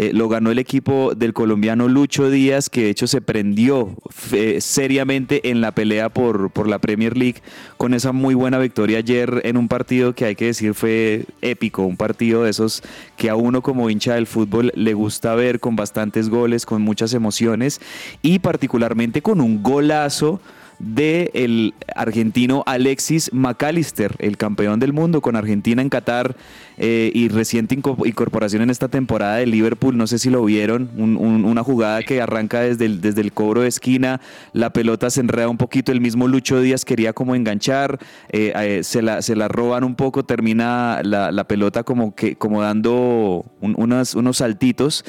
Eh, 0.01 0.13
lo 0.15 0.29
ganó 0.29 0.53
el 0.53 0.61
equipo 0.61 1.13
del 1.17 1.33
colombiano 1.33 1.89
Lucho 1.89 2.31
Díaz, 2.31 2.71
que 2.71 2.85
de 2.85 2.91
hecho 2.91 3.09
se 3.09 3.21
prendió 3.21 3.97
eh, 4.31 4.61
seriamente 4.61 5.51
en 5.51 5.61
la 5.61 5.73
pelea 5.73 6.09
por, 6.09 6.53
por 6.53 6.69
la 6.69 6.79
Premier 6.79 7.17
League 7.17 7.43
con 7.79 7.95
esa 7.95 8.13
muy 8.13 8.35
buena 8.35 8.61
victoria 8.61 8.99
ayer 8.99 9.41
en 9.43 9.57
un 9.57 9.67
partido 9.67 10.15
que 10.15 10.25
hay 10.25 10.37
que 10.37 10.45
decir 10.45 10.75
fue 10.75 11.25
épico, 11.43 11.83
un 11.83 11.97
partido 11.97 12.45
de 12.45 12.51
esos 12.51 12.85
que 13.17 13.29
a 13.29 13.35
uno 13.35 13.61
como 13.61 13.91
hincha 13.91 14.15
del 14.15 14.29
fútbol 14.29 14.71
le 14.77 14.95
gusta 14.95 15.35
ver 15.35 15.59
con 15.59 15.75
bastantes 15.75 16.29
goles, 16.29 16.65
con 16.65 16.81
muchas 16.81 17.13
emociones 17.13 17.81
y 18.23 18.39
particularmente 18.39 19.21
con 19.21 19.41
un 19.41 19.65
golazo 19.65 20.41
de 20.79 21.33
el 21.35 21.75
argentino 21.97 22.63
Alexis 22.67 23.33
McAllister, 23.33 24.15
el 24.21 24.37
campeón 24.37 24.79
del 24.79 24.93
mundo 24.93 25.21
con 25.21 25.35
Argentina 25.35 25.83
en 25.83 25.89
Qatar 25.89 26.37
eh, 26.79 27.11
y 27.13 27.29
reciente 27.29 27.75
incorporación 27.75 28.63
en 28.63 28.71
esta 28.71 28.89
temporada 28.89 29.37
de 29.37 29.47
Liverpool. 29.47 29.97
No 29.97 30.07
sé 30.07 30.19
si 30.19 30.31
lo 30.31 30.45
vieron, 30.45 30.91
una 30.97 31.65
jugada 31.65 32.03
que 32.03 32.21
arranca 32.21 32.61
desde 32.61 32.87
el, 32.87 33.01
desde 33.01 33.21
el 33.21 33.33
cobro 33.33 33.63
de 33.63 33.69
esquina, 33.69 34.21
la 34.53 34.71
pelota 34.71 35.11
se 35.11 35.21
enreda 35.21 35.49
un 35.49 35.57
poquito, 35.57 35.93
el 35.93 36.01
mismo 36.01 36.29
Lucho 36.29 36.61
Díaz 36.61 36.85
quería 36.85 37.13
como 37.13 37.35
enganchar, 37.35 37.99
eh, 38.31 38.53
eh, 38.55 38.85
se, 38.85 39.03
la, 39.03 39.23
se 39.23 39.35
la 39.35 39.49
roban 39.49 39.85
un 39.85 39.95
poco, 39.95 40.25
termina 40.25 41.01
la, 41.03 41.45
pelota 41.49 41.83
como, 41.83 42.15
que, 42.15 42.37
como 42.37 42.63
dando 42.63 43.45
unos 43.61 44.37
saltitos 44.37 45.05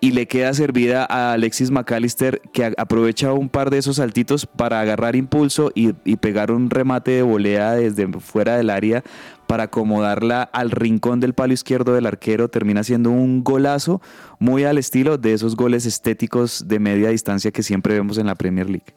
y 0.00 0.10
le 0.12 0.26
queda 0.26 0.52
servida 0.52 1.06
a 1.08 1.32
Alexis 1.32 1.70
McAllister 1.70 2.40
que 2.52 2.72
aprovecha 2.76 3.32
un 3.32 3.48
par 3.48 3.70
de 3.70 3.78
esos 3.78 3.96
saltitos 3.96 4.46
para 4.46 4.80
agarrar 4.80 5.16
impulso 5.16 5.72
y, 5.74 5.92
pegar 6.16 6.50
un 6.50 6.70
remate 6.70 7.12
de 7.12 7.22
volea 7.22 7.72
desde 7.72 8.06
fuera 8.20 8.56
del 8.56 8.70
área 8.70 9.02
para 9.46 9.64
acomodarla 9.64 10.42
al 10.42 10.70
rincón 10.70 11.20
del 11.20 11.34
palo 11.34 11.52
izquierdo 11.52 11.94
del 11.94 12.06
arquero. 12.06 12.48
Termina 12.48 12.84
siendo 12.84 13.10
un 13.10 13.44
golazo 13.44 14.00
muy 14.38 14.64
al 14.64 14.78
estilo 14.78 15.18
de 15.18 15.32
esos 15.32 15.56
goles 15.56 15.86
estéticos 15.86 16.68
de 16.68 16.78
media 16.78 17.10
distancia 17.10 17.50
que 17.50 17.62
siempre 17.62 17.94
vemos 17.94 18.18
en 18.18 18.26
la 18.26 18.34
Premier 18.34 18.68
League. 18.68 18.94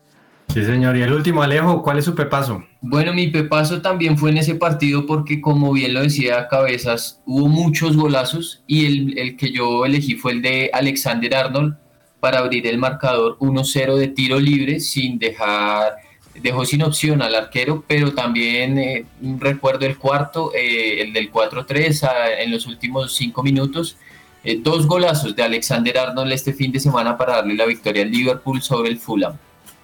Sí, 0.54 0.66
señor. 0.66 0.98
Y 0.98 1.04
el 1.04 1.14
último, 1.14 1.44
Alejo, 1.44 1.84
¿cuál 1.84 2.00
es 2.00 2.06
su 2.06 2.16
pepazo? 2.16 2.64
Bueno, 2.82 3.14
mi 3.14 3.28
pepazo 3.28 3.82
también 3.82 4.18
fue 4.18 4.32
en 4.32 4.40
ese 4.40 4.56
partido 4.56 5.06
porque, 5.06 5.42
como 5.42 5.72
bien 5.74 5.94
lo 5.94 6.02
decía 6.02 6.48
Cabezas, 6.48 7.22
hubo 7.26 7.48
muchos 7.48 7.96
golazos 7.96 8.64
y 8.66 9.20
el, 9.20 9.38
que 9.38 9.52
yo 9.52 9.86
elegí 9.86 10.16
fue 10.16 10.32
el 10.32 10.42
de 10.42 10.72
Alexander 10.74 11.36
Arnold 11.36 11.76
para 12.20 12.40
abrir 12.40 12.66
el 12.66 12.80
marcador 12.80 13.38
1-0 13.40 13.96
de 13.96 14.08
tiro 14.08 14.40
libre 14.40 14.80
sin 14.80 15.20
dejar, 15.20 15.98
dejó 16.42 16.66
sin 16.66 16.84
opción 16.84 17.22
al 17.22 17.36
arquero, 17.36 17.84
pero 17.88 18.14
también 18.14 18.78
eh, 18.78 19.06
recuerdo 19.40 19.86
el 19.86 19.98
cuarto, 19.98 20.52
eh, 20.56 21.02
el 21.02 21.14
del 21.14 21.32
4-3 21.32 22.10
en 22.40 22.52
los 22.52 22.66
últimos 22.68 23.16
cinco 23.16 23.44
minutos. 23.44 23.98
Eh, 24.44 24.60
dos 24.62 24.88
golazos 24.88 25.36
de 25.36 25.44
Alexander 25.44 25.98
Arnold 25.98 26.32
este 26.32 26.54
fin 26.54 26.72
de 26.72 26.80
semana 26.80 27.18
para 27.18 27.36
darle 27.36 27.56
la 27.56 27.66
victoria 27.66 28.04
al 28.04 28.12
Liverpool 28.12 28.62
sobre 28.62 28.90
el 28.90 28.98
Fulham. 28.98 29.34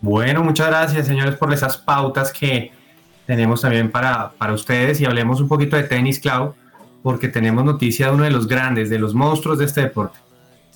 Bueno, 0.00 0.44
muchas 0.44 0.68
gracias 0.68 1.08
señores 1.08 1.34
por 1.34 1.52
esas 1.52 1.76
pautas 1.76 2.32
que 2.32 2.70
tenemos 3.26 3.62
también 3.62 3.90
para, 3.90 4.32
para 4.32 4.52
ustedes 4.52 5.00
y 5.00 5.04
hablemos 5.04 5.40
un 5.40 5.48
poquito 5.48 5.76
de 5.76 5.84
tenis, 5.84 6.18
Clau, 6.18 6.54
porque 7.02 7.28
tenemos 7.28 7.64
noticia 7.64 8.06
de 8.06 8.14
uno 8.14 8.24
de 8.24 8.30
los 8.30 8.46
grandes, 8.46 8.90
de 8.90 8.98
los 8.98 9.14
monstruos 9.14 9.58
de 9.58 9.64
este 9.66 9.82
deporte. 9.82 10.18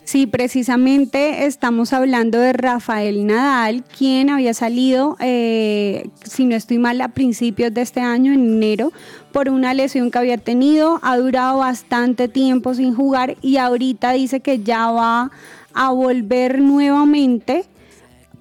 Sí, 0.08 0.26
precisamente 0.26 1.44
estamos 1.44 1.92
hablando 1.92 2.38
de 2.38 2.54
Rafael 2.54 3.26
Nadal, 3.26 3.84
quien 3.84 4.30
había 4.30 4.54
salido, 4.54 5.18
eh, 5.20 6.08
si 6.24 6.46
no 6.46 6.56
estoy 6.56 6.78
mal, 6.78 6.98
a 7.02 7.08
principios 7.08 7.74
de 7.74 7.82
este 7.82 8.00
año, 8.00 8.32
en 8.32 8.54
enero, 8.54 8.90
por 9.32 9.50
una 9.50 9.74
lesión 9.74 10.10
que 10.10 10.16
había 10.16 10.38
tenido. 10.38 10.98
Ha 11.02 11.18
durado 11.18 11.58
bastante 11.58 12.26
tiempo 12.26 12.72
sin 12.72 12.94
jugar 12.94 13.36
y 13.42 13.58
ahorita 13.58 14.12
dice 14.12 14.40
que 14.40 14.62
ya 14.62 14.90
va 14.90 15.30
a 15.74 15.90
volver 15.90 16.62
nuevamente 16.62 17.66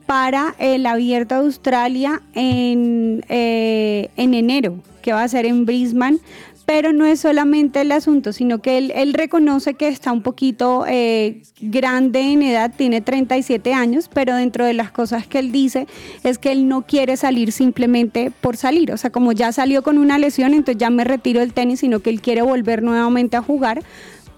para 0.07 0.55
el 0.57 0.85
Abierto 0.85 1.35
de 1.35 1.41
Australia 1.41 2.21
en, 2.33 3.23
eh, 3.29 4.09
en 4.15 4.33
enero, 4.33 4.79
que 5.03 5.13
va 5.13 5.21
a 5.21 5.27
ser 5.27 5.45
en 5.45 5.65
Brisbane. 5.65 6.17
Pero 6.65 6.91
no 6.91 7.05
es 7.05 7.21
solamente 7.21 7.79
el 7.79 7.93
asunto, 7.93 8.33
sino 8.33 8.61
que 8.61 8.77
él, 8.77 9.13
reconoce 9.13 9.75
que 9.75 9.87
está 9.87 10.11
un 10.11 10.21
poquito 10.21 10.83
eh, 10.85 11.41
grande 11.61 12.19
en 12.19 12.41
edad, 12.41 12.73
tiene 12.75 12.99
37 12.99 13.73
años, 13.73 14.09
pero 14.13 14.35
dentro 14.35 14.65
de 14.65 14.73
las 14.73 14.91
cosas 14.91 15.27
que 15.27 15.39
él 15.39 15.53
dice 15.53 15.87
es 16.25 16.37
que 16.37 16.51
él 16.51 16.67
no 16.67 16.81
quiere 16.81 17.15
salir 17.15 17.53
simplemente 17.53 18.33
por 18.41 18.57
salir. 18.57 18.91
O 18.91 18.97
sea, 18.97 19.11
como 19.11 19.31
ya 19.31 19.53
salió 19.53 19.81
con 19.81 19.97
una 19.97 20.17
lesión, 20.17 20.53
entonces 20.53 20.77
ya 20.77 20.89
me 20.89 21.05
retiro 21.05 21.39
del 21.39 21.53
tenis, 21.53 21.79
sino 21.79 22.01
que 22.01 22.09
él 22.09 22.19
quiere 22.19 22.41
volver 22.41 22.83
nuevamente 22.83 23.37
a 23.37 23.41
jugar 23.41 23.81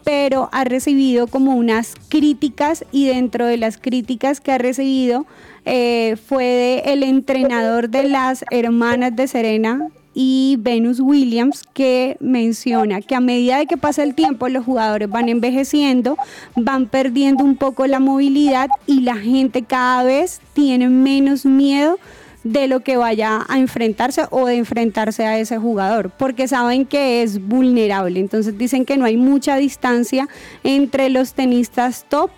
pero 0.10 0.50
ha 0.52 0.64
recibido 0.64 1.28
como 1.28 1.54
unas 1.54 1.94
críticas 2.10 2.84
y 2.92 3.06
dentro 3.06 3.46
de 3.46 3.58
las 3.58 3.78
críticas 3.78 4.42
que 4.42 4.52
ha 4.52 4.58
recibido 4.58 5.28
eh, 5.66 6.18
fue 6.28 6.46
de 6.46 6.80
el 6.92 7.04
entrenador 7.04 7.90
de 7.90 8.10
las 8.10 8.44
hermanas 8.50 9.16
de 9.16 9.28
Serena 9.28 9.88
y 10.16 10.58
Venus 10.62 11.00
Williams 11.00 11.62
que 11.74 12.18
menciona 12.22 13.02
que 13.02 13.14
a 13.14 13.20
medida 13.20 13.60
de 13.60 13.68
que 13.68 13.78
pasa 13.78 14.02
el 14.02 14.16
tiempo 14.16 14.50
los 14.50 14.66
jugadores 14.66 15.08
van 15.08 15.30
envejeciendo, 15.30 16.18
van 16.56 16.88
perdiendo 16.88 17.44
un 17.44 17.56
poco 17.56 17.86
la 17.86 18.00
movilidad 18.00 18.68
y 18.88 19.02
la 19.02 19.16
gente 19.16 19.62
cada 19.62 20.02
vez 20.02 20.42
tiene 20.54 20.90
menos 20.90 21.46
miedo 21.46 22.00
de 22.44 22.68
lo 22.68 22.82
que 22.82 22.98
vaya 22.98 23.46
a 23.48 23.60
enfrentarse 23.60 24.24
o 24.32 24.46
de 24.46 24.56
enfrentarse 24.56 25.26
a 25.26 25.40
ese 25.40 25.58
jugador, 25.58 26.12
porque 26.12 26.48
saben 26.48 26.86
que 26.86 27.22
es 27.22 27.46
vulnerable. 27.46 28.20
Entonces 28.20 28.58
dicen 28.58 28.86
que 28.86 28.98
no 28.98 29.06
hay 29.06 29.18
mucha 29.18 29.58
distancia 29.58 30.28
entre 30.64 31.10
los 31.10 31.34
tenistas 31.34 32.06
top 32.08 32.32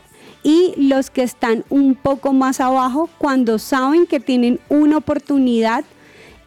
y 0.44 0.74
los 0.78 1.10
que 1.10 1.24
están 1.24 1.64
un 1.70 1.96
poco 1.96 2.34
más 2.34 2.60
abajo 2.60 3.10
cuando 3.18 3.60
saben 3.60 4.08
que 4.08 4.20
tienen 4.20 4.60
una 4.70 4.98
oportunidad 4.98 5.84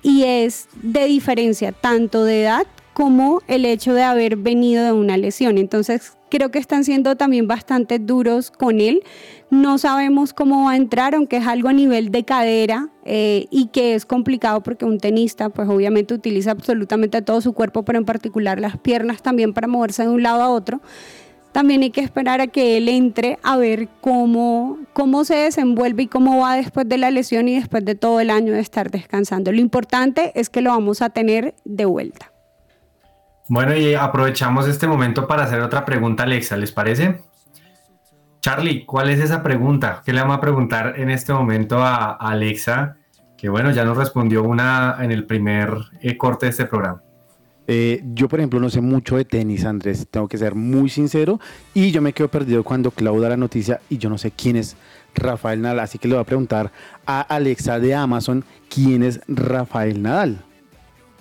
y 0.03 0.25
es 0.25 0.69
de 0.83 1.07
diferencia 1.07 1.73
tanto 1.73 2.25
de 2.25 2.43
edad 2.43 2.67
como 2.93 3.43
el 3.49 3.65
hecho 3.65 3.95
de 3.95 4.03
haber 4.03 4.37
venido 4.37 4.85
de 4.85 4.93
una 4.93 5.17
lesión. 5.17 5.59
Entonces 5.59 6.17
creo 6.35 6.51
que 6.51 6.59
están 6.59 6.83
siendo 6.83 7.15
también 7.15 7.47
bastante 7.47 8.01
duros 8.01 8.51
con 8.51 8.81
él. 8.81 9.05
No 9.51 9.79
sabemos 9.79 10.33
cómo 10.33 10.65
va 10.65 10.73
a 10.73 10.77
entrar, 10.77 11.15
aunque 11.15 11.37
es 11.37 11.47
algo 11.47 11.69
a 11.69 11.73
nivel 11.73 12.11
de 12.11 12.25
cadera 12.25 12.89
eh, 13.05 13.47
y 13.53 13.69
que 13.69 13.95
es 13.95 14.05
complicado 14.05 14.61
porque 14.65 14.85
un 14.85 14.99
tenista 14.99 15.49
pues 15.51 15.69
obviamente 15.69 16.13
utiliza 16.13 16.51
absolutamente 16.51 17.23
todo 17.23 17.41
su 17.41 17.53
cuerpo, 17.53 17.85
pero 17.85 18.01
en 18.01 18.05
particular 18.05 18.59
las 18.59 18.77
piernas 18.79 19.23
también 19.23 19.55
para 19.55 19.69
moverse 19.69 20.03
de 20.03 20.09
un 20.09 20.25
lado 20.25 20.43
a 20.43 20.51
otro 20.51 20.81
también 21.53 21.83
hay 21.83 21.91
que 21.91 22.01
esperar 22.01 22.41
a 22.41 22.49
que 22.49 22.79
él 22.79 22.89
entre 22.89 23.39
a 23.45 23.57
ver 23.57 23.87
cómo, 24.01 24.79
cómo 24.93 25.25
se 25.25 25.37
desenvuelve 25.37 26.03
y 26.03 26.07
cómo 26.09 26.41
va 26.41 26.57
después 26.57 26.89
de 26.89 26.99
la 26.99 27.13
lesión 27.13 27.47
y 27.47 27.55
después 27.55 27.85
de 27.85 27.95
todo 27.95 28.19
el 28.19 28.31
año 28.31 28.55
de 28.55 28.61
estar 28.61 28.91
descansando. 28.91 29.53
Lo 29.53 29.61
importante 29.61 30.33
es 30.35 30.51
que 30.51 30.63
lo 30.63 30.71
vamos 30.71 31.01
a 31.01 31.11
tener 31.11 31.55
de 31.65 31.85
vuelta. 31.85 32.34
Bueno, 33.49 33.77
y 33.77 33.95
aprovechamos 33.95 34.67
este 34.69 34.87
momento 34.87 35.27
para 35.27 35.45
hacer 35.45 35.61
otra 35.61 35.85
pregunta, 35.85 36.23
Alexa, 36.23 36.57
¿les 36.57 36.73
parece? 36.73 37.21
Charlie, 38.41 38.85
¿cuál 38.85 39.11
es 39.11 39.21
esa 39.21 39.43
pregunta? 39.43 40.03
¿Qué 40.05 40.13
le 40.13 40.21
vamos 40.21 40.37
a 40.37 40.41
preguntar 40.41 40.95
en 40.99 41.11
este 41.11 41.33
momento 41.33 41.83
a, 41.83 42.13
Alexa? 42.13 42.97
Que 43.37 43.49
bueno, 43.49 43.71
ya 43.71 43.85
nos 43.85 43.97
respondió 43.97 44.43
una 44.43 44.97
en 45.01 45.13
el 45.13 45.25
primer 45.25 45.75
eh, 46.01 46.17
corte 46.17 46.47
de 46.47 46.51
este 46.51 46.67
programa. 46.67 47.03
Eh, 47.67 48.03
yo, 48.13 48.29
por 48.29 48.41
ejemplo, 48.41 48.61
no 48.61 48.69
sé 48.69 48.81
mucho 48.81 49.17
de 49.17 49.25
tenis, 49.25 49.65
Andrés, 49.65 50.07
tengo 50.11 50.29
que 50.29 50.37
ser 50.37 50.55
muy 50.55 50.91
sincero. 50.91 51.41
Y 51.73 51.91
yo 51.91 52.03
me 52.03 52.13
quedo 52.13 52.29
perdido 52.29 52.63
cuando 52.65 52.91
Claudia 52.91 53.31
la 53.31 53.37
noticia 53.37 53.81
y 53.89 53.99
yo 53.99 54.11
no 54.11 54.19
sé 54.19 54.31
quién 54.31 54.57
es 54.57 54.77
Rafael 55.15 55.63
Nadal. 55.63 55.81
Así 55.81 55.99
que 55.99 56.09
le 56.09 56.15
voy 56.15 56.23
a 56.23 56.27
preguntar 56.27 56.71
a 57.07 57.21
Alexa 57.23 57.79
de 57.79 57.95
Amazon 57.95 58.45
quién 58.69 59.03
es 59.03 59.21
Rafael 59.27 60.03
Nadal. 60.03 60.45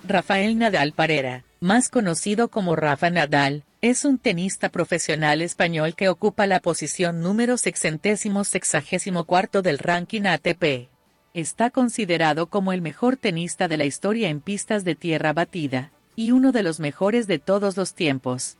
Rafael 0.06 0.58
Nadal 0.58 0.92
Parera, 0.92 1.44
más 1.64 1.88
conocido 1.88 2.48
como 2.48 2.76
Rafa 2.76 3.08
Nadal, 3.08 3.64
es 3.80 4.04
un 4.04 4.18
tenista 4.18 4.68
profesional 4.68 5.40
español 5.40 5.94
que 5.94 6.10
ocupa 6.10 6.46
la 6.46 6.60
posición 6.60 7.22
número 7.22 7.56
sexentésimo 7.56 8.44
sexagésimo 8.44 9.24
cuarto 9.24 9.62
del 9.62 9.78
ranking 9.78 10.26
ATP. 10.26 10.90
Está 11.32 11.70
considerado 11.70 12.48
como 12.48 12.74
el 12.74 12.82
mejor 12.82 13.16
tenista 13.16 13.66
de 13.66 13.78
la 13.78 13.86
historia 13.86 14.28
en 14.28 14.42
pistas 14.42 14.84
de 14.84 14.94
tierra 14.94 15.32
batida, 15.32 15.90
y 16.14 16.32
uno 16.32 16.52
de 16.52 16.62
los 16.62 16.80
mejores 16.80 17.26
de 17.26 17.38
todos 17.38 17.78
los 17.78 17.94
tiempos. 17.94 18.58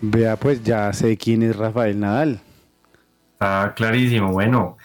Vea, 0.00 0.34
pues 0.34 0.64
ya 0.64 0.92
sé 0.92 1.16
quién 1.16 1.44
es 1.44 1.54
Rafael 1.54 2.00
Nadal. 2.00 2.40
Está 3.34 3.74
clarísimo. 3.76 4.32
Bueno, 4.32 4.76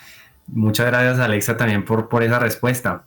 muchas 0.46 0.86
gracias 0.86 1.18
Alexa 1.18 1.58
también 1.58 1.84
por, 1.84 2.10
por 2.10 2.22
esa 2.22 2.38
respuesta. 2.38 3.06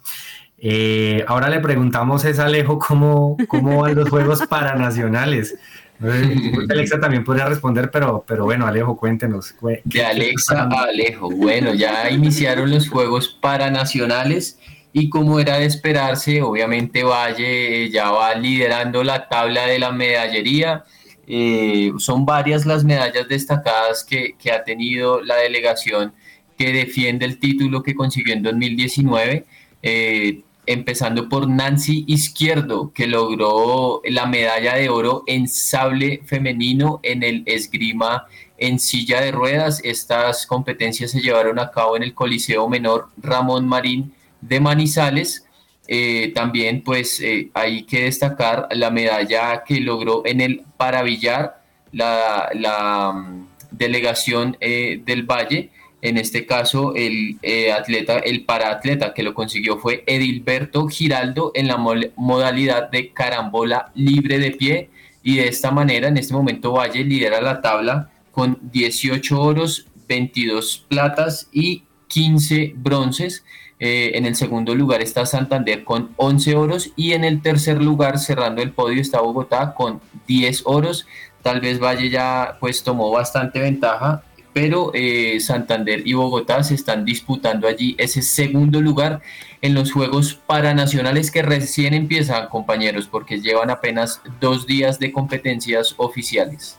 Eh, 0.60 1.24
ahora 1.28 1.48
le 1.48 1.60
preguntamos 1.60 2.24
a 2.24 2.44
Alejo 2.44 2.78
cómo, 2.78 3.36
cómo 3.46 3.82
van 3.82 3.94
los 3.94 4.08
juegos 4.08 4.42
paranacionales. 4.48 5.56
Alexa 6.70 7.00
también 7.00 7.24
podría 7.24 7.46
responder, 7.46 7.90
pero, 7.90 8.24
pero 8.26 8.44
bueno, 8.44 8.66
Alejo, 8.66 8.96
cuéntenos. 8.96 9.54
De 9.84 10.04
Alexa 10.04 10.62
a 10.62 10.82
Alejo. 10.84 11.30
Bueno, 11.30 11.74
ya 11.74 12.08
iniciaron 12.10 12.70
los 12.70 12.88
juegos 12.88 13.28
paranacionales 13.40 14.58
y 14.92 15.08
como 15.08 15.38
era 15.40 15.58
de 15.58 15.66
esperarse, 15.66 16.40
obviamente 16.42 17.02
Valle 17.02 17.84
eh, 17.84 17.90
ya 17.90 18.10
va 18.10 18.34
liderando 18.34 19.02
la 19.04 19.28
tabla 19.28 19.66
de 19.66 19.78
la 19.78 19.92
medallería. 19.92 20.84
Eh, 21.26 21.92
son 21.98 22.24
varias 22.24 22.64
las 22.64 22.84
medallas 22.84 23.28
destacadas 23.28 24.02
que, 24.02 24.34
que, 24.38 24.50
ha 24.50 24.64
tenido 24.64 25.20
la 25.22 25.36
delegación 25.36 26.14
que 26.56 26.72
defiende 26.72 27.26
el 27.26 27.38
título 27.38 27.82
que 27.82 27.94
consiguió 27.94 28.32
en 28.32 28.42
2019. 28.42 29.44
Eh, 29.82 30.42
empezando 30.68 31.30
por 31.30 31.48
Nancy 31.48 32.04
Izquierdo, 32.06 32.92
que 32.92 33.06
logró 33.06 34.02
la 34.04 34.26
medalla 34.26 34.74
de 34.74 34.90
oro 34.90 35.24
en 35.26 35.48
sable 35.48 36.20
femenino 36.26 37.00
en 37.02 37.22
el 37.22 37.42
esgrima 37.46 38.26
en 38.58 38.78
silla 38.78 39.22
de 39.22 39.32
ruedas. 39.32 39.80
Estas 39.82 40.46
competencias 40.46 41.12
se 41.12 41.22
llevaron 41.22 41.58
a 41.58 41.70
cabo 41.70 41.96
en 41.96 42.02
el 42.02 42.12
Coliseo 42.12 42.68
Menor 42.68 43.08
Ramón 43.16 43.66
Marín 43.66 44.12
de 44.42 44.60
Manizales. 44.60 45.46
Eh, 45.86 46.32
también 46.34 46.82
pues 46.82 47.18
eh, 47.20 47.50
hay 47.54 47.84
que 47.84 48.02
destacar 48.02 48.68
la 48.72 48.90
medalla 48.90 49.64
que 49.64 49.80
logró 49.80 50.20
en 50.26 50.42
el 50.42 50.64
paravillar 50.76 51.62
la, 51.92 53.12
mm, 53.14 53.46
delegación 53.70 54.54
eh, 54.60 55.00
del 55.02 55.22
Valle 55.22 55.70
en 56.00 56.16
este 56.16 56.46
caso, 56.46 56.94
el 56.94 57.38
eh, 57.42 57.72
atleta, 57.72 58.18
el 58.18 58.44
paraatleta 58.44 59.14
que 59.14 59.24
lo 59.24 59.34
consiguió 59.34 59.78
fue 59.78 60.04
Edilberto 60.06 60.86
Giraldo 60.86 61.50
en 61.54 61.66
la 61.66 61.76
modalidad 61.76 62.90
de 62.90 63.12
carambola 63.12 63.90
libre 63.94 64.38
de 64.38 64.52
pie. 64.52 64.90
Y 65.24 65.36
de 65.36 65.48
esta 65.48 65.72
manera, 65.72 66.08
en 66.08 66.16
este 66.16 66.34
momento, 66.34 66.72
Valle 66.72 67.02
lidera 67.04 67.40
la 67.40 67.60
tabla 67.60 68.10
con 68.30 68.58
18 68.70 69.40
oros, 69.40 69.86
22 70.06 70.86
platas 70.88 71.48
y 71.52 71.82
15 72.06 72.74
bronces. 72.76 73.44
Eh, 73.80 74.12
en 74.14 74.24
el 74.24 74.36
segundo 74.36 74.74
lugar 74.74 75.02
está 75.02 75.26
Santander 75.26 75.84
con 75.84 76.10
11 76.16 76.56
oros 76.56 76.90
y 76.96 77.12
en 77.12 77.24
el 77.24 77.42
tercer 77.42 77.82
lugar, 77.82 78.18
cerrando 78.18 78.62
el 78.62 78.72
podio, 78.72 79.00
está 79.00 79.20
Bogotá 79.20 79.74
con 79.74 80.00
10 80.28 80.62
oros. 80.64 81.06
Tal 81.42 81.60
vez 81.60 81.80
Valle 81.80 82.08
ya 82.08 82.56
pues 82.60 82.84
tomó 82.84 83.10
bastante 83.10 83.58
ventaja 83.60 84.22
pero 84.58 84.90
eh, 84.92 85.38
Santander 85.38 86.04
y 86.04 86.14
Bogotá 86.14 86.64
se 86.64 86.74
están 86.74 87.04
disputando 87.04 87.68
allí 87.68 87.94
ese 87.96 88.22
segundo 88.22 88.80
lugar 88.80 89.20
en 89.62 89.72
los 89.72 89.92
Juegos 89.92 90.34
Paranacionales 90.34 91.30
que 91.30 91.42
recién 91.42 91.94
empiezan, 91.94 92.48
compañeros, 92.48 93.06
porque 93.06 93.40
llevan 93.40 93.70
apenas 93.70 94.20
dos 94.40 94.66
días 94.66 94.98
de 94.98 95.12
competencias 95.12 95.94
oficiales. 95.96 96.76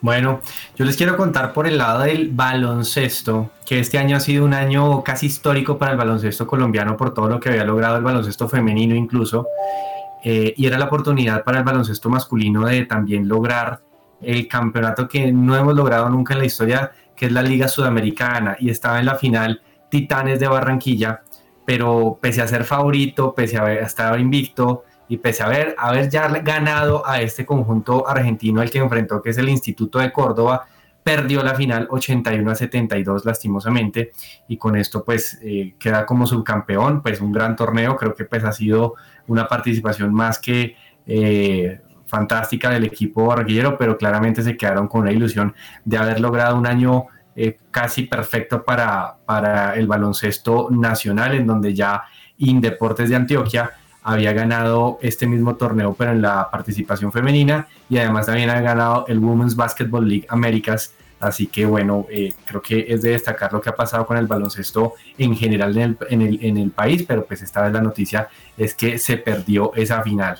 Bueno, 0.00 0.40
yo 0.74 0.86
les 0.86 0.96
quiero 0.96 1.18
contar 1.18 1.52
por 1.52 1.66
el 1.66 1.76
lado 1.76 2.04
del 2.04 2.30
baloncesto, 2.30 3.50
que 3.66 3.78
este 3.78 3.98
año 3.98 4.16
ha 4.16 4.20
sido 4.20 4.46
un 4.46 4.54
año 4.54 5.04
casi 5.04 5.26
histórico 5.26 5.76
para 5.76 5.92
el 5.92 5.98
baloncesto 5.98 6.46
colombiano 6.46 6.96
por 6.96 7.12
todo 7.12 7.28
lo 7.28 7.40
que 7.40 7.50
había 7.50 7.64
logrado 7.64 7.98
el 7.98 8.04
baloncesto 8.04 8.48
femenino 8.48 8.94
incluso, 8.94 9.48
eh, 10.24 10.54
y 10.56 10.64
era 10.64 10.78
la 10.78 10.86
oportunidad 10.86 11.44
para 11.44 11.58
el 11.58 11.64
baloncesto 11.64 12.08
masculino 12.08 12.64
de 12.64 12.86
también 12.86 13.28
lograr 13.28 13.82
el 14.20 14.48
campeonato 14.48 15.08
que 15.08 15.30
no 15.32 15.56
hemos 15.56 15.74
logrado 15.74 16.08
nunca 16.08 16.34
en 16.34 16.40
la 16.40 16.46
historia, 16.46 16.92
que 17.16 17.26
es 17.26 17.32
la 17.32 17.42
Liga 17.42 17.68
Sudamericana, 17.68 18.56
y 18.58 18.70
estaba 18.70 18.98
en 19.00 19.06
la 19.06 19.16
final 19.16 19.62
Titanes 19.88 20.40
de 20.40 20.48
Barranquilla, 20.48 21.22
pero 21.64 22.18
pese 22.20 22.42
a 22.42 22.48
ser 22.48 22.64
favorito, 22.64 23.34
pese 23.34 23.58
a 23.58 23.72
estado 23.72 24.18
invicto 24.18 24.84
y 25.08 25.18
pese 25.18 25.42
a 25.42 25.46
haber, 25.46 25.74
haber 25.78 26.10
ya 26.10 26.28
ganado 26.28 27.06
a 27.06 27.20
este 27.20 27.46
conjunto 27.46 28.08
argentino 28.08 28.60
al 28.60 28.70
que 28.70 28.78
enfrentó, 28.78 29.22
que 29.22 29.30
es 29.30 29.38
el 29.38 29.48
Instituto 29.48 29.98
de 29.98 30.12
Córdoba, 30.12 30.66
perdió 31.04 31.42
la 31.42 31.54
final 31.54 31.86
81 31.90 32.50
a 32.50 32.54
72 32.54 33.24
lastimosamente 33.26 34.12
y 34.48 34.56
con 34.56 34.74
esto 34.74 35.04
pues 35.04 35.38
eh, 35.42 35.74
queda 35.78 36.06
como 36.06 36.26
subcampeón, 36.26 37.02
pues 37.02 37.20
un 37.20 37.30
gran 37.30 37.54
torneo, 37.54 37.94
creo 37.96 38.14
que 38.14 38.24
pues 38.24 38.42
ha 38.42 38.52
sido 38.52 38.94
una 39.26 39.46
participación 39.46 40.12
más 40.14 40.38
que 40.38 40.76
eh, 41.06 41.80
fantástica 42.14 42.70
del 42.70 42.84
equipo 42.84 43.26
barranquillero, 43.26 43.76
pero 43.76 43.98
claramente 43.98 44.40
se 44.44 44.56
quedaron 44.56 44.86
con 44.86 45.00
una 45.00 45.10
ilusión 45.10 45.52
de 45.84 45.96
haber 45.98 46.20
logrado 46.20 46.56
un 46.56 46.64
año 46.64 47.06
eh, 47.34 47.58
casi 47.72 48.04
perfecto 48.04 48.62
para, 48.62 49.16
para 49.26 49.74
el 49.74 49.88
baloncesto 49.88 50.68
nacional, 50.70 51.34
en 51.34 51.44
donde 51.44 51.74
ya 51.74 52.04
Indeportes 52.38 53.08
de 53.08 53.16
Antioquia 53.16 53.72
había 54.04 54.32
ganado 54.32 54.98
este 55.02 55.26
mismo 55.26 55.56
torneo, 55.56 55.94
pero 55.98 56.12
en 56.12 56.22
la 56.22 56.48
participación 56.52 57.10
femenina, 57.10 57.66
y 57.88 57.98
además 57.98 58.26
también 58.26 58.50
ha 58.50 58.60
ganado 58.60 59.06
el 59.08 59.18
Women's 59.18 59.56
Basketball 59.56 60.08
League 60.08 60.26
Américas. 60.28 60.94
Así 61.18 61.46
que 61.46 61.64
bueno, 61.64 62.06
eh, 62.10 62.32
creo 62.44 62.60
que 62.60 62.86
es 62.88 63.02
de 63.02 63.10
destacar 63.10 63.52
lo 63.52 63.60
que 63.60 63.70
ha 63.70 63.74
pasado 63.74 64.06
con 64.06 64.18
el 64.18 64.26
baloncesto 64.26 64.92
en 65.16 65.34
general 65.34 65.76
en 65.76 65.82
el, 65.82 65.96
en 66.10 66.22
el, 66.22 66.38
en 66.42 66.56
el 66.58 66.70
país, 66.70 67.04
pero 67.08 67.24
pues 67.24 67.42
esta 67.42 67.62
vez 67.62 67.72
la 67.72 67.80
noticia 67.80 68.28
es 68.56 68.74
que 68.74 68.98
se 68.98 69.16
perdió 69.16 69.72
esa 69.74 70.02
final 70.02 70.36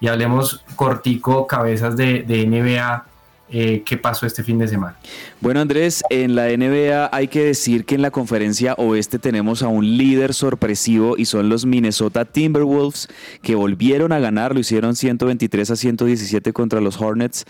y 0.00 0.08
hablemos 0.08 0.64
cortico, 0.76 1.46
cabezas 1.46 1.96
de, 1.96 2.22
de 2.22 2.46
NBA, 2.46 3.04
eh, 3.50 3.82
qué 3.84 3.96
pasó 3.96 4.26
este 4.26 4.44
fin 4.44 4.58
de 4.58 4.68
semana. 4.68 4.96
Bueno 5.40 5.60
Andrés, 5.60 6.02
en 6.10 6.34
la 6.34 6.48
NBA 6.48 7.10
hay 7.12 7.28
que 7.28 7.44
decir 7.44 7.84
que 7.84 7.94
en 7.94 8.02
la 8.02 8.10
conferencia 8.10 8.74
oeste 8.74 9.20
tenemos 9.20 9.62
a 9.62 9.68
un 9.68 9.96
líder 9.96 10.34
sorpresivo 10.34 11.16
y 11.16 11.26
son 11.26 11.48
los 11.48 11.64
Minnesota 11.64 12.24
Timberwolves 12.24 13.06
que 13.40 13.54
volvieron 13.54 14.10
a 14.10 14.18
ganar, 14.18 14.52
lo 14.52 14.58
hicieron 14.58 14.96
123 14.96 15.70
a 15.70 15.76
117 15.76 16.52
contra 16.52 16.80
los 16.80 17.00
Hornets 17.00 17.44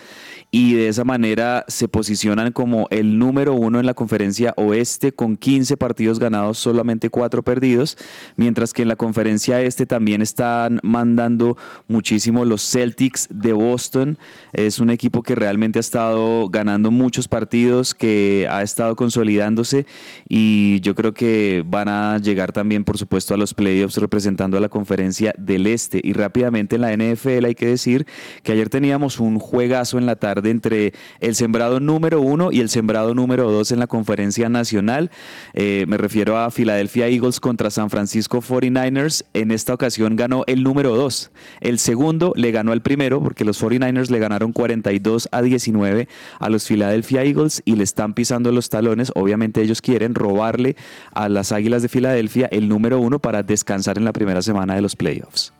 y 0.50 0.74
de 0.74 0.88
esa 0.88 1.04
manera 1.04 1.64
se 1.68 1.88
posicionan 1.88 2.52
como 2.52 2.88
el 2.90 3.18
número 3.18 3.54
uno 3.54 3.80
en 3.80 3.86
la 3.86 3.94
conferencia 3.94 4.54
oeste 4.56 5.12
con 5.12 5.36
15 5.36 5.76
partidos 5.76 6.18
ganados, 6.18 6.58
solamente 6.58 7.10
4 7.10 7.42
perdidos, 7.42 7.96
mientras 8.36 8.72
que 8.72 8.82
en 8.82 8.88
la 8.88 8.96
conferencia 8.96 9.60
este 9.60 9.84
también 9.84 10.22
están 10.22 10.80
mandando 10.82 11.56
muchísimo 11.86 12.44
los 12.44 12.62
Celtics 12.62 13.28
de 13.30 13.52
Boston. 13.52 14.18
Es 14.52 14.78
un 14.78 14.90
equipo 14.90 15.22
que 15.22 15.34
realmente 15.34 15.78
ha 15.78 15.80
estado 15.80 16.48
ganando 16.48 16.90
muchos 16.90 17.28
partidos, 17.28 17.77
que 17.94 18.46
ha 18.50 18.62
estado 18.62 18.96
consolidándose 18.96 19.86
y 20.28 20.80
yo 20.80 20.94
creo 20.94 21.14
que 21.14 21.64
van 21.66 21.88
a 21.88 22.18
llegar 22.18 22.52
también, 22.52 22.84
por 22.84 22.98
supuesto, 22.98 23.34
a 23.34 23.36
los 23.36 23.54
playoffs 23.54 23.96
representando 23.96 24.56
a 24.56 24.60
la 24.60 24.68
conferencia 24.68 25.34
del 25.38 25.66
este. 25.66 26.00
Y 26.02 26.12
rápidamente 26.12 26.76
en 26.76 26.82
la 26.82 26.96
NFL 26.96 27.44
hay 27.44 27.54
que 27.54 27.66
decir 27.66 28.06
que 28.42 28.52
ayer 28.52 28.68
teníamos 28.68 29.20
un 29.20 29.38
juegazo 29.38 29.98
en 29.98 30.06
la 30.06 30.16
tarde 30.16 30.50
entre 30.50 30.92
el 31.20 31.34
sembrado 31.34 31.80
número 31.80 32.20
uno 32.20 32.52
y 32.52 32.60
el 32.60 32.68
sembrado 32.68 33.14
número 33.14 33.50
dos 33.50 33.72
en 33.72 33.78
la 33.78 33.86
conferencia 33.86 34.48
nacional. 34.48 35.10
Eh, 35.54 35.84
me 35.88 35.96
refiero 35.96 36.38
a 36.38 36.50
Philadelphia 36.50 37.08
Eagles 37.08 37.40
contra 37.40 37.70
San 37.70 37.90
Francisco 37.90 38.40
49ers. 38.40 39.24
En 39.34 39.50
esta 39.50 39.74
ocasión 39.74 40.16
ganó 40.16 40.44
el 40.46 40.62
número 40.62 40.96
dos. 40.96 41.30
El 41.60 41.78
segundo 41.78 42.32
le 42.36 42.50
ganó 42.50 42.72
al 42.72 42.82
primero 42.82 43.22
porque 43.22 43.44
los 43.44 43.62
49ers 43.62 44.10
le 44.10 44.18
ganaron 44.18 44.52
42 44.52 45.28
a 45.32 45.42
19 45.42 46.08
a 46.38 46.48
los 46.48 46.66
Philadelphia 46.66 47.24
Eagles 47.24 47.62
y 47.68 47.76
le 47.76 47.84
están 47.84 48.14
pisando 48.14 48.50
los 48.50 48.70
talones. 48.70 49.12
Obviamente 49.14 49.60
ellos 49.60 49.82
quieren 49.82 50.14
robarle 50.14 50.74
a 51.12 51.28
las 51.28 51.52
Águilas 51.52 51.82
de 51.82 51.90
Filadelfia 51.90 52.48
el 52.50 52.66
número 52.66 52.98
uno 52.98 53.18
para 53.18 53.42
descansar 53.42 53.98
en 53.98 54.06
la 54.06 54.14
primera 54.14 54.40
semana 54.40 54.74
de 54.74 54.80
los 54.80 54.96
playoffs. 54.96 55.52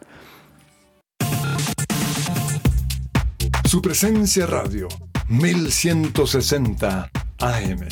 Su 3.64 3.82
presencia 3.82 4.46
radio, 4.46 4.88
1160 5.28 7.10
AM. 7.40 7.88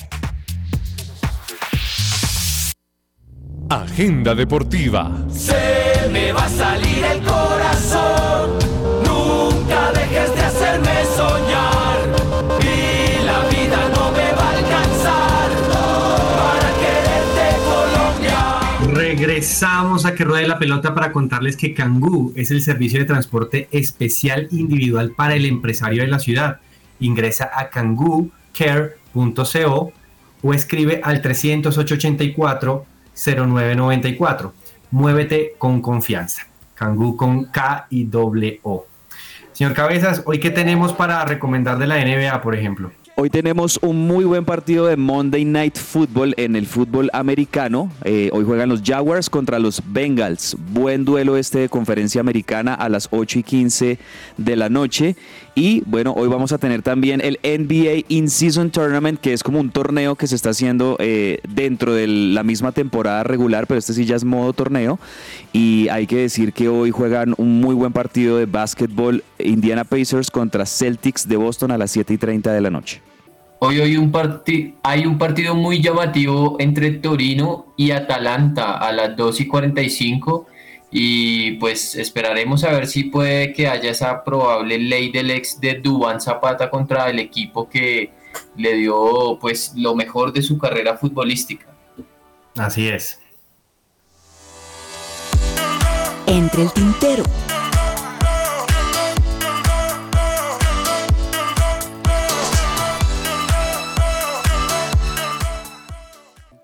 Agenda 3.69 4.35
deportiva. 4.35 5.27
Se 5.29 6.09
me 6.11 6.33
va 6.33 6.47
a 6.47 6.49
salir 6.49 7.05
el 7.05 7.19
corazón. 7.19 7.56
Regresamos 19.57 20.05
a 20.05 20.15
que 20.15 20.23
ruede 20.23 20.47
la 20.47 20.59
pelota 20.59 20.95
para 20.95 21.13
contarles 21.13 21.57
que 21.57 21.73
Kangoo 21.73 22.31
es 22.37 22.51
el 22.51 22.61
servicio 22.61 23.01
de 23.01 23.07
transporte 23.07 23.69
especial 23.71 24.49
individual 24.51 25.13
para 25.13 25.35
el 25.35 25.47
empresario 25.47 26.03
de 26.03 26.09
la 26.09 26.19
ciudad. 26.19 26.61
Ingresa 27.01 27.51
a 27.55 27.71
kangoocare.co 27.71 29.93
o 30.43 30.53
escribe 30.53 31.01
al 31.03 31.23
384 31.23 32.85
0994. 33.15 34.53
Muévete 34.91 35.55
con 35.57 35.81
confianza. 35.81 36.47
Kangoo 36.75 37.17
con 37.17 37.47
K 37.47 37.87
y 37.89 38.05
doble 38.05 38.61
O. 38.63 38.85
Señor 39.55 39.73
Cabezas, 39.73 40.23
hoy 40.27 40.39
qué 40.39 40.51
tenemos 40.51 40.93
para 40.93 41.25
recomendar 41.25 41.79
de 41.79 41.87
la 41.87 42.05
NBA, 42.05 42.43
por 42.43 42.55
ejemplo. 42.55 42.93
Hoy 43.19 43.31
tenemos 43.31 43.79
un 43.81 44.07
muy 44.07 44.27
buen 44.27 44.45
partido 44.45 44.85
de 44.85 44.99
Monday 44.99 45.47
Night 45.47 45.79
Football 45.79 46.35
en 46.37 46.55
el 46.55 46.67
fútbol 46.67 47.09
americano. 47.15 47.91
Eh, 48.05 48.29
hoy 48.31 48.45
juegan 48.45 48.69
los 48.69 48.83
Jaguars 48.83 49.31
contra 49.31 49.59
los 49.59 49.83
Bengals. 49.87 50.55
Buen 50.75 51.07
duelo 51.07 51.39
este 51.39 51.61
de 51.61 51.71
conferencia 51.71 52.21
americana 52.21 52.75
a 52.75 52.91
las 52.91 53.09
8 53.11 53.39
y 53.39 53.43
15 53.43 53.99
de 54.37 54.57
la 54.57 54.69
noche. 54.69 55.17
Y 55.59 55.83
bueno, 55.87 56.13
hoy 56.15 56.29
vamos 56.29 56.53
a 56.53 56.59
tener 56.59 56.83
también 56.83 57.23
el 57.23 57.39
NBA 57.43 58.05
In-Season 58.09 58.71
Tournament, 58.71 59.19
que 59.19 59.33
es 59.33 59.43
como 59.43 59.59
un 59.59 59.71
torneo 59.71 60.15
que 60.15 60.27
se 60.27 60.37
está 60.37 60.51
haciendo 60.51 60.97
eh, 60.99 61.41
dentro 61.49 61.95
de 61.95 62.07
la 62.07 62.43
misma 62.43 62.73
temporada 62.73 63.25
regular, 63.25 63.67
pero 63.67 63.79
este 63.79 63.95
sí 63.95 64.05
ya 64.05 64.17
es 64.17 64.25
modo 64.25 64.53
torneo. 64.53 64.99
Y 65.55 65.89
hay 65.89 66.07
que 66.07 66.19
decir 66.19 66.53
que 66.53 66.69
hoy 66.69 66.91
juegan 66.91 67.35
un 67.39 67.59
muy 67.63 67.75
buen 67.75 67.95
partido 67.95 68.37
de 68.37 68.45
básquetbol 68.45 69.25
Indiana 69.39 69.85
Pacers 69.85 70.31
contra 70.31 70.67
Celtics 70.67 71.27
de 71.27 71.37
Boston 71.37 71.71
a 71.71 71.79
las 71.79 71.91
7 71.91 72.13
y 72.13 72.19
30 72.19 72.53
de 72.53 72.61
la 72.61 72.69
noche. 72.69 73.01
Hoy, 73.59 73.81
hoy 73.81 73.97
un 73.97 74.13
hay 74.83 75.07
un 75.07 75.17
partido 75.17 75.55
muy 75.55 75.81
llamativo 75.81 76.57
entre 76.59 76.91
Torino 76.91 77.73
y 77.79 77.93
Atalanta 77.93 78.77
a 78.77 78.93
las 78.93 79.17
2 79.17 79.41
y 79.41 79.47
45 79.47 80.49
y 80.91 81.53
pues 81.53 81.95
esperaremos 81.95 82.65
a 82.65 82.73
ver 82.73 82.87
si 82.87 83.05
puede 83.05 83.53
que 83.53 83.69
haya 83.69 83.91
esa 83.91 84.25
probable 84.25 84.79
ley 84.79 85.11
del 85.11 85.31
ex 85.31 85.61
de 85.61 85.75
Dubán 85.75 86.21
Zapata 86.21 86.71
contra 86.71 87.11
el 87.11 87.19
equipo 87.19 87.69
que 87.69 88.13
le 88.57 88.75
dio 88.75 89.39
pues 89.41 89.73
lo 89.77 89.95
mejor 89.95 90.33
de 90.33 90.43
su 90.43 90.59
carrera 90.59 90.97
futbolística. 90.97 91.67
Así 92.57 92.89
es. 92.89 93.21
Entre 96.27 96.63
el 96.63 96.73
tintero. 96.73 97.25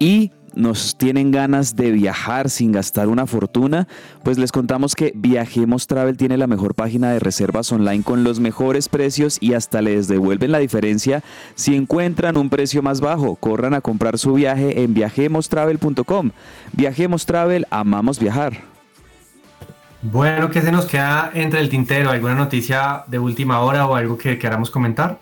y 0.03 0.33
nos 0.55 0.97
tienen 0.97 1.31
ganas 1.31 1.77
de 1.77 1.91
viajar 1.91 2.51
sin 2.51 2.73
gastar 2.73 3.09
una 3.09 3.27
fortuna, 3.27 3.89
pues 4.23 4.39
les 4.39 4.53
contamos 4.53 4.95
que 4.95 5.13
Viajemos 5.15 5.87
Travel 5.87 6.17
tiene 6.17 6.37
la 6.37 6.47
mejor 6.47 6.75
página 6.75 7.11
de 7.11 7.19
reservas 7.19 7.71
online 7.73 8.03
con 8.03 8.25
los 8.25 8.41
mejores 8.41 8.89
precios 8.89 9.39
y 9.41 9.55
hasta 9.55 9.83
les 9.83 10.09
devuelven 10.09 10.53
la 10.53 10.59
diferencia 10.59 11.23
si 11.55 11.75
encuentran 11.75 12.37
un 12.37 12.51
precio 12.51 12.83
más 12.83 13.01
bajo. 13.01 13.37
Corran 13.37 13.75
a 13.75 13.81
comprar 13.81 14.19
su 14.19 14.35
viaje 14.35 14.83
en 14.83 14.95
viajemostravel.com. 14.95 16.31
Viajemos 16.73 17.27
Travel, 17.27 17.67
amamos 17.71 18.19
viajar. 18.19 18.73
Bueno, 20.03 20.51
¿qué 20.51 20.61
se 20.63 20.73
nos 20.73 20.87
queda 20.87 21.31
entre 21.33 21.61
el 21.61 21.69
tintero? 21.69 22.11
¿Alguna 22.11 22.35
noticia 22.35 23.05
de 23.07 23.21
última 23.21 23.61
hora 23.61 23.87
o 23.87 23.95
algo 23.95 24.19
que 24.19 24.37
queramos 24.37 24.69
comentar? 24.69 25.19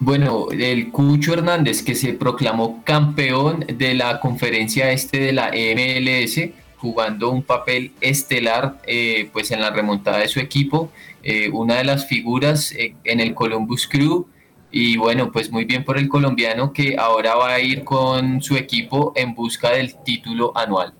Bueno, 0.00 0.46
el 0.52 0.92
Cucho 0.92 1.32
Hernández 1.32 1.82
que 1.82 1.96
se 1.96 2.12
proclamó 2.12 2.84
campeón 2.84 3.64
de 3.66 3.94
la 3.94 4.20
conferencia 4.20 4.92
este 4.92 5.18
de 5.18 5.32
la 5.32 5.50
MLS, 5.50 6.52
jugando 6.76 7.30
un 7.30 7.42
papel 7.42 7.92
estelar 8.00 8.80
eh, 8.86 9.28
pues 9.32 9.50
en 9.50 9.60
la 9.60 9.70
remontada 9.70 10.18
de 10.18 10.28
su 10.28 10.38
equipo, 10.38 10.92
eh, 11.24 11.50
una 11.52 11.74
de 11.76 11.84
las 11.84 12.06
figuras 12.06 12.70
eh, 12.72 12.94
en 13.02 13.18
el 13.18 13.34
Columbus 13.34 13.88
Crew 13.88 14.28
y 14.70 14.96
bueno, 14.96 15.32
pues 15.32 15.50
muy 15.50 15.64
bien 15.64 15.84
por 15.84 15.98
el 15.98 16.08
colombiano 16.08 16.72
que 16.72 16.96
ahora 16.96 17.34
va 17.34 17.54
a 17.54 17.60
ir 17.60 17.82
con 17.82 18.40
su 18.40 18.56
equipo 18.56 19.12
en 19.16 19.34
busca 19.34 19.70
del 19.70 19.96
título 20.04 20.52
anual. 20.56 20.94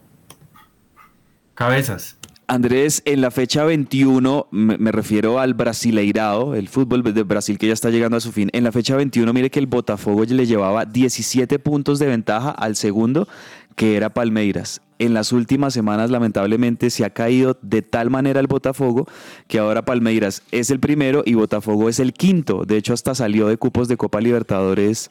Cabezas. 1.55 2.18
Andrés, 2.51 3.03
en 3.05 3.21
la 3.21 3.31
fecha 3.31 3.63
21, 3.65 4.47
me, 4.51 4.91
refiero 4.91 5.39
al 5.39 5.53
Brasileirado, 5.53 6.55
el 6.55 6.69
fútbol 6.69 7.03
de 7.03 7.23
Brasil 7.23 7.59
que 7.59 7.67
ya 7.67 7.75
está 7.75 7.91
llegando 7.91 8.17
a 8.17 8.21
su 8.21 8.33
fin. 8.33 8.49
En 8.55 8.65
la 8.65 8.73
fecha 8.73 8.97
21, 8.97 9.31
mire 9.35 9.51
que 9.51 9.59
el 9.59 9.67
Botafogo 9.67 10.25
le 10.25 10.47
llevaba 10.47 10.87
17 10.87 11.59
puntos 11.59 11.99
de 11.99 12.07
ventaja 12.07 12.51
al 12.51 12.75
segundo, 12.75 13.29
que 13.77 13.97
era 13.97 14.15
Palmeiras 14.15 14.81
en 14.99 15.15
las 15.15 15.33
últimas 15.33 15.75
semanas 15.75 16.11
lamentablemente 16.11 16.91
se 16.91 17.05
ha 17.05 17.11
caído 17.11 17.57
de 17.63 17.83
tal 17.83 18.11
manera 18.11 18.41
el 18.41 18.47
Botafogo 18.47 19.07
que 19.47 19.59
ahora 19.59 19.85
Palmeiras 19.85 20.43
es 20.51 20.71
el 20.71 20.81
primero 20.81 21.23
y 21.25 21.35
Botafogo 21.35 21.89
es 21.89 22.01
el 22.01 22.13
quinto. 22.13 22.65
De 22.65 22.77
hecho, 22.77 22.93
hasta 22.93 23.15
salió 23.15 23.49
de 23.49 23.57
cupos 23.57 23.89
de 23.89 23.97
Copa 23.97 24.21
Libertadores 24.21 25.11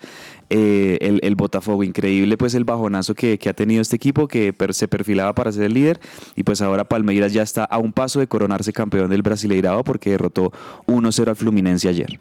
eh, 0.49 1.19
el, 1.21 1.35
Botafogo. 1.35 1.83
Increíble 1.83 2.37
pues 2.37 2.53
el 2.55 2.63
bajonazo 2.63 3.15
que, 3.15 3.39
ha 3.47 3.53
tenido 3.53 3.81
este 3.81 3.95
equipo 3.95 4.27
que 4.27 4.53
se 4.71 4.87
perfilaba 4.87 5.33
para 5.33 5.51
ser 5.51 5.63
el 5.63 5.73
líder 5.73 5.99
y 6.35 6.43
pues 6.43 6.61
ahora 6.61 6.83
Palmeiras 6.85 7.33
ya 7.33 7.41
está 7.41 7.63
a 7.63 7.77
un 7.77 7.93
paso 7.93 8.19
de 8.19 8.27
coronarse 8.27 8.73
campeón 8.73 9.09
del 9.09 9.21
Brasileirado 9.21 9.83
porque 9.83 10.11
derrotó 10.11 10.51
1-0 10.87 11.29
al 11.29 11.35
Fluminense 11.35 11.89
ayer. 11.89 12.19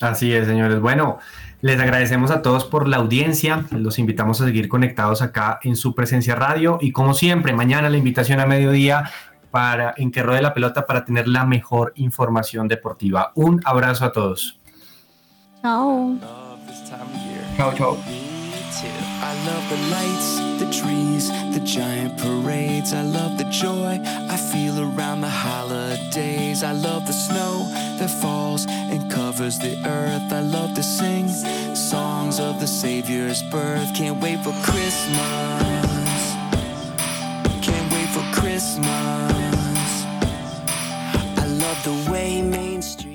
Así 0.00 0.32
es, 0.32 0.46
señores. 0.46 0.80
Bueno, 0.80 1.18
les 1.60 1.80
agradecemos 1.80 2.30
a 2.30 2.42
todos 2.42 2.64
por 2.64 2.86
la 2.88 2.98
audiencia. 2.98 3.64
Los 3.70 3.98
invitamos 3.98 4.40
a 4.40 4.44
seguir 4.44 4.68
conectados 4.68 5.22
acá 5.22 5.58
en 5.62 5.76
su 5.76 5.94
presencia 5.94 6.34
radio. 6.34 6.78
Y 6.80 6.92
como 6.92 7.14
siempre, 7.14 7.52
mañana 7.52 7.88
la 7.90 7.96
invitación 7.96 8.40
a 8.40 8.46
mediodía 8.46 9.10
para 9.50 9.94
en 9.96 10.10
que 10.10 10.22
ruede 10.22 10.42
la 10.42 10.52
pelota 10.52 10.86
para 10.86 11.04
tener 11.04 11.28
la 11.28 11.44
mejor 11.46 11.92
información 11.96 12.68
deportiva. 12.68 13.32
Un 13.34 13.62
abrazo 13.64 14.04
a 14.04 14.12
todos. 14.12 14.60
Chao. 15.62 16.18
Chao, 17.56 17.72
chao. 17.74 17.96
Trees, 20.80 21.30
the 21.54 21.60
giant 21.64 22.18
parades. 22.18 22.92
I 22.92 23.02
love 23.02 23.38
the 23.38 23.44
joy 23.44 23.98
I 24.04 24.36
feel 24.36 24.78
around 24.78 25.22
the 25.22 25.28
holidays. 25.28 26.62
I 26.62 26.72
love 26.72 27.06
the 27.06 27.14
snow 27.14 27.64
that 27.98 28.10
falls 28.10 28.66
and 28.68 29.10
covers 29.10 29.58
the 29.58 29.74
earth. 29.86 30.30
I 30.30 30.40
love 30.40 30.74
to 30.74 30.82
sing 30.82 31.28
songs 31.74 32.38
of 32.38 32.60
the 32.60 32.66
Savior's 32.66 33.42
birth. 33.44 33.94
Can't 33.94 34.20
wait 34.20 34.38
for 34.40 34.52
Christmas. 34.62 35.16
Can't 37.62 37.92
wait 37.92 38.08
for 38.16 38.24
Christmas. 38.38 38.86
I 41.42 41.46
love 41.46 41.82
the 41.84 42.10
way 42.10 42.42
Main 42.42 42.82
Street. 42.82 43.05